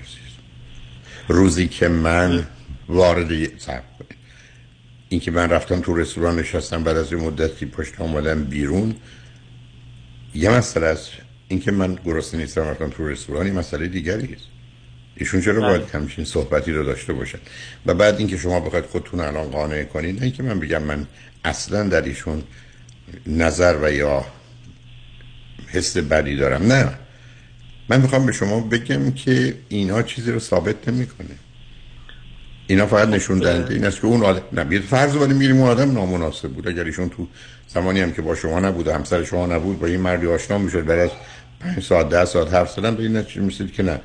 [1.27, 2.47] روزی که من
[2.89, 4.18] وارد صبر کنید
[5.09, 8.95] این که من رفتم تو رستوران نشستم بعد از یه مدتی پشت آمدم بیرون
[10.35, 11.11] یه مسئله است.
[11.47, 14.45] این که من گرسنه نیستم رفتم تو رستوران یه مسئله دیگری است.
[15.15, 17.39] ایشون چرا باید همچین صحبتی رو داشته باشن؟
[17.85, 21.07] و بعد اینکه شما بخواید خودتون الان قانع کنید نه اینکه من بگم من
[21.45, 22.43] اصلا در ایشون
[23.27, 24.25] نظر و یا
[25.67, 26.67] حس بدی دارم.
[26.67, 26.93] نه.
[27.89, 31.35] من می‌خوام به شما بگم که اینا چیزی رو ثابت نمی‌کنه.
[32.69, 35.69] اینا فقط نشون دهنده این است که اون آدم نه بیاد فرض کنیم میریم اون
[35.69, 36.67] آدم نامناسب بود.
[36.67, 37.27] اگر ایشون تو
[37.67, 40.85] زمانی هم که با شما نبود و همسر شما نبود با این مردی آشنا می‌شد
[40.85, 41.09] بعد از
[41.59, 43.99] 5 ساعت 10 ساعت حرف زدن به این نتیجه می‌رسید که نه.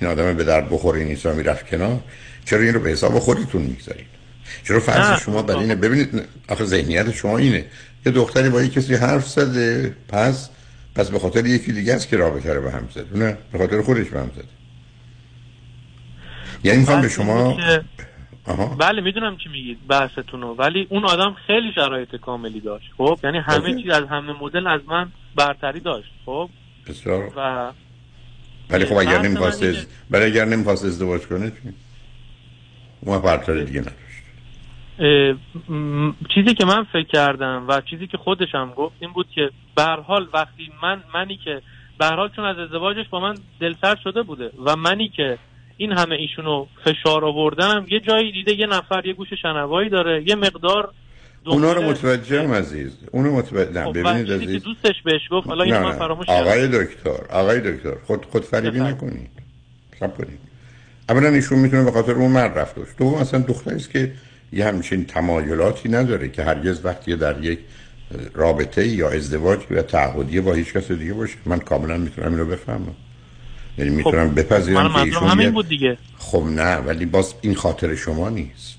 [0.00, 2.00] این آدم به درد بخوره نیست و می‌رفت کنار.
[2.44, 4.06] چرا این رو به حساب خودتون می‌گذارید؟
[4.64, 4.80] چرا.
[4.80, 7.64] فرض شما بر اینه؟ ببینید آخه ذهنیت شما اینه.
[8.06, 10.48] یه دختری با یه کسی حرف زده پس
[10.94, 13.82] پس به خاطر یکی دیگه است که رابطه رو به هم زد نه به خاطر
[13.82, 14.44] خودش به هم زد
[16.64, 17.58] یعنی می‌خوام به شما
[18.56, 20.54] بله می‌دونم چی میگید بحثتون رو.
[20.54, 23.82] ولی اون آدم خیلی شرایط کاملی داشت خب؟ یعنی همه اوکی.
[23.82, 26.50] چیز از همه مدل از من برتری داشت خب؟
[26.88, 27.32] بسیار.
[27.36, 27.72] و
[28.70, 29.86] ولی خب اگر نمی‌خواست از...
[30.10, 31.56] ولی اگر نمی‌خواست ازدواج کنه چی؟
[33.00, 33.84] اون برتر دیگه
[35.68, 39.50] م- چیزی که من فکر کردم و چیزی که خودش هم گفت این بود که
[39.76, 41.62] به هر حال وقتی من منی که
[41.98, 45.38] به هر حال چون از ازدواجش با من دلسرد شده بوده و منی که
[45.80, 50.34] این همه ایشونو فشار آوردم یه جایی دیده یه نفر یه گوش شنوایی داره یه
[50.34, 50.92] مقدار
[51.46, 52.92] اونا رو متوجهم عزیز.
[53.12, 54.62] اونو متوجه خب، ببینید عزیز.
[54.62, 58.80] دوستش بهش گفت حالا اینو من فراموش آقای دکتر آقای دکتر خود خود فریبی.
[58.80, 59.30] نکنید.
[60.00, 60.38] سب کنید.
[61.08, 64.12] اولا ایشون می‌تونه به خاطر اون مرد رفت دوست دوم اصلا دختری است که
[64.52, 67.58] یه همچین تمایلاتی نداره که هرگز وقتی در یک
[68.34, 71.36] رابطه یا ازدواج یا تعهدی با هیچ کس دیگه باشه.
[71.46, 72.94] من کاملا می‌تونم اینو بفهمم.
[73.80, 75.98] یعنی می‌تونم من بپذیرم که ایشون همین بود دیگه.
[76.18, 78.78] خب نه ولی باز این خاطر شما نیست.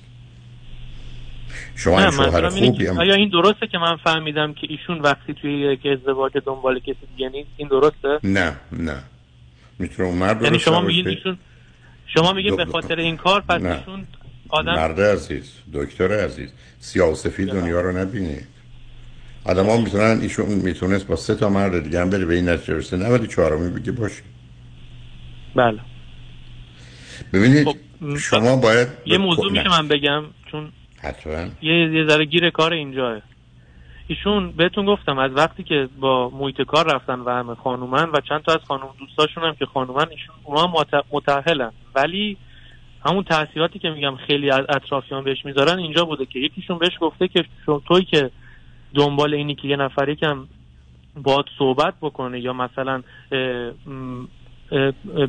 [1.74, 5.34] شما نه این شوهر خوبی هم آیا این درسته که من فهمیدم که ایشون وقتی
[5.34, 9.02] توی یک ازدواج دنبال کسی دیگه نیست این درسته؟ نه نه.
[9.78, 10.80] می‌تونه اون مرد یعنی شما.
[10.80, 11.38] میگین ایشون
[12.06, 13.78] شما میگین دو- به خاطر این کار پس نه.
[13.78, 14.06] ایشون
[14.48, 16.50] آدم مرد عزیز دکتر عزیز
[16.96, 18.46] و سفید دنیا رو نبینید
[19.44, 22.74] آدم ها می‌تونن ایشون می‌تونست با سه تا مرد دیگه هم بره به این نتیجه
[22.74, 24.22] برسه نه ولی چهارمی بگه باشه.
[25.54, 25.80] بله.
[27.32, 27.68] ببینید
[28.00, 29.58] م- شما باید یه موضوع نه.
[29.58, 30.72] میشه من بگم چون
[31.02, 31.48] حتما.
[31.62, 33.20] یه یه ذره گیر کار اینجاه
[34.06, 38.40] ایشون بهتون گفتم از وقتی که با محیط کار رفتن و همه خانومن و چند
[38.42, 41.72] تا از خانم دوستاشون هم که خانومن ایشون اونا هم مت- متأهلن.
[41.94, 42.36] ولی
[43.06, 47.28] همون تاثیراتی که میگم خیلی از اطرافیان بهش می‌ذارن اینجا بوده که یکیشون بهش گفته
[47.28, 47.44] که
[47.88, 48.30] توی که
[48.94, 50.46] دنبال اینی که یه نفر یکم
[51.16, 53.02] باید صحبت بکنه یا مثلا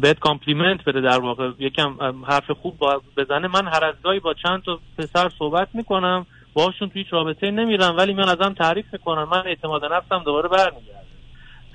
[0.02, 1.52] بهت compliment بده در واقع.
[1.60, 1.96] یکم
[2.28, 2.80] حرف خوب
[3.18, 3.48] بزنه.
[3.48, 7.98] من هر از گاهی با چند تا پسر صحبت می‌کنم باشون توی هیچ رابطه نمیرم
[7.98, 11.08] ولی من ازم تعریف می‌کنم من اعتماد نفسم دوباره برمیگرده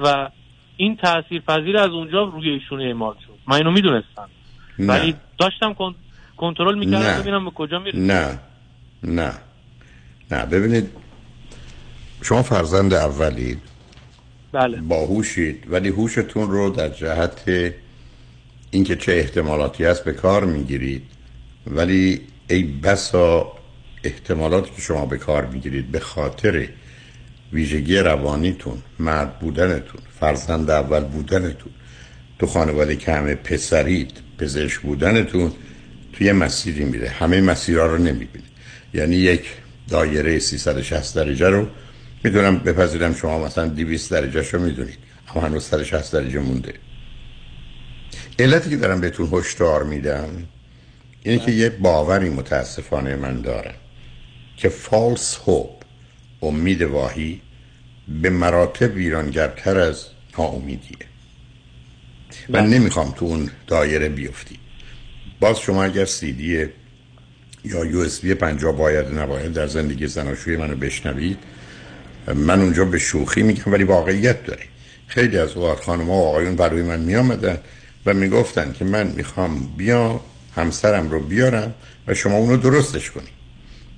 [0.01, 0.31] و
[0.77, 3.39] این تاثیر پذیر از اونجا روی ایشون اعمال شد.
[3.47, 4.29] من اینو می‌دونستم.
[4.79, 5.95] ولی داشتم کن-
[6.37, 7.23] کنترل می‌کردم.
[7.23, 8.39] ببینم به کجا میره نه.
[9.03, 9.33] نه.
[10.31, 10.47] نه.
[10.47, 10.91] ببینید
[12.23, 13.63] شما فرزند اولید
[14.53, 14.81] بله.
[14.81, 15.65] باهوشید.
[15.69, 17.43] ولی هوشتون رو در جهت
[18.71, 21.03] اینکه چه احتمالاتی هست به کار می‌گیرید.
[21.67, 23.53] ولی ای بسا
[24.05, 26.69] احتمالاتی که شما به کار می‌گیرید به خاطر
[27.53, 31.73] ویژگی روانیتون مرد بودنتون فرزند اول بودنتون
[32.39, 35.53] تو خانواده که همه پسرید پزشک بودنتون
[36.13, 37.09] توی مسیری میره.
[37.09, 38.49] همه مسیرها رو نمی‌بینید
[38.95, 39.45] یعنی یک
[39.89, 41.67] دایره 360 درجه رو
[42.25, 44.99] می‌دونم بپذیرم شما مثلا 200 درجه رو می‌دونید.
[45.29, 46.75] اما هنوز 160 درجه مونده.
[48.39, 50.29] علتی که دارم بهتون هشدار میدم
[51.23, 53.75] اینه که یه باوری متاسفانه من دارم
[54.57, 55.71] که فالس هوپ
[56.43, 57.41] امید واهی
[58.23, 60.07] به مراتب ویرانگرتر از
[60.39, 60.99] ناامیدیه.
[62.49, 64.59] من نمی‌خوام تو اون دایره بیفتی.
[65.41, 66.67] باز شما اگر سیدی
[67.65, 71.39] یا یو اس بی 50 باید نباید در زندگی زناشوی منو بشنوید.
[72.35, 74.63] من اونجا به شوخی میگم ولی واقعیت داره.
[75.07, 77.59] خیلی از اوقات خانم و آقایون برای من می آمدن
[78.07, 80.21] و می‌گفتن که من می‌خوام بیام
[80.57, 81.75] همسرم رو بیارم
[82.07, 83.29] و شما اونو درستش کنی.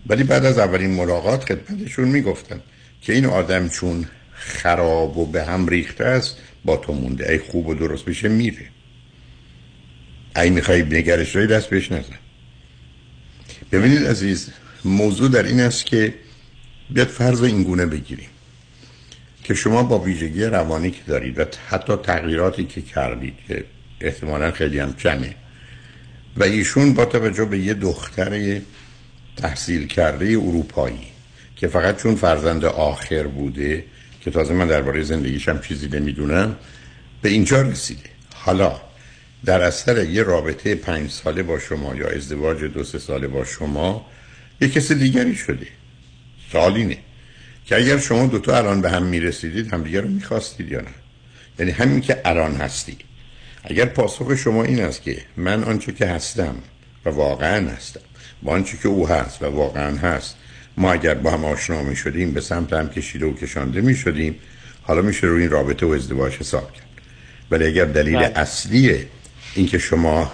[0.06, 2.60] ولی بعد از اولین ملاقات خدمتشون می‌گفتن
[3.02, 7.32] که این آدم چون خراب و به هم ریخته است با تو مونده.
[7.32, 8.66] ای خوب و درست بشه میره.
[10.36, 12.18] ای می‌خوای نگرش دست بهش نزن.
[13.72, 14.50] ببینید عزیز
[14.84, 16.14] موضوع در این است که
[16.94, 18.28] بیاد فرض این گونه بگیریم
[19.44, 23.64] که شما با ویژگی روانی که دارید و حتی تغییراتی که کردید که
[24.00, 25.34] احتمالا خیلی هم کمه
[26.36, 28.60] و ایشون با توجه به یه دختر
[29.36, 31.06] تحصیل کرده اروپایی
[31.56, 33.84] که فقط چون فرزند آخر بوده
[34.20, 36.56] که تازه من درباره زندگیش هم چیزی نمی‌دونم
[37.22, 38.10] به اینجا رسیده.
[38.34, 38.80] حالا
[39.44, 44.06] در اثر یه رابطه پنج ساله با شما یا ازدواج دو سه ساله با شما
[44.60, 45.66] یه کسی دیگری شده.
[46.52, 46.98] سوال اینه
[47.66, 50.94] که اگر شما دوتا الان به هم می‌رسیدید همدیگه رو می‌خواستید یا نه؟
[51.58, 52.96] یعنی همین که الان هستی.
[53.64, 56.54] اگر پاسخ شما این است که من آنچه که هستم
[57.04, 58.00] و واقعا هستم
[58.42, 60.36] با آنچه که او هست و واقعا هست
[60.76, 64.34] ما اگر با هم آشنا می شدیم به سمت هم کشیده و کشانده می شدیم
[64.82, 66.86] حالا میشه روی این رابطه و ازدواج حساب کرد.
[67.50, 68.32] ولی اگر دلیل بله.
[68.36, 69.06] اصلی
[69.54, 70.32] اینکه شما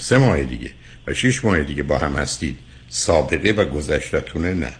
[0.00, 0.70] سه ماه دیگه
[1.06, 2.58] و شش ماه دیگه با هم هستید
[2.88, 4.72] سابقه و گذشتتونه نه.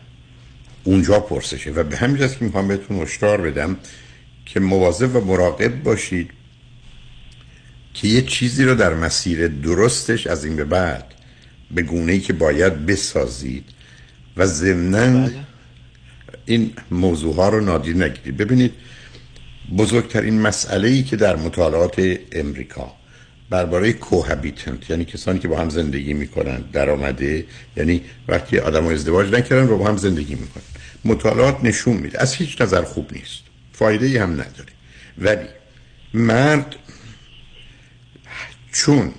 [0.88, 3.76] اونجا پرسشه و به همین جاست که می‌خوام بهتون هشدار بدم
[4.46, 6.30] که مواظب و مراقب باشید
[7.94, 11.04] که یه چیزی رو در مسیر درستش از این به بعد
[11.70, 13.64] به گونه ای که باید بسازید
[14.36, 15.28] و ضمناً
[16.46, 18.36] این موضوع ها رو نادیده نگیرید.
[18.36, 18.72] ببینید
[19.76, 22.92] بزرگترین مسئله ای که در مطالعات امریکا
[23.50, 27.44] درباره کوهابیتنت یعنی کسانی که با هم زندگی می‌کنن در آمده
[27.76, 30.77] یعنی وقتی آدم ازدواج نکردن رو با هم زندگی می‌کنن.
[31.04, 32.22] مطالعات نشون میده.
[32.22, 33.42] از هیچ نظر خوب نیست.
[33.72, 34.72] فایده ای هم نداره.
[35.18, 35.48] ولی
[36.14, 36.76] مرد
[38.72, 39.12] چون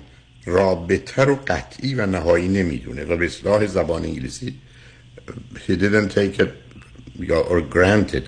[0.44, 4.54] رابطه رو قطعی و نهایی نمی‌دونه و به اصلاح زبان انگلیسی
[5.54, 6.48] he didn't take it
[7.30, 8.24] or granted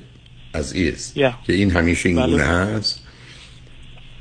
[0.54, 1.46] as is Yeah.
[1.46, 2.30] که این همیشه این بله.
[2.30, 3.00] گونه هست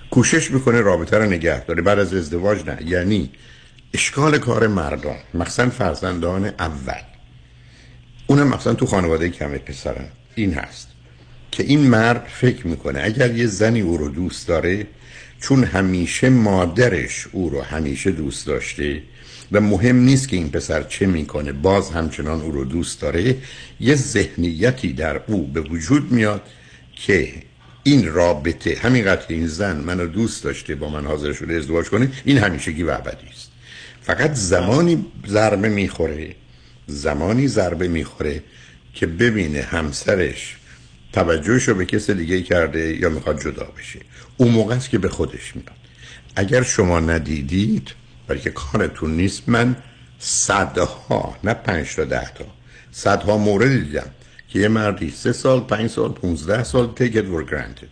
[0.09, 1.81] کوشش می‌کنه رابطه رو نگه داره.
[1.81, 2.77] بعد از ازدواج نه.
[2.85, 3.29] یعنی
[3.93, 5.17] اشکال کار مردان.
[5.33, 7.01] مخصوصا فرزندان اول.
[8.31, 10.07] اونم مثلا تو خانواده کم پسرن.
[10.35, 10.87] این هست
[11.51, 14.87] که این مرد فکر می‌کنه اگر یه زنی او رو دوست داره
[15.41, 19.03] چون همیشه مادرش او رو همیشه دوست داشته
[19.51, 23.35] و مهم نیست که این پسر چه می‌کنه باز همچنان او رو دوست داره
[23.79, 26.41] یه ذهنیتی در او به وجود میاد
[26.95, 27.33] که
[27.83, 32.37] این رابطه همینقدر این زن منو دوست داشته با من حاضر شده ازدواج کنه این
[32.37, 33.51] همیشگی و ابدی است.
[34.01, 36.35] فقط زمانی ضربه می‌خوره
[36.91, 38.43] زمانی ضربه می‌خوره
[38.93, 40.55] که ببینه همسرش
[41.13, 43.99] توجهش رو به کس دیگه کرده یا می‌خواد جدا بشه.
[44.37, 45.71] اون موقع است که به خودش میاد
[46.35, 47.91] اگر شما ندیدید
[48.27, 49.75] برای که کارتون نیست من
[50.19, 52.45] صدها نه پنج تا ده تا
[52.91, 54.09] صدها مورد دیدم
[54.47, 57.87] که یه مردی سه سال پنج سال پونزده سال take it for granted.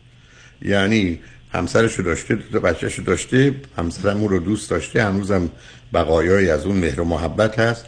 [0.62, 1.20] یعنی
[1.54, 5.50] همسرش رو داشته دو بچهش رو داشته همسرم رو دوست داشته هنوزم
[5.94, 7.86] بقایایی از اون مهر و محبت هست.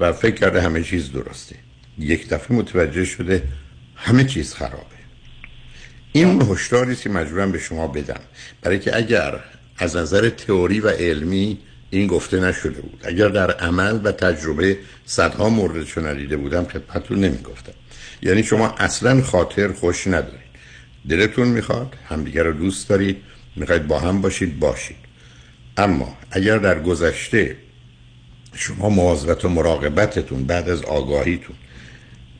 [0.00, 1.56] و فکر کرده همه چیز درسته.
[1.98, 3.42] یک دفعه متوجه شده
[3.96, 4.98] همه چیز خرابه.
[6.12, 8.20] این هشداری است که مجبورم به شما بدم.
[8.62, 9.40] برای که اگر
[9.78, 11.58] از نظر تئوری و علمی
[11.90, 13.00] این گفته نشده بود.
[13.04, 17.72] اگر در عمل و تجربه صدها موردشو ندیده بودم خدمتتون نمی‌گفتم.
[18.22, 20.48] یعنی شما اصلا خاطر خوش ندارید.
[21.08, 23.16] دلتون می‌خواد همدیگر رو دوست دارید
[23.56, 24.96] می‌خواید با هم باشید باشید.
[25.76, 27.56] اما اگر در گذشته
[28.58, 31.56] شما مواظبت و مراقبتتون بعد از آگاهیتون.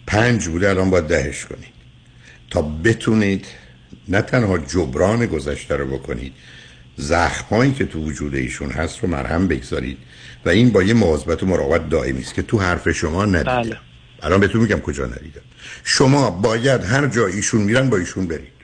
[0.06, 1.78] پنج بوده الان باید دهش کنید.
[2.50, 3.46] تا بتونید
[4.08, 6.32] نه تنها جبران گذشته رو بکنید
[6.96, 9.98] زخمایی که تو وجود ایشون هست رو مرهم بگذارید
[10.44, 13.76] و این با یه مواظبت و مراقبت دائمی است که تو حرف شما ندیدم بله.
[14.22, 15.40] الان بهتون میگم کجا ندیدم
[15.84, 18.58] شما باید هر جا ایشون میرن با ایشون برید.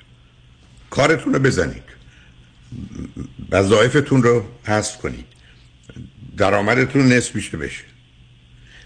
[0.90, 1.82] کارتون رو بزنید.
[3.50, 5.33] وظایفتون رو حذف کنید.
[6.36, 7.84] درآمدتون نصف بیشتر بشه.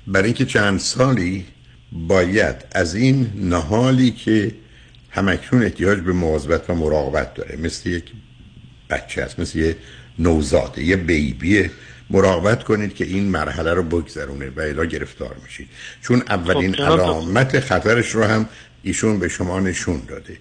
[0.06, 1.46] برای اینکه چند سالی
[1.92, 4.52] باید از این نهالی که
[5.10, 8.04] همکنون احتیاج به مواظبت و مراقبت داره مثل یک
[8.90, 9.76] بچه است مثل یه
[10.18, 11.70] نوزاده یه بیبیه
[12.10, 15.68] مراقبت کنید که این مرحله رو بگذرونه و الا گرفتار میشید.
[16.02, 18.48] چون اولین خب، علامت خطرش رو هم
[18.82, 20.36] ایشون به شما نشون داده.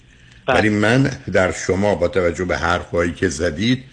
[0.48, 3.84] ولی من در شما با توجه به حرفهایی که زدید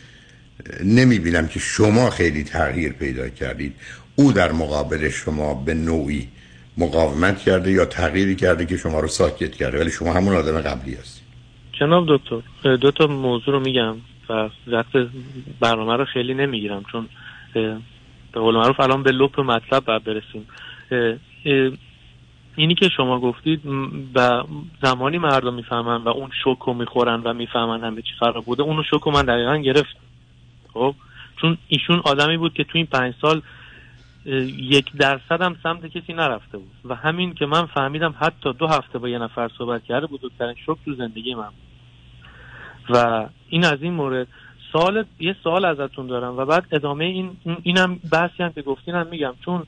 [0.84, 3.74] نمی بینم که شما خیلی تغییر پیدا کردید.
[4.16, 6.28] او در مقابل شما به نوعی
[6.78, 10.94] مقاومت کرده یا تغییری کرده که شما رو ساکت کرده ولی شما همون آدم قبلی
[10.94, 11.24] هستید
[11.80, 13.96] جناب دکتر دو تا موضوع رو میگم
[14.28, 14.92] و وقت
[15.60, 17.08] برنامه رو خیلی نمی‌گیرم چون
[18.32, 20.46] به قول معروف الان به لپ مطلب باید برسیم.
[22.56, 23.60] اینی که شما گفتید
[24.14, 24.42] و
[24.82, 28.82] زمانی مردم می‌فهمن و اون شوک رو می‌خورن و می‌فهمن همه چی خراب بوده اونو
[28.90, 30.00] شوک رو من دقیقا گرفتم.
[30.74, 30.94] خب
[31.40, 33.42] چون ایشون آدمی بود که تو این پنج سال
[34.58, 36.70] یک درصد هم سمت کسی نرفته بود.
[36.84, 40.78] و همین که من فهمیدم حتی دو هفته با یه نفر صحبت کرده بزرگترین شوک
[40.84, 41.50] تو زندگی من
[42.90, 44.28] و این از این مورد
[44.72, 48.94] سوال یه سوال ازتون دارم و بعد ادامه این این- اینم بحثی هم که گفتین
[48.94, 49.34] هم میگم.
[49.44, 49.62] چون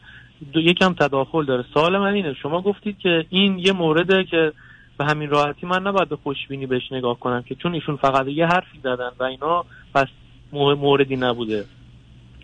[0.55, 1.65] یکم تداخل داره.
[1.75, 4.53] سوال من اینه شما گفتید که این یه مورده که
[4.99, 8.47] به همین راحتی من نباید به خوشبینی بهش نگاه کنم که چون ایشون فقط یه
[8.47, 9.65] حرفی زدن و اینا
[9.95, 10.07] پس
[10.53, 11.65] موردی نبوده.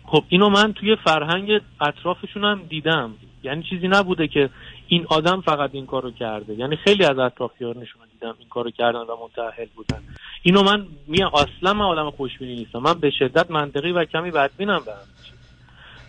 [0.05, 3.13] خب اینو من توی فرهنگ اطرافشون هم دیدم.
[3.43, 4.49] یعنی چیزی نبوده که
[4.87, 6.53] این آدم فقط این کارو کرده.
[6.53, 9.99] یعنی خیلی از اطرافیانشون دیدم این کارو کردن و متأهل بودن.
[10.41, 12.79] اینو من میگم اصلا من آدم خوشبینی نیستم.
[12.79, 14.91] من به شدت منطقی و کمی بدبینم به.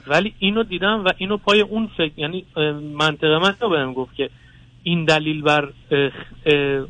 [0.06, 4.14] ولی اینو دیدم و اینو پای اون فکر یعنی اه، منطق من رو بهم گفت
[4.14, 4.30] که
[4.84, 6.10] این دلیل بر اه،
[6.46, 6.86] اه،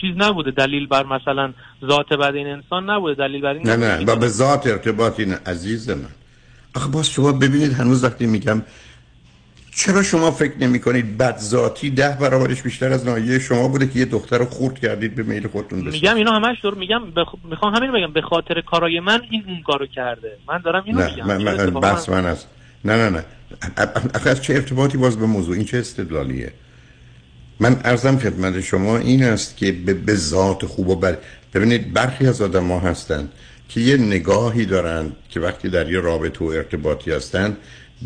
[0.00, 0.50] چیز نبوده.
[0.50, 1.52] دلیل بر مثلا
[1.86, 3.14] ذات بدن انسان نبوده.
[3.14, 6.08] دلیل بر این نه نه و به ذات ارتباطی نه عزیز من.
[6.74, 8.62] آخه باز شما ببینید هنوز وقتی میگم
[9.76, 13.98] چرا شما فکر نمی کنید بد ذاتی ده برابرش بیشتر از نایه شما بوده که
[13.98, 17.34] یه دختر رو خورد کردید به میل خودتون بسید میگم اینو همش دور میگم بخ...
[17.50, 18.12] می‌خوام همین بگم.
[18.12, 20.36] به خاطر کارای من این اون کارو کرده.
[20.48, 21.26] من دارم اینو نه میگم.
[21.26, 22.48] من, من بس من است.
[22.84, 23.24] نه نه نه.
[24.24, 26.52] از چه ارتباطی باز به موضوع؟ این چه استدلالیه؟
[27.60, 31.18] من ارزم خدمت شما این است که به, ذات خوب و بد
[31.54, 33.32] ببینید برخی از آدم ها هستند
[33.68, 37.56] که یه نگاهی دارن که وقتی در یه رابطه و ارتباطی هستن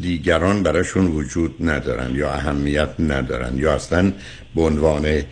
[0.01, 4.13] دیگران براشون وجود ندارن یا اهمیت ندارن یا اصلا
[4.55, 5.23] به عنوان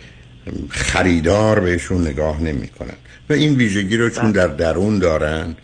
[0.68, 2.96] خریدار بهشون نگاه نمی‌کنن
[3.30, 5.56] و این ویژگی رو چون در درون دارن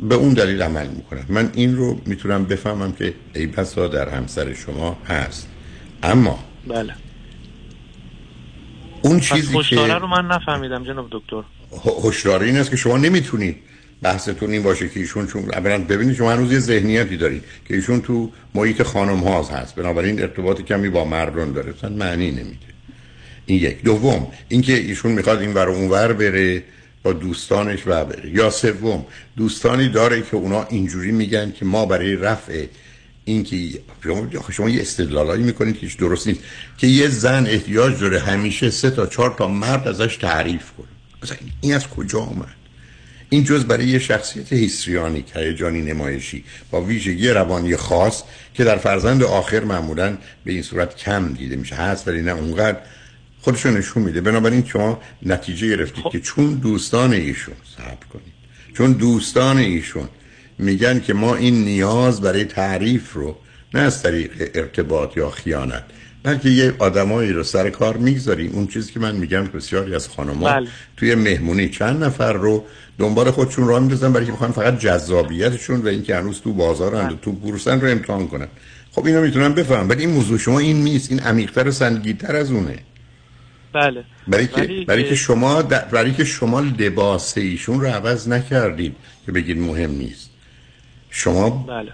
[0.00, 1.24] به اون دلیل عمل می‌کنن.
[1.28, 5.48] من این رو می‌تونم بفهمم که ای بسا در همسر شما هست.
[6.02, 6.94] اما بله.
[9.04, 11.42] اون چیزی که رو من نفهمیدم جناب دکتر.
[11.72, 13.56] ه- هشداری این است که شما نمی‌تونید
[14.02, 18.00] بحثتون این باشه که ایشون چون اولا ببینید شما هنوز یه ذهنیتی دارید که ایشون
[18.00, 19.74] تو محیط خانم هاز هست.
[19.74, 21.74] بنابراین ارتباط کمی با مردان داره.
[21.78, 22.58] اصلا معنی نمیده.
[23.46, 23.82] این یک.
[23.82, 26.62] دوم اینکه ایشون می‌خواد این ور و اون ور بره
[27.02, 28.30] با دوستانش و بره.
[28.30, 29.06] یا سوم
[29.36, 32.66] دوستانی داره که اونا اینجوری میگن که ما برای رفع
[33.24, 33.80] اینکه
[34.50, 36.40] شما یه استدلالایی می‌کنید که درست نیست
[36.78, 40.86] که یه زن احتیاج داره همیشه سه تا چهار تا مرد ازش تعریف کنه.
[41.22, 42.54] مثلا این از کجا اومد؟
[43.28, 48.22] این جز برای یه شخصیت هیستریانیک هیجانی نمایشی با ویژگی روانی خاص
[48.54, 51.74] که در فرزند آخر معمولا به این صورت کم دیده میشه.
[51.74, 52.78] هست ولی نه اونقدر.
[53.40, 54.20] خودشو نشون میده.
[54.20, 58.34] بنابراین شما نتیجه گرفتید که چون دوستان ایشون صبر کنید
[58.76, 60.08] چون دوستان ایشون
[60.58, 63.36] میگن که ما این نیاز برای تعریف رو
[63.74, 65.84] نه از طریق ارتباط یا خیانت
[66.22, 68.52] بلکه یه آدمایی رو سر کار می‌گذاریم.
[68.52, 70.68] اون چیزی که من میگم بسیاری از خانم‌ها بله.
[70.96, 72.64] توی مهمونی چند نفر رو
[72.98, 77.16] دنبال خودشون راه میندازن برای که می‌خوان فقط جذابیتشون و اینکه هنوز تو بازارن و
[77.22, 78.48] تو بورسن رو امتحان کنن.
[78.92, 81.10] خب اینو می‌تونم بفهم ولی این موضوع شما این نیست.
[81.10, 82.78] این عمیق‌تر و سنگین‌تر از اونه.
[83.72, 84.04] بله.
[84.28, 89.58] برای که برای که شما برای که شما لباس ایشون رو عوض نکردید که بگید
[89.58, 90.30] مهم نیست.
[91.14, 91.92] شما بله.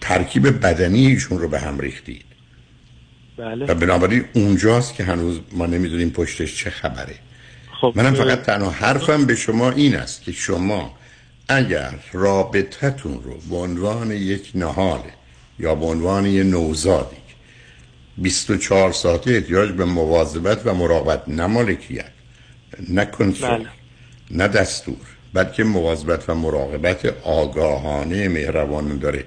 [0.00, 2.24] ترکیب بدنی ایشون رو به هم ریختید.
[3.36, 3.66] بله.
[3.66, 7.14] و بنابراین اونجاست که هنوز ما نمی‌دونیم پشتش چه خبره.
[7.80, 10.94] خب منم فقط تنها حرفم به شما این است که شما
[11.48, 15.12] اگر رابطتون رو به عنوان یک نهاله
[15.58, 17.16] یا به عنوان یک نوزادی
[18.18, 22.10] 24 ساعته احتیاج به مواظبت و مراقبت نه مالکیت
[22.88, 23.68] نه کنترل بله.
[24.30, 29.24] نه دستور بلکه مواظبت و مراقبت آگاهانه مهربان داره.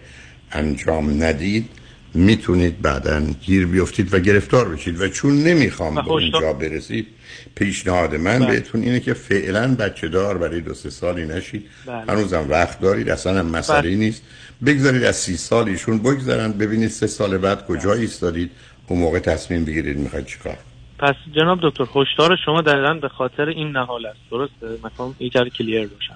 [0.51, 1.69] انجام ندید
[2.13, 7.07] می‌تونید بعدا گیر بیفتید و گرفتار بشید و چون نمی‌خوام به اونجا برسید
[7.55, 8.47] پیشنهاد من بله.
[8.47, 11.65] بهتون اینه که فعلا بچه دار برای دو سه سالی نشید.
[11.85, 12.01] بله.
[12.09, 13.95] هنوزم وقت دارید اصلا هم مسئله بله.
[13.95, 14.21] نیست.
[14.65, 18.51] بگذارید از سی سال ایشون بگذارن ببینید سه سال بعد کجا ایستادید.
[18.87, 20.57] اون موقع تصمیم بگیرید می‌خواید چیکار
[20.99, 24.19] پس جناب دکتر هشدار شما دقیقا به خاطر این نهال است.
[24.31, 26.15] درسته؟ مثلا ذره کلیر باشم.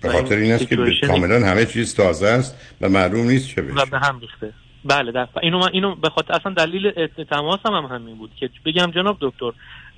[0.00, 0.76] به خاطر این است که
[1.06, 3.82] کاملا همه چیز تازه است و معلوم نیست چه بشه.
[3.82, 4.52] و به هم ریخته.
[4.84, 8.86] بله در اینو من اینو به خاطر اصلا دلیل تماسم هم همین بود که بگم
[8.86, 9.52] جناب دکتر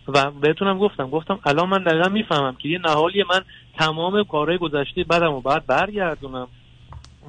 [0.09, 3.41] و بهتونم گفتم گفتم الان من دقیقا می‌فهمم که یه نهالی من
[3.79, 6.49] تمام کارهای گذشته بدم و بعد برگردونم.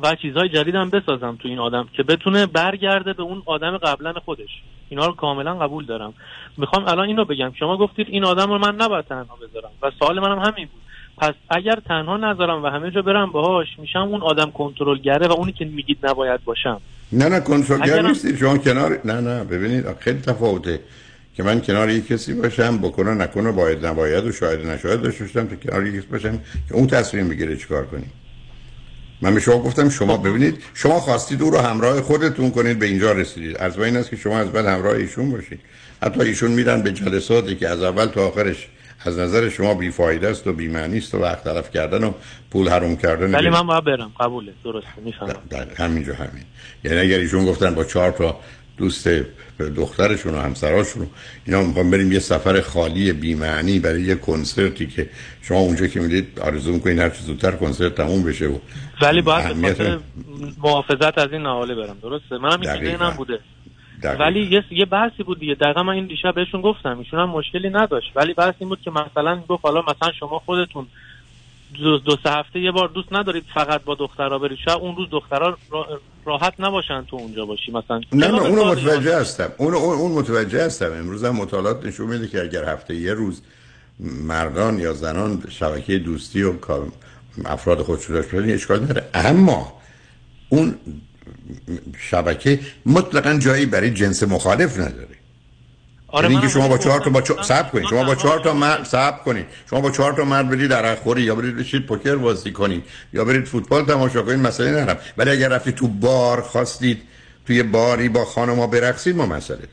[0.03, 4.49] و چیزهای جدیدم بسازم تو این آدم که بتونه برگرده به اون آدم قبلا خودش.
[4.89, 6.13] اینا رو کاملا قبول دارم.
[6.57, 7.51] می‌خوام الان اینو بگم.
[7.59, 9.69] شما گفتید این آدم رو من نباید تنها بذارم.
[9.81, 10.81] و سوال منم همین بود.
[11.17, 15.51] پس اگر تنها نذارم و همه جا برم باهاش میشم اون آدم کنترلگره و اونی
[15.51, 16.81] که میگید نباید باشم.
[17.11, 18.37] نه نه کنترلگر نیستید.
[18.37, 20.79] شما کنار نه نه ببینید خیلی تفاوته
[21.35, 25.47] که من کنار یک کسی باشم بکنه نکنه باید نباید و شاید نشاید داشته باشم
[25.47, 28.11] تا کنار یک کسی باشم که اون تصمیم بگیره چیکار کنیم.
[29.21, 33.11] من به شما گفتم شما ببینید شما خواستید او رو همراه خودتون کنید به اینجا
[33.11, 33.57] رسیدید.
[33.57, 35.59] از این است که شما از بعد همراه ایشون باشید.
[36.03, 38.67] حتی ایشون میرن به جلساتی که از اول تا آخرش
[39.05, 42.11] از نظر شما بیفایده است و بی‌معنی است و وقت تلف کردن و
[42.51, 44.11] پول حروم کردن ولی من باید برم.
[44.19, 44.51] قبوله.
[44.63, 44.89] درسته.
[45.03, 45.33] می‌فهمم.
[45.49, 46.43] در همینجا همین.
[46.83, 48.39] یعنی اگر ایشون گفتن با چهار تا
[48.77, 49.09] دوست
[49.75, 51.07] دخترشون و همسراشون
[51.45, 55.09] اینا می‌خوام بریم یه سفر خالی بی‌معنی برای یه کنسرتی که
[55.41, 58.57] شما اونجا که می‌دید آرزو می‌کنین هر چه زودتر کنسرت تموم بشه و
[59.01, 59.99] ولی باید به خاطر
[60.63, 62.73] محافظت از این نهاله برم درسته؟ منم این.
[62.73, 63.39] ذهنم بوده.
[64.03, 64.23] دقیقاً.
[64.23, 65.55] ولی یه یه بحثی بود دیگه.
[65.55, 68.11] دقیقا من این دیشب بهشون گفتم ایشون هم مشکلی نداشت.
[68.15, 70.87] ولی بحث این بود که مثلا گفت حالا مثلا شما خودتون
[71.79, 74.57] دو, دو سه هفته یه بار دوست ندارید فقط با دخترها برید.
[74.65, 77.71] شاید اون روز دخترها را- راحت نباشن تو اونجا باشی.
[77.71, 79.49] مثلا نه نه کلاب اونو متوجه هستم.
[79.57, 80.85] اون اون اون متوجه هستم.
[80.93, 83.41] امروز هم مطالعات نشون میده که اگر هفته یه روز
[84.27, 86.91] مردان یا زنان شبکه دوستی و کار-
[87.45, 89.05] افراد خودشون داشته باشن اشکال نداره.
[89.13, 89.73] اما
[90.49, 90.75] اون
[91.99, 95.07] شبکه مطلقا جایی برای جنس مخالف نداره.
[96.07, 97.21] آره، یعنی اینکه شما با همین چهار تا با.
[97.21, 97.85] چهار صبر کنید.
[97.89, 99.45] شما با چهار تا مرد صبر کنید.
[99.69, 102.83] شما با چهار تا مرد برید در خوری یا برید بشید پوکر بازی کنید
[103.13, 104.99] یا برید فوتبال تماشا کنید مسئله ندارم.
[105.17, 107.01] ولی اگر رفتید تو بار خواستید
[107.47, 109.67] توی باری با خانم‌ها برقصید ما مسئله.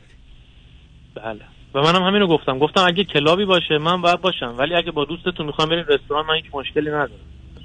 [1.15, 1.41] بله.
[1.75, 2.59] و منم همینو گفتم.
[2.59, 4.55] گفتم اگه کلابی باشه من باید باشم.
[4.59, 7.11] ولی اگه با دوستتون می‌خوام بریم رستوران من هیچ مشکلی ندارم.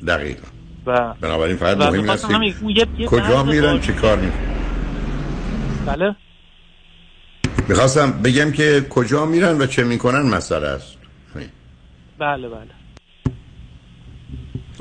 [0.08, 0.48] دقیقا.
[0.86, 2.28] و بنابراین فقط مهم است
[3.08, 4.52] کجا میرن چه کار می‌کنن
[5.86, 6.16] بله.
[7.68, 10.98] می‌خواستم بگم که کجا میرن و چه می‌کنن مسئله است.
[12.20, 12.68] بله بله.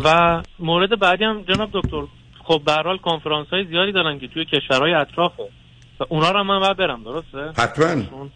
[0.05, 2.03] و مورد بعدی هم جناب دکتر
[2.45, 5.43] خب به حال کنفرانس های زیادی دارن که توی کشورهای اطرافه.
[6.01, 8.29] و اونا رو من باید برم درسته؟ حتما.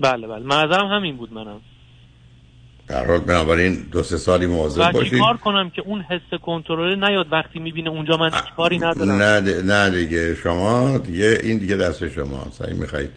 [0.00, 0.46] بله بله.
[0.46, 1.60] منظرم همین بود منم.
[2.90, 7.32] در حال بنابراین دو سه سالی مواظب باشید چیکار کنم که اون حس کنترل نیاد
[7.32, 9.12] وقتی می‌بینه اونجا من کاری ندارم.
[9.12, 13.10] نه د- نه دیگه شما دیگه این دیگه دست شما اگه می‌خواید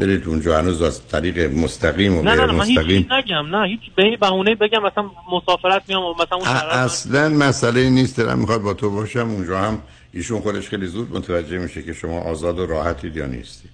[0.00, 3.08] برید اونجا هنوز از طریق مستقیم و نه غیر نه نه من هیچ مستقیم.
[3.12, 8.20] نگم نه هیچ به بهونه بگم مثلا مسافرت میام و مثلا اون اصلا مسئله نیست
[8.20, 9.30] دلم می‌خواد با تو باشم.
[9.30, 9.82] اونجا هم
[10.12, 13.70] ایشون خودش خیلی زود متوجه میشه که شما آزاد و راحتید یا نیستید.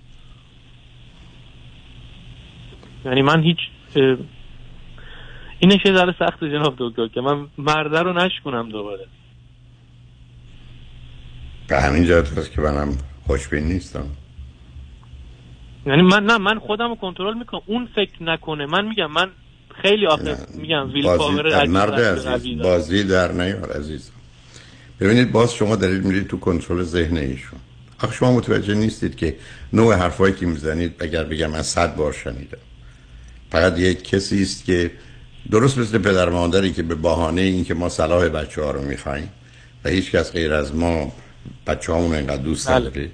[3.05, 3.59] یعنی من هیچ
[5.59, 9.07] اینش یه ذره سخت جناب دکتر که من مرده رو نشکنم دوباره.
[11.69, 14.07] به همین جهت هست که منم خوشبین نیستم.
[15.87, 17.61] یعنی من نه من خودم رو کنترل می‌کنم.
[17.67, 18.67] اون فکر نکنه.
[18.67, 19.31] من میگم من
[19.83, 22.59] خیلی آخه میگم ویل بازی پاور مرد عزیز.
[22.59, 24.11] بازی در نیار عزیز
[25.01, 27.59] ببینید باز شما دارید میرید تو کنترل ذهن ایشون.
[28.03, 29.37] آخه شما متوجه نیستید که
[29.73, 32.59] نوع حرفایی که می‌زنید اگر بگم من صد بار شنیدم.
[33.51, 34.91] فقط یک کسی است که
[35.51, 39.29] درست مثل پدر مادری که به بهانه اینکه ما صلاح بچه ها رو می‌خوایم
[39.85, 41.13] و هیچ کس غیر از ما
[41.67, 42.77] بچه هامون انقدر دوست بله.
[42.77, 43.11] نداره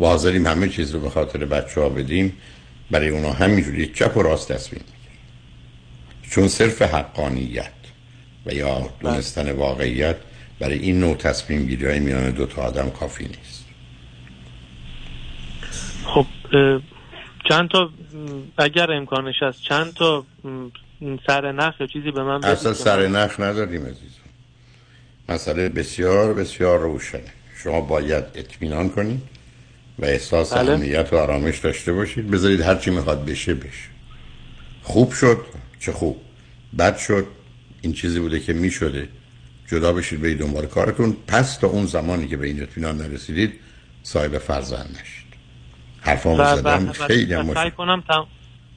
[0.00, 2.32] و حاضریم همه چیز رو به خاطر بچه ها بدیم
[2.90, 4.84] برای اونا همینجوری چپ و راست تصمیم
[6.30, 7.72] چون صرف حقانیت
[8.46, 10.16] و یا دونستن واقعیت
[10.60, 13.66] برای این نوع تصمیم گیری های میان دو تا آدم کافی نیست.
[16.04, 16.26] خب
[17.48, 17.90] چند تا
[18.58, 20.24] اگر امکانش هست چند تا
[21.26, 24.26] سر نخ یا چیزی به من اصلا سر نخ نداریم عزیزم.
[25.28, 27.32] مسئله بسیار بسیار روشنه.
[27.62, 29.22] شما باید اطمینان کنید
[29.98, 30.72] و احساس بله.
[30.72, 32.30] امنیت و آرامش داشته باشید.
[32.30, 33.88] بذارید هر چی می‌خواد بشه بشه.
[34.82, 35.46] خوب شد
[35.80, 36.20] چه خوب.
[36.78, 37.26] بد شد
[37.82, 39.08] این چیزی بوده که می‌شده.
[39.66, 41.16] جدا بشید برید دنبال کارتون.
[41.26, 43.52] پس تا اون زمانی که به این اطمینان نرسیدید
[44.02, 45.26] صاحب فرزند نشید.
[46.00, 47.62] حرفامو و- و- زدم و- خیلی هم و مشکل.
[47.62, 48.26] سعی کنم تم...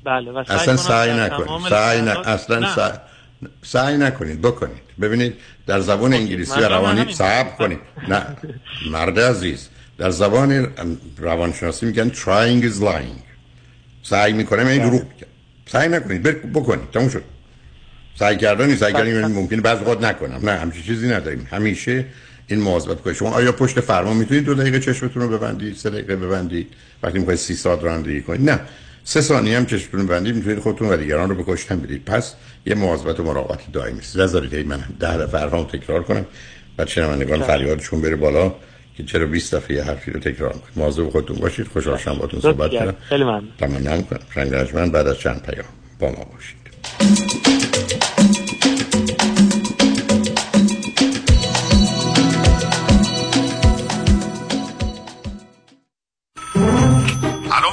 [0.04, 1.70] بله و سعی اصلا سعی نکنید.
[1.70, 2.76] سعی نه اصلا نه.
[2.76, 2.92] سعی...
[3.64, 4.82] سعی نکنید بکنید.
[5.02, 5.34] ببینید
[5.68, 7.14] در زبان انگلیسی و روانی.
[7.14, 7.80] صبر کنید.
[8.08, 8.26] نه.
[8.92, 10.68] مرد عزیز در زبان
[11.18, 13.24] روانشناسی میگن trying is lying.
[14.04, 15.28] سعی می‌کنم این دروغ میگم
[15.66, 16.24] سعی نکنید.
[16.24, 16.92] بر- بکنید.
[16.94, 17.24] تموم شد.
[18.20, 20.50] سعی کردن سعی کردن یعنی ممکنه بعض وقت نکنم.
[20.50, 21.48] نه همچین چیزی نداریم.
[21.52, 22.06] همیشه
[22.48, 23.16] این مواظبت کنید.
[23.16, 26.74] شما آیا پشت فرمان می‌تونید دو دقیقه چشمتون رو ببندید سه دقیقه ببندید
[27.04, 28.50] وقتی می‌خواید سی ساعت رانندگی کنید.
[28.50, 28.60] نه.
[29.10, 32.06] سه ثانیه هم چشمتون رو ببندید می‌تونید خودتون و دیگران رو بکشتن بدید.
[32.06, 32.34] پس
[32.66, 36.26] یه مواظبت و مراقبت دائمی است نذارید هی من ده دفعه تکرار کنم
[36.78, 38.56] بعد شنوندگان فریادشون بره بالا
[38.98, 41.68] که چرا 20 دفعه یه حرفی رو تکرار کنید مواظب خودتون باشید.
[41.68, 44.08] خوشحال شدم باهاتون صحبت کردم خیلی ممنون.
[44.34, 45.66] شنگ بعد از چند پیام
[46.00, 47.59] با ما باشید.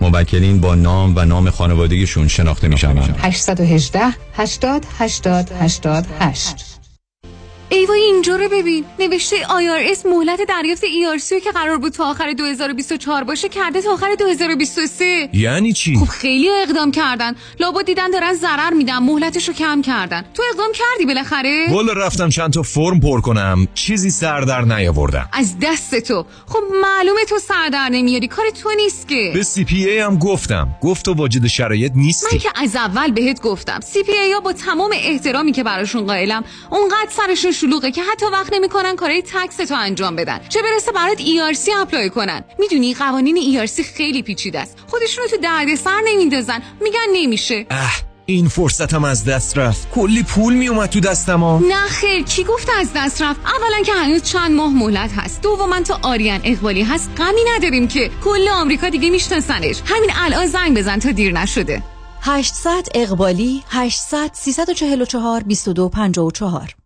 [0.00, 2.76] موکلین با نام و نام خانوادگیشون شناخته می
[3.18, 4.00] 818
[4.34, 6.65] 80 80 88
[7.68, 8.84] ایوا اینجا رو ببین.
[8.98, 14.14] نوشته IRS مهلت دریافت ERC که قرار بود تا آخر 2024 باشه کرده تا آخر
[14.18, 17.34] 2023 یعنی چی؟ خب خیلی اقدام کردن.
[17.60, 20.24] لابد دیدن دارن ضرر میدن مهلتش رو کم کردن.
[20.34, 23.68] تو اقدام کردی بالاخره؟ والا رفتم چند تا فرم پر کنم.
[23.74, 25.28] چیزی سر در نیاوردم.
[25.32, 26.26] از دست تو.
[26.46, 28.28] خب معلومه تو سر در نمیاری.
[28.28, 29.30] کار تو نیست که.
[29.34, 30.68] به CPA هم گفتم.
[30.82, 32.26] گفت تو واجد شرایط نیستی.
[32.32, 33.80] من که از اول بهت گفتم.
[33.80, 38.96] CPA ها با تمام احترامی که براشون قائلم اونقدر سرشون شلوغه که حتی وقت نمی‌کنن
[38.96, 40.40] کارهای tax تو انجام بدن.
[40.48, 42.44] چه برسه برات ERC apply کنن.
[42.58, 44.78] می‌دونی قوانین ERC خیلی پیچیده است.
[44.86, 46.62] خودشونو تو دردسر نمیندازن.
[46.80, 47.66] میگن نمیشه.
[47.70, 47.92] اه
[48.26, 49.90] این فرصتم از دست رفت.
[49.90, 51.58] کلی پول میومد تو دستم ها.
[51.68, 55.42] نه خیر کی گفت از دست رفت؟ اولا که هنوز چند ماه مهلت هست.
[55.42, 57.10] دوما تا آریان اقبالی هست.
[57.18, 59.82] غمی نداریم که کل آمریکا دیگه میشناسنش.
[59.84, 61.82] همین الان زنگ بزن تا دیر نشده.
[62.22, 66.85] 800 اقبالی 800 344 2254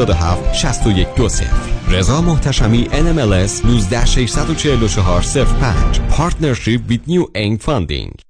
[0.00, 8.29] 6120 رضا محتشمی NMLS 19644 05 Partnership with New Aim Funding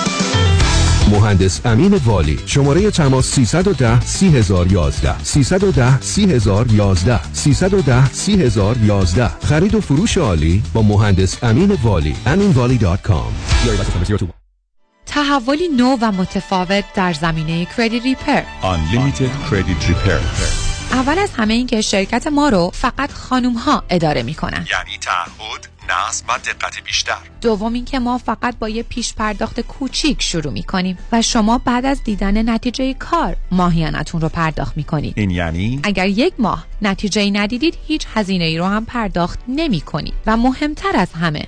[1.11, 2.39] مهندس امین والی.
[2.45, 11.71] شماره تماس 310 3011 310 3011 310 3011 خرید و فروش عالی با مهندس امین
[11.83, 12.15] والی.
[12.25, 13.31] aminvalley.com
[15.05, 20.60] تحولی نو و متفاوت در زمینه کردیت ریپر Unlimited Credit Repair.
[20.93, 24.65] اول از همه این که شرکت ما رو فقط خانوم ها اداره می کنن.
[24.71, 27.17] یعنی تعهد نصب و دقت بیشتر.
[27.41, 31.85] دوم اینکه ما فقط با یه پیش پرداخت کوچیک شروع می کنیم و شما بعد
[31.85, 37.31] از دیدن نتیجه کار ماهیانتون رو پرداخت می کنید این یعنی؟ اگر یک ماه نتیجه
[37.31, 41.47] ندیدید هیچ هزینه ای رو هم پرداخت نمی کنید و مهمتر از همه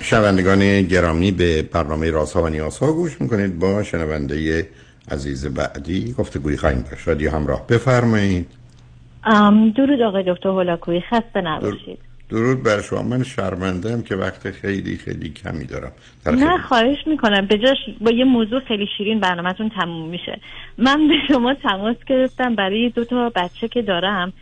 [0.00, 4.68] شنوندگان گرامی به برنامه رازها و نیازها گوش می‌کنید با شنونده
[5.10, 7.08] عزیز بعدی گفتگوی خواهیم داشت.
[7.08, 8.46] همراه بفرمایید.
[9.76, 12.07] درود آقای دکتر هولاکویی خسته نباشید.
[12.30, 13.02] درود بر شما.
[13.02, 15.92] من شرمنده که وقت خیلی خیلی کمی دارم.
[16.26, 17.46] نه خواهش می‌کنم.
[17.46, 20.40] به جاش با یه موضوع خیلی شیرین برنامهتون تموم میشه.
[20.78, 22.54] من به شما تماس گرفتم.
[22.54, 24.32] برای دو تا بچه که دارم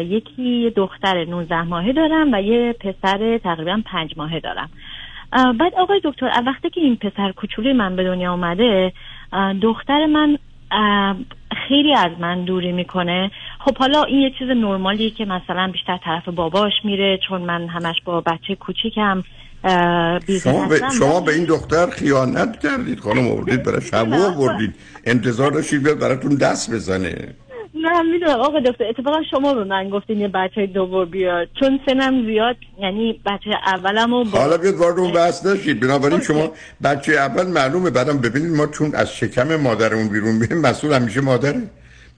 [0.00, 4.70] یکی دختر 19 ماهه دارم و یه پسر تقریبا پنج ماهه دارم.
[5.32, 8.92] بعد آقای دکتر وقتی که این پسر کوچولی من به دنیا اومده
[9.62, 10.38] دختر من
[11.68, 13.30] خیلی از من دوری می‌کنه.
[13.64, 17.96] خب حالا این یه چیز نرمالیه که مثلا بیشتر طرف باباش میره چون من همش
[18.04, 19.22] با بچه کوچیکم
[20.42, 24.74] شما به, شما به این دختر خیانت کردید خانم آوردید برای شبو آوردید.
[25.04, 27.34] انتظار داشتید بیاد براتون دست بزنه.
[27.82, 28.40] نه می‌دونم.
[28.40, 31.48] آقا دکتر اتفاقا شما به من گفتین یه بچه دوم بیاد.
[31.60, 34.38] چون سنم زیاد یعنی بچه اولم با...
[34.38, 35.80] حالا بیاد وارد اون بحث نشید.
[35.80, 36.50] بنابراین شما
[36.84, 37.90] بچه اول معلومه.
[37.90, 41.62] بعدم ببینید ما چون از شکم مادرمون بیرون بیرون مسئول همیشه مادره.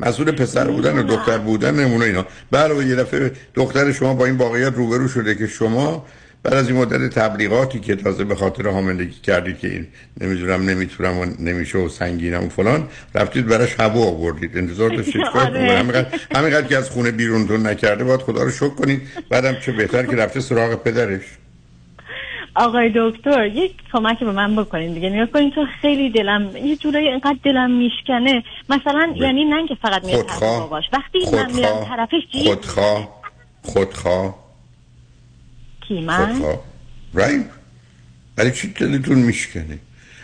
[0.01, 2.25] مسئول پسر بودن و دختر بودن نمونه اینا.
[2.51, 6.07] بله یه دفعه دختر شما با این واقعیت روبرو شده که شما
[6.43, 9.87] بعد از این مدت تبلیغاتی که تازه به خاطر حاملگی کردید که این
[10.21, 14.59] نمی‌دونم نمی‌تونم و نمیشه و سنگینم و فلان رفتید براش هوا آوردید.
[14.59, 15.83] انتظار داشتید آره.
[15.83, 19.03] کنید؟ همینقدر که از خونه بیرونتون نکرده باید خدا رو شکر کنید.
[19.31, 21.23] بعدم چه بهتر که رفته سراغ پدرش.
[22.55, 25.11] آقای دکتر یک کمک به من بکنین دیگه.
[25.11, 28.43] نگاه کنین تو خیلی دلم یه جورایی اینقدر دلم میشکنه.
[28.69, 30.85] مثلا یعنی نه که فقط طرف باباش.
[30.93, 33.21] وقتی من میرم طرفش جیب خودخواه.
[33.63, 34.48] خودخواه.
[35.89, 36.43] کی من
[37.15, 37.45] رایت
[38.39, 39.79] ولی چی دلتون میشکنه؟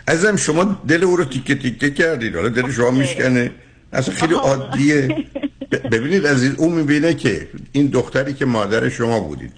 [0.07, 2.35] ازم شما دل او رو تیکه تیکه کردید.
[2.35, 3.51] حالا دل شما میشکنه.
[3.93, 5.25] اصلا خیلی عادیه.
[5.91, 9.51] ببینید عزیز او می‌بینه که این دختری که مادر شما بودید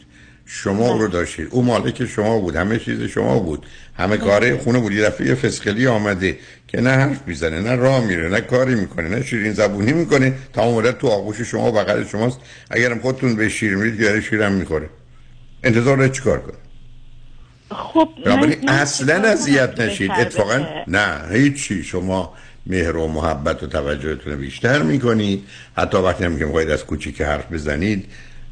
[0.45, 1.47] شما او رو داشتید.
[1.51, 2.55] او مالک شما بود.
[2.55, 3.65] همه چیز شما بود.
[3.97, 4.91] همه کاره خونه بود.
[4.91, 9.09] یه دفعه یه فسقلی آمده که نه حرف می‌زنه نه راه میره نه کاری می‌کنه
[9.09, 10.33] نه شیرین زبونی می‌کنه.
[10.53, 12.39] تا مدت تو آغوش شما بغل شماست.
[12.69, 14.89] اگرم خودتون به شیر میرید یاره شیرم می‌خوره.
[15.67, 16.57] انتظار داره چیکار کنه
[17.71, 18.09] خب
[18.67, 20.11] اصلا اذیت نشید.
[20.11, 21.83] اتفاقا؟ نه هیچی.
[21.83, 22.33] شما
[22.65, 25.43] مهر و محبت و توجهتون رو بیشتر می‌کنید.
[25.77, 28.05] حتی وقتی هم که می‌خواید از کوچیک حرف بزنید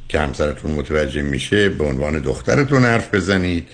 [0.09, 3.67] که همسرتون متوجه میشه به عنوان دخترتون حرف بزنید.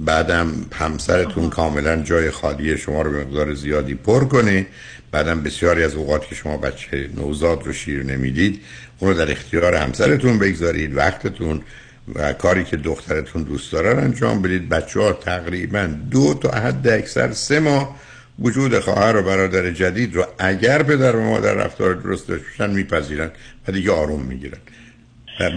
[0.00, 4.66] بعدم همسرتون کاملا جای خالی شما رو به مقدار زیادی پر کنه.
[5.10, 8.60] بعدم بسیاری از اوقات که شما بچه نوزاد رو شیر نمی‌دید
[8.98, 11.62] اون رو در اختیار همسرتون بگذارید وقتتون
[12.14, 14.68] و کاری که دخترتون دوست داره رو انجام بدید.
[14.68, 17.96] بچه ها تقریبا دو تا حد اکثر سه ماه
[18.38, 23.30] وجود خواهر و برادر جدید رو اگر پدر و مادر رفتار درست داشته باشن میپذیرن
[23.68, 24.58] و دیگه آروم می‌گیرن.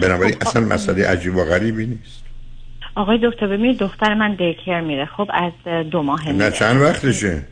[0.02, 2.20] بنابراین اصلا مسئله عجیب و غریبی نیست.
[2.94, 5.06] آقای دکتر ببینید دختر من دیکر میره.
[5.06, 5.52] خب از
[5.90, 6.50] دو ماه نه میره.
[6.50, 7.42] چند وقتشه؟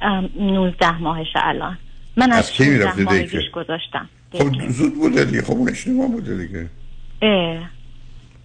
[0.00, 1.78] ام، 19 ماهشه الان.
[2.16, 4.08] من از از کی 16 می‌رفته ماهگیش دیکر؟ گذاشتم.
[4.32, 5.42] خب زود بوده دیگه.
[5.42, 6.66] خب اون اشتباه بوده دیگه.
[7.22, 7.79] اه.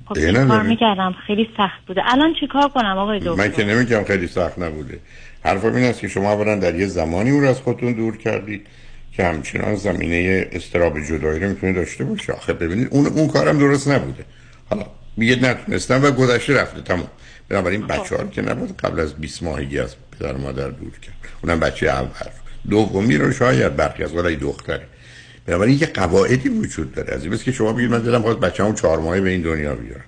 [0.06, 0.62] خب چی کار.
[0.62, 2.02] می‌کردم؟ خیلی سخت بوده.
[2.06, 5.00] الان چی کار کنم آقای دکتر؟ من که نمیگم خیلی سخت نبوده.
[5.44, 8.68] حرفم این است که شما اولا در یه زمانی او رو از خودتون دور کردید
[9.12, 13.88] که همچنان زمینه استراب جدایی رو می‌تونه داشته باشه آخه ببینید اون اون کارم درست
[13.88, 14.26] نبوده.
[14.70, 14.86] حالا
[15.18, 16.82] میگه نتونستم و گذشته رفته.
[16.82, 17.08] تمام.
[17.50, 21.16] بنابراین بچه ها رو که نباید قبل از 20 ماهگی از پدر مادر دور کرد.
[21.44, 22.32] اونم بچه اول.
[22.70, 24.88] دومی رو شاید برخی از ولی دختره.
[25.46, 27.14] بنابراین یه قواعدی وجود داره.
[27.14, 30.04] از این که شما بگید من دلم خواست بچه‌مو چهار ماهه به این دنیا بیارم.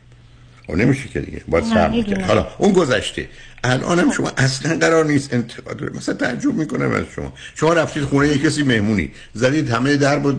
[0.70, 1.42] و نمیشه که دیگه.
[1.48, 2.04] باید می‌دونم.
[2.04, 3.28] کرد حالا اون گذشته.
[3.64, 7.34] الانم شما اصلا قرار نیست انتقاد رو- مثلا تعجب می‌کنم از شما.
[7.56, 9.12] شما رفتید خونه یه کسی مهمونی.
[9.34, 10.34] زدید همه در و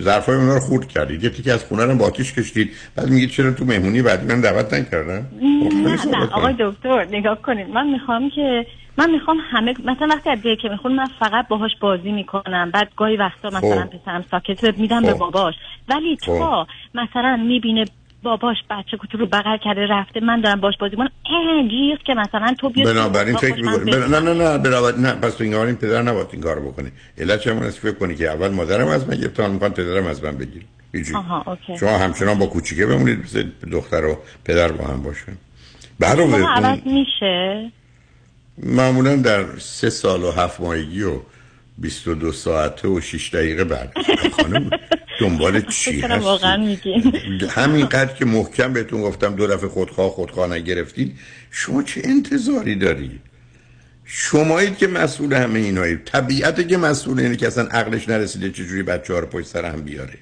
[0.00, 1.24] ظرفای اونا رو خورد کردید.
[1.24, 4.40] یه تیکه از خونه رو با آتیش کشید بعد میگید چرا تو مهمونی بعدی من
[4.40, 5.96] دعوت خب، خیلی نه.
[5.96, 6.32] صحبت نه.
[6.32, 7.68] آقای دکتر نگاه کنید.
[7.68, 8.66] من می‌خوام که
[8.98, 12.70] من می‌خوام همه مثلا وقتی از که می‌خونم من فقط باهاش بازی می‌کنم.
[12.70, 15.18] بعد گاهی وقتا مثلا پسرم ساکت میدم به خب.
[15.18, 15.54] باباش.
[15.88, 17.84] ولی تا مثلا می‌بینه
[18.22, 22.14] باباش بچه کوچولو رو بغل کرده رفته من دارم باش بازی می‌کنم اه جیغ که
[22.14, 23.90] مثلا تو بیا بنابراین فکر می‌کنی.
[23.90, 26.92] من نه نه نه بنابراین نه پس تو این این پدر نباید این کارو بکنه
[27.18, 30.24] علت چه است فکر کنی که اول مادرم از من گرفت تا می‌خوان پدرم از
[30.24, 30.64] من بگیره
[31.14, 31.78] آها اوکی.
[31.78, 35.32] شما همچنان با کوچیکه بمونید مثل دختر و پدر با هم باشن
[36.00, 37.70] شما عوض میشه؟
[38.58, 41.20] معمولا در سه سال و هفت ماهگی و
[41.78, 43.92] 22 ساعته و 6 دقیقه بعد
[44.36, 44.70] خانم
[45.20, 46.76] دنبال چی کنم واقعا
[47.56, 51.18] همینقدر که محکم بهتون گفتم دو دفعه خودخواه خودخواه نگرفتید
[51.50, 53.20] شما چه انتظاری دارید
[54.04, 59.12] شمایید که مسئول همه اینایی طبیعته که مسئول اینه که اصلا عقلش نرسیده چجوری بچه
[59.14, 60.18] ها رو پشت سر هم بیاره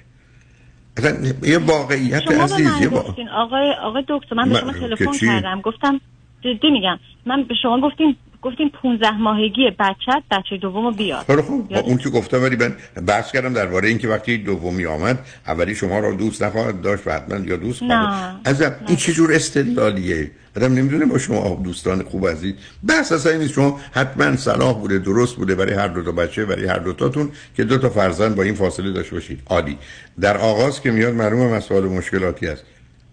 [0.97, 2.87] اصلا یه واقعیت شما به من.
[2.87, 6.01] گفتین آقای آقای دکتر من به شما تلفن؟ کردم گفتم
[6.41, 6.99] جدی میگم.
[7.25, 11.23] من به شما گفتیم گفتیم 15 ماهگی بچت بچه دومو بیار.
[11.23, 11.73] خیلی خوب.
[11.73, 12.75] اون که گفتم ولی من
[13.07, 17.45] بحث کردم درباره اینکه وقتی دومی آمد اولی شما رو دوست نخواهد داشت و حتما
[17.45, 18.35] یا دوست نه.
[18.45, 22.53] از این چه جور استدلالیه؟ آدم نمی‌دونه با شما دوستان خوب عزیز
[22.87, 23.53] بحث اصلا این نیست.
[23.53, 27.31] شما حتما صلاح بوده درست بوده برای هر دو تا بچه برای هر دو تاتون
[27.57, 29.39] که دو تا فرزند با این فاصله داشته باشید.
[29.47, 29.77] عادی
[30.21, 32.65] در آغاز که میاد معلومه مسائل مشکلاتی هست.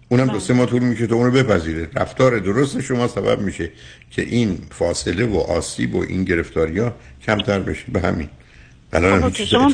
[0.09, 1.89] اونم دو سه ماه طول میشه تا اونو بپذیره.
[1.94, 3.70] رفتار درست شما سبب میشه
[4.10, 6.94] که این فاصله و آسیب و این گرفتاری ها
[7.26, 7.85] کمتر بشه.
[7.93, 8.28] به همین.
[8.93, 9.72] الان خب، شما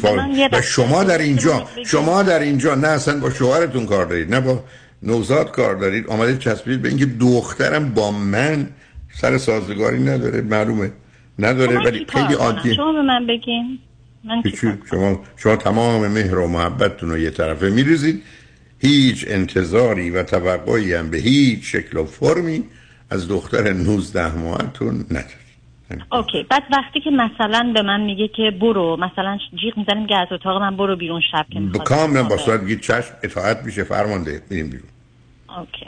[0.52, 1.68] و شما در اینجا.
[1.86, 4.64] شما در اینجا نه اصلا با شوهرتون کار دارید نه با
[5.02, 6.06] نوزاد کار دارید.
[6.06, 8.68] آمده چسبید به اینکه دخترم با من
[9.12, 10.40] سر سازگاری نداره.
[10.40, 10.92] معلومه.
[11.38, 12.74] نداره ولی خیلی کنم؟ عادیه.
[12.74, 13.78] شما به من بگین.
[14.24, 14.42] من
[14.90, 18.22] شما شما تمام مهر و محبتتون رو یه طرفه میریزید.
[18.84, 22.64] هیچ انتظاری و توقعی هم به هیچ شکل و فرمی
[23.10, 25.44] از دختر 19 ماهتون ندارید
[26.12, 30.28] اوکی بعد وقتی که مثلا به من میگه که برو مثلا جیغ می‌زنیم که از
[30.32, 32.36] اتاق من برو بیرون شب که می‌خواد کاملا با.
[32.36, 34.88] صورت بگید چشم اطاعت میشه فرمانده میریم بیرون
[35.58, 35.86] اوکی.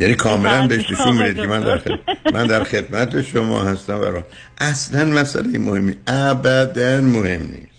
[0.00, 1.78] یعنی کاملا بهش نشون می‌دید که من در.
[1.78, 4.22] خدمت من در خدمت شما هستم برای
[4.58, 7.76] اصلا مسئله مهمی ابدا مهم نیست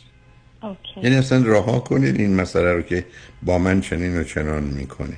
[0.64, 1.02] اوکی.
[1.04, 3.06] یعنی اصلا رها کنید این مسئله رو که
[3.44, 5.18] با من چنین و چنان می‌کنه.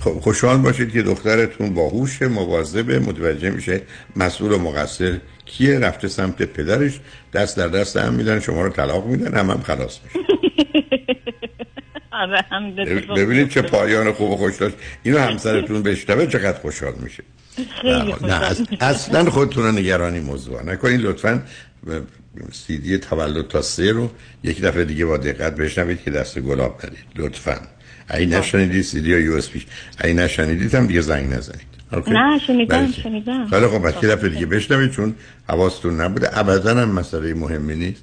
[0.00, 3.80] خب خوشحال باشید که دخترتون باهوش مواظب متوجه میشه
[4.16, 7.00] مسئول و مقصر کیه رفته سمت پدرش
[7.32, 10.18] دست در دست هم میدن شما رو طلاق میدن هم هم خلاص میشه.
[12.12, 12.44] آره
[13.16, 14.76] ببینید چه پایان خوب و خوش داشت.
[15.02, 17.22] اینو همسرتون بشنوه چقدر خوشحال میشه.
[17.82, 18.76] خیلی نه, خوشحال نه.
[18.80, 20.62] اصلا خودتون رو نگرانی موضوع.
[20.62, 21.42] نکنید لطفا
[22.52, 24.10] سیدی تولد تا سه رو
[24.44, 27.60] یک دفعه دیگه با دقت بشنوید که دست گلاب ندید لطفا.
[28.08, 29.66] اگه نشنیدید سیدی یا USB؟
[29.98, 31.66] اگه نشنیدید هم دیگه زنگ نزنید.
[31.92, 33.46] okay؟ نه شنیدم بله شنیدم.
[33.46, 35.14] خیلی خب یه دفعه دیگه بشنوید چون
[35.48, 36.38] حواستون نبوده.
[36.38, 38.02] ابدا هم مسئله مهمی نیست.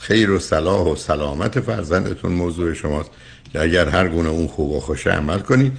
[0.00, 3.10] خیر و صلاح و سلامت فرزندتون موضوع شماست.
[3.52, 5.72] که اگر هر گونه اون خوب و خوش عمل کنید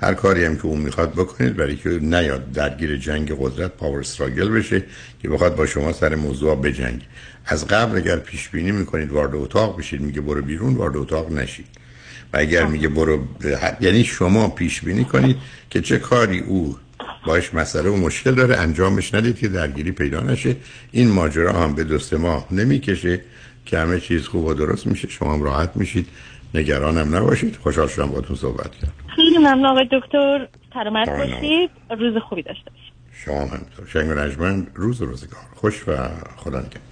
[0.00, 4.48] هر کاری هم که اون می‌خواد بکنید برای که نیاد درگیر جنگ قدرت power struggle
[4.48, 4.82] بشه
[5.22, 7.02] که بخواد با شما سر موضوع بجنگ
[7.46, 11.66] از قبل اگر پیش بینی می‌کنید وارد اتاق بشید میگه برو بیرون وارد اتاق نشید.
[12.32, 13.24] و اگر میگه برو
[13.80, 15.36] یعنی شما پیش بینی کنید
[15.70, 16.76] که چه کاری او
[17.26, 20.56] باش مسئله و مشکل داره انجامش ندید که درگیری پیدا نشه.
[20.92, 23.20] این ماجرا هم به دست ما نمی‌کشه
[23.66, 25.08] که همه چیز خوب و درست میشه.
[25.08, 26.08] شما هم راحت میشید.
[26.54, 27.56] نگرانم نباشید.
[27.56, 28.92] خوشحال شدم باهاتون صحبت کردم.
[29.16, 30.48] خیلی ممنون آقای دکتر.
[30.74, 31.08] سلامت.
[31.08, 31.70] باشید.
[31.90, 32.92] روز خوبی داشته باشید.
[33.24, 33.48] شما هم.
[33.48, 35.40] همینطور شنگ روز روزگار.
[35.54, 35.96] خوش و
[36.36, 36.91] خدا نگهدار.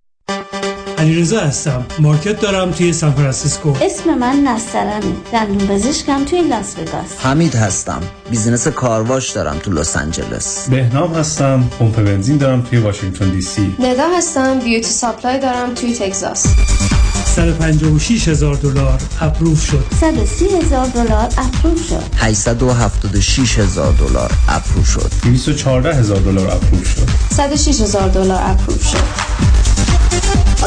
[1.01, 1.85] علیرضا هستم.
[1.99, 3.73] مارکت دارم توی سان فرانسیسکو.
[3.81, 5.01] اسم من نسترنه
[5.33, 7.19] دندون پزشکم توی لاس وگاس.
[7.19, 8.01] حمید هستم.
[8.29, 10.69] business کارواش دارم تو لس آنجلس.
[10.69, 11.63] بهنام هستم.
[11.79, 13.75] پمپ بنزین دارم توی واشنگتن دی سی.
[13.79, 14.59] نگاه هستم.
[14.59, 16.45] beauty supply دارم توی تگزاس.
[17.35, 19.85] 156 هزار دلار approve شد.
[20.01, 22.03] 130 هزار دلار approve شد.
[22.17, 25.11] 876 هزار دلار approve شد.
[25.23, 27.09] 214 هزار دلار approve شد.
[27.35, 29.31] 106 هزار دلار اپروف شد.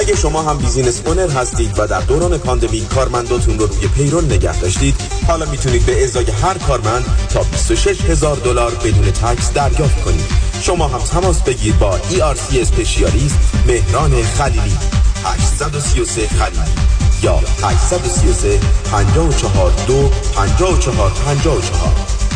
[0.01, 4.61] اگه شما هم business owner هستید و در دوران پاندمی کارمنداتون رو روی payroll نگه
[4.61, 4.95] داشتید
[5.27, 10.25] حالا می‌تونید به ازای هر کارمند تا 26 هزار دلار بدون tax دریافت کنید.
[10.61, 14.77] شما هم تماس بگیر با ERC specialist مهران خلیلی.
[15.25, 16.95] 833 خلیلی.
[17.23, 18.61] یا 833
[18.91, 21.63] 54 2 54 54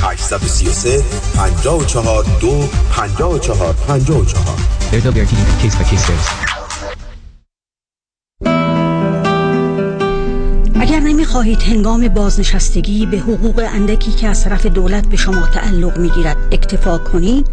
[0.02, 1.04] 833
[1.36, 4.26] 54 2 54 54
[4.92, 5.30] AWRT
[5.60, 6.57] case by.
[11.38, 16.36] اگر نمی‌خواهید هنگام بازنشستگی به حقوق اندکی که از طرف دولت به شما تعلق می‌گیرد
[16.52, 17.46] اکتفا کنید.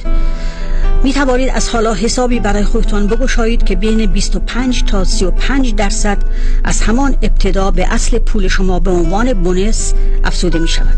[1.03, 6.17] می توانید از حالا حسابی برای خودتان بگشایید که بین 25 تا 35 درصد
[6.63, 9.93] از همان ابتدا به اصل پول شما به عنوان بونس
[10.23, 10.97] افزوده می شود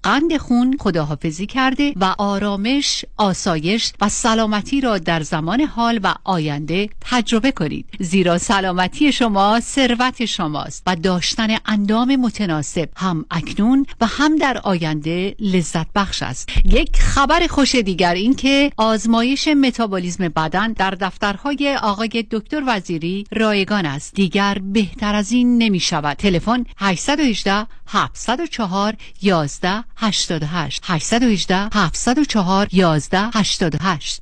[0.03, 6.89] قند خون خداحافظی کرده و آرامش، آسایش و سلامتی را در زمان حال و آینده
[7.01, 7.85] تجربه کنید.
[7.99, 15.35] زیرا سلامتی شما ثروت شماست و داشتن اندام متناسب هم اکنون و هم در آینده
[15.39, 16.49] لذت بخش است.
[16.65, 23.85] یک خبر خوش دیگر این که آزمایش متابولیسم بدن در دفترهای آقای دکتر وزیری رایگان
[23.85, 24.13] است.
[24.13, 34.21] دیگر بهتر از این نمی شود تلفن 818 704 11 88 818 704 11 88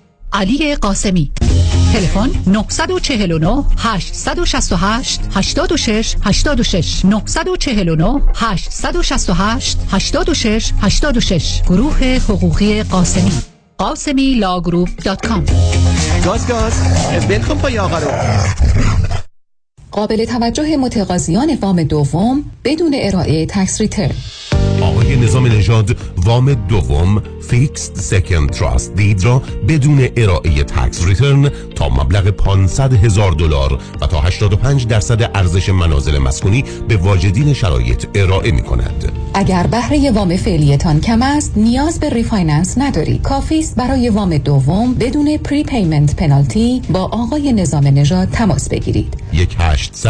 [0.33, 1.31] علی قاسمی.
[1.93, 13.31] تلفن 949 868 86 86 949 868 86 86 گروه حقوقی قاسمی.
[13.77, 15.45] قاسمی law group dot com.
[16.25, 16.73] گاز گاز.
[17.27, 18.11] بلکن پای آقا رو.
[19.91, 24.11] قابل توجه متقاضیان وام دوم بدون ارائه tax return
[24.81, 31.89] آقای نظام نژاد وام دوم fixed second trust deed را بدون ارائه tax return تا
[31.89, 38.51] مبلغ 500 هزار دلار و تا 85 درصد ارزش منازل مسکونی به واجدین شرایط ارائه
[38.51, 39.11] می کند.
[39.33, 44.93] اگر بهره وام فعلیتان کم است نیاز به refinance ندارید کافی است برای وام دوم
[44.93, 49.15] بدون prepayment penalty با آقای نظام نژاد تماس بگیرید.
[49.81, 50.01] açtı.
[50.01, 50.09] Zaten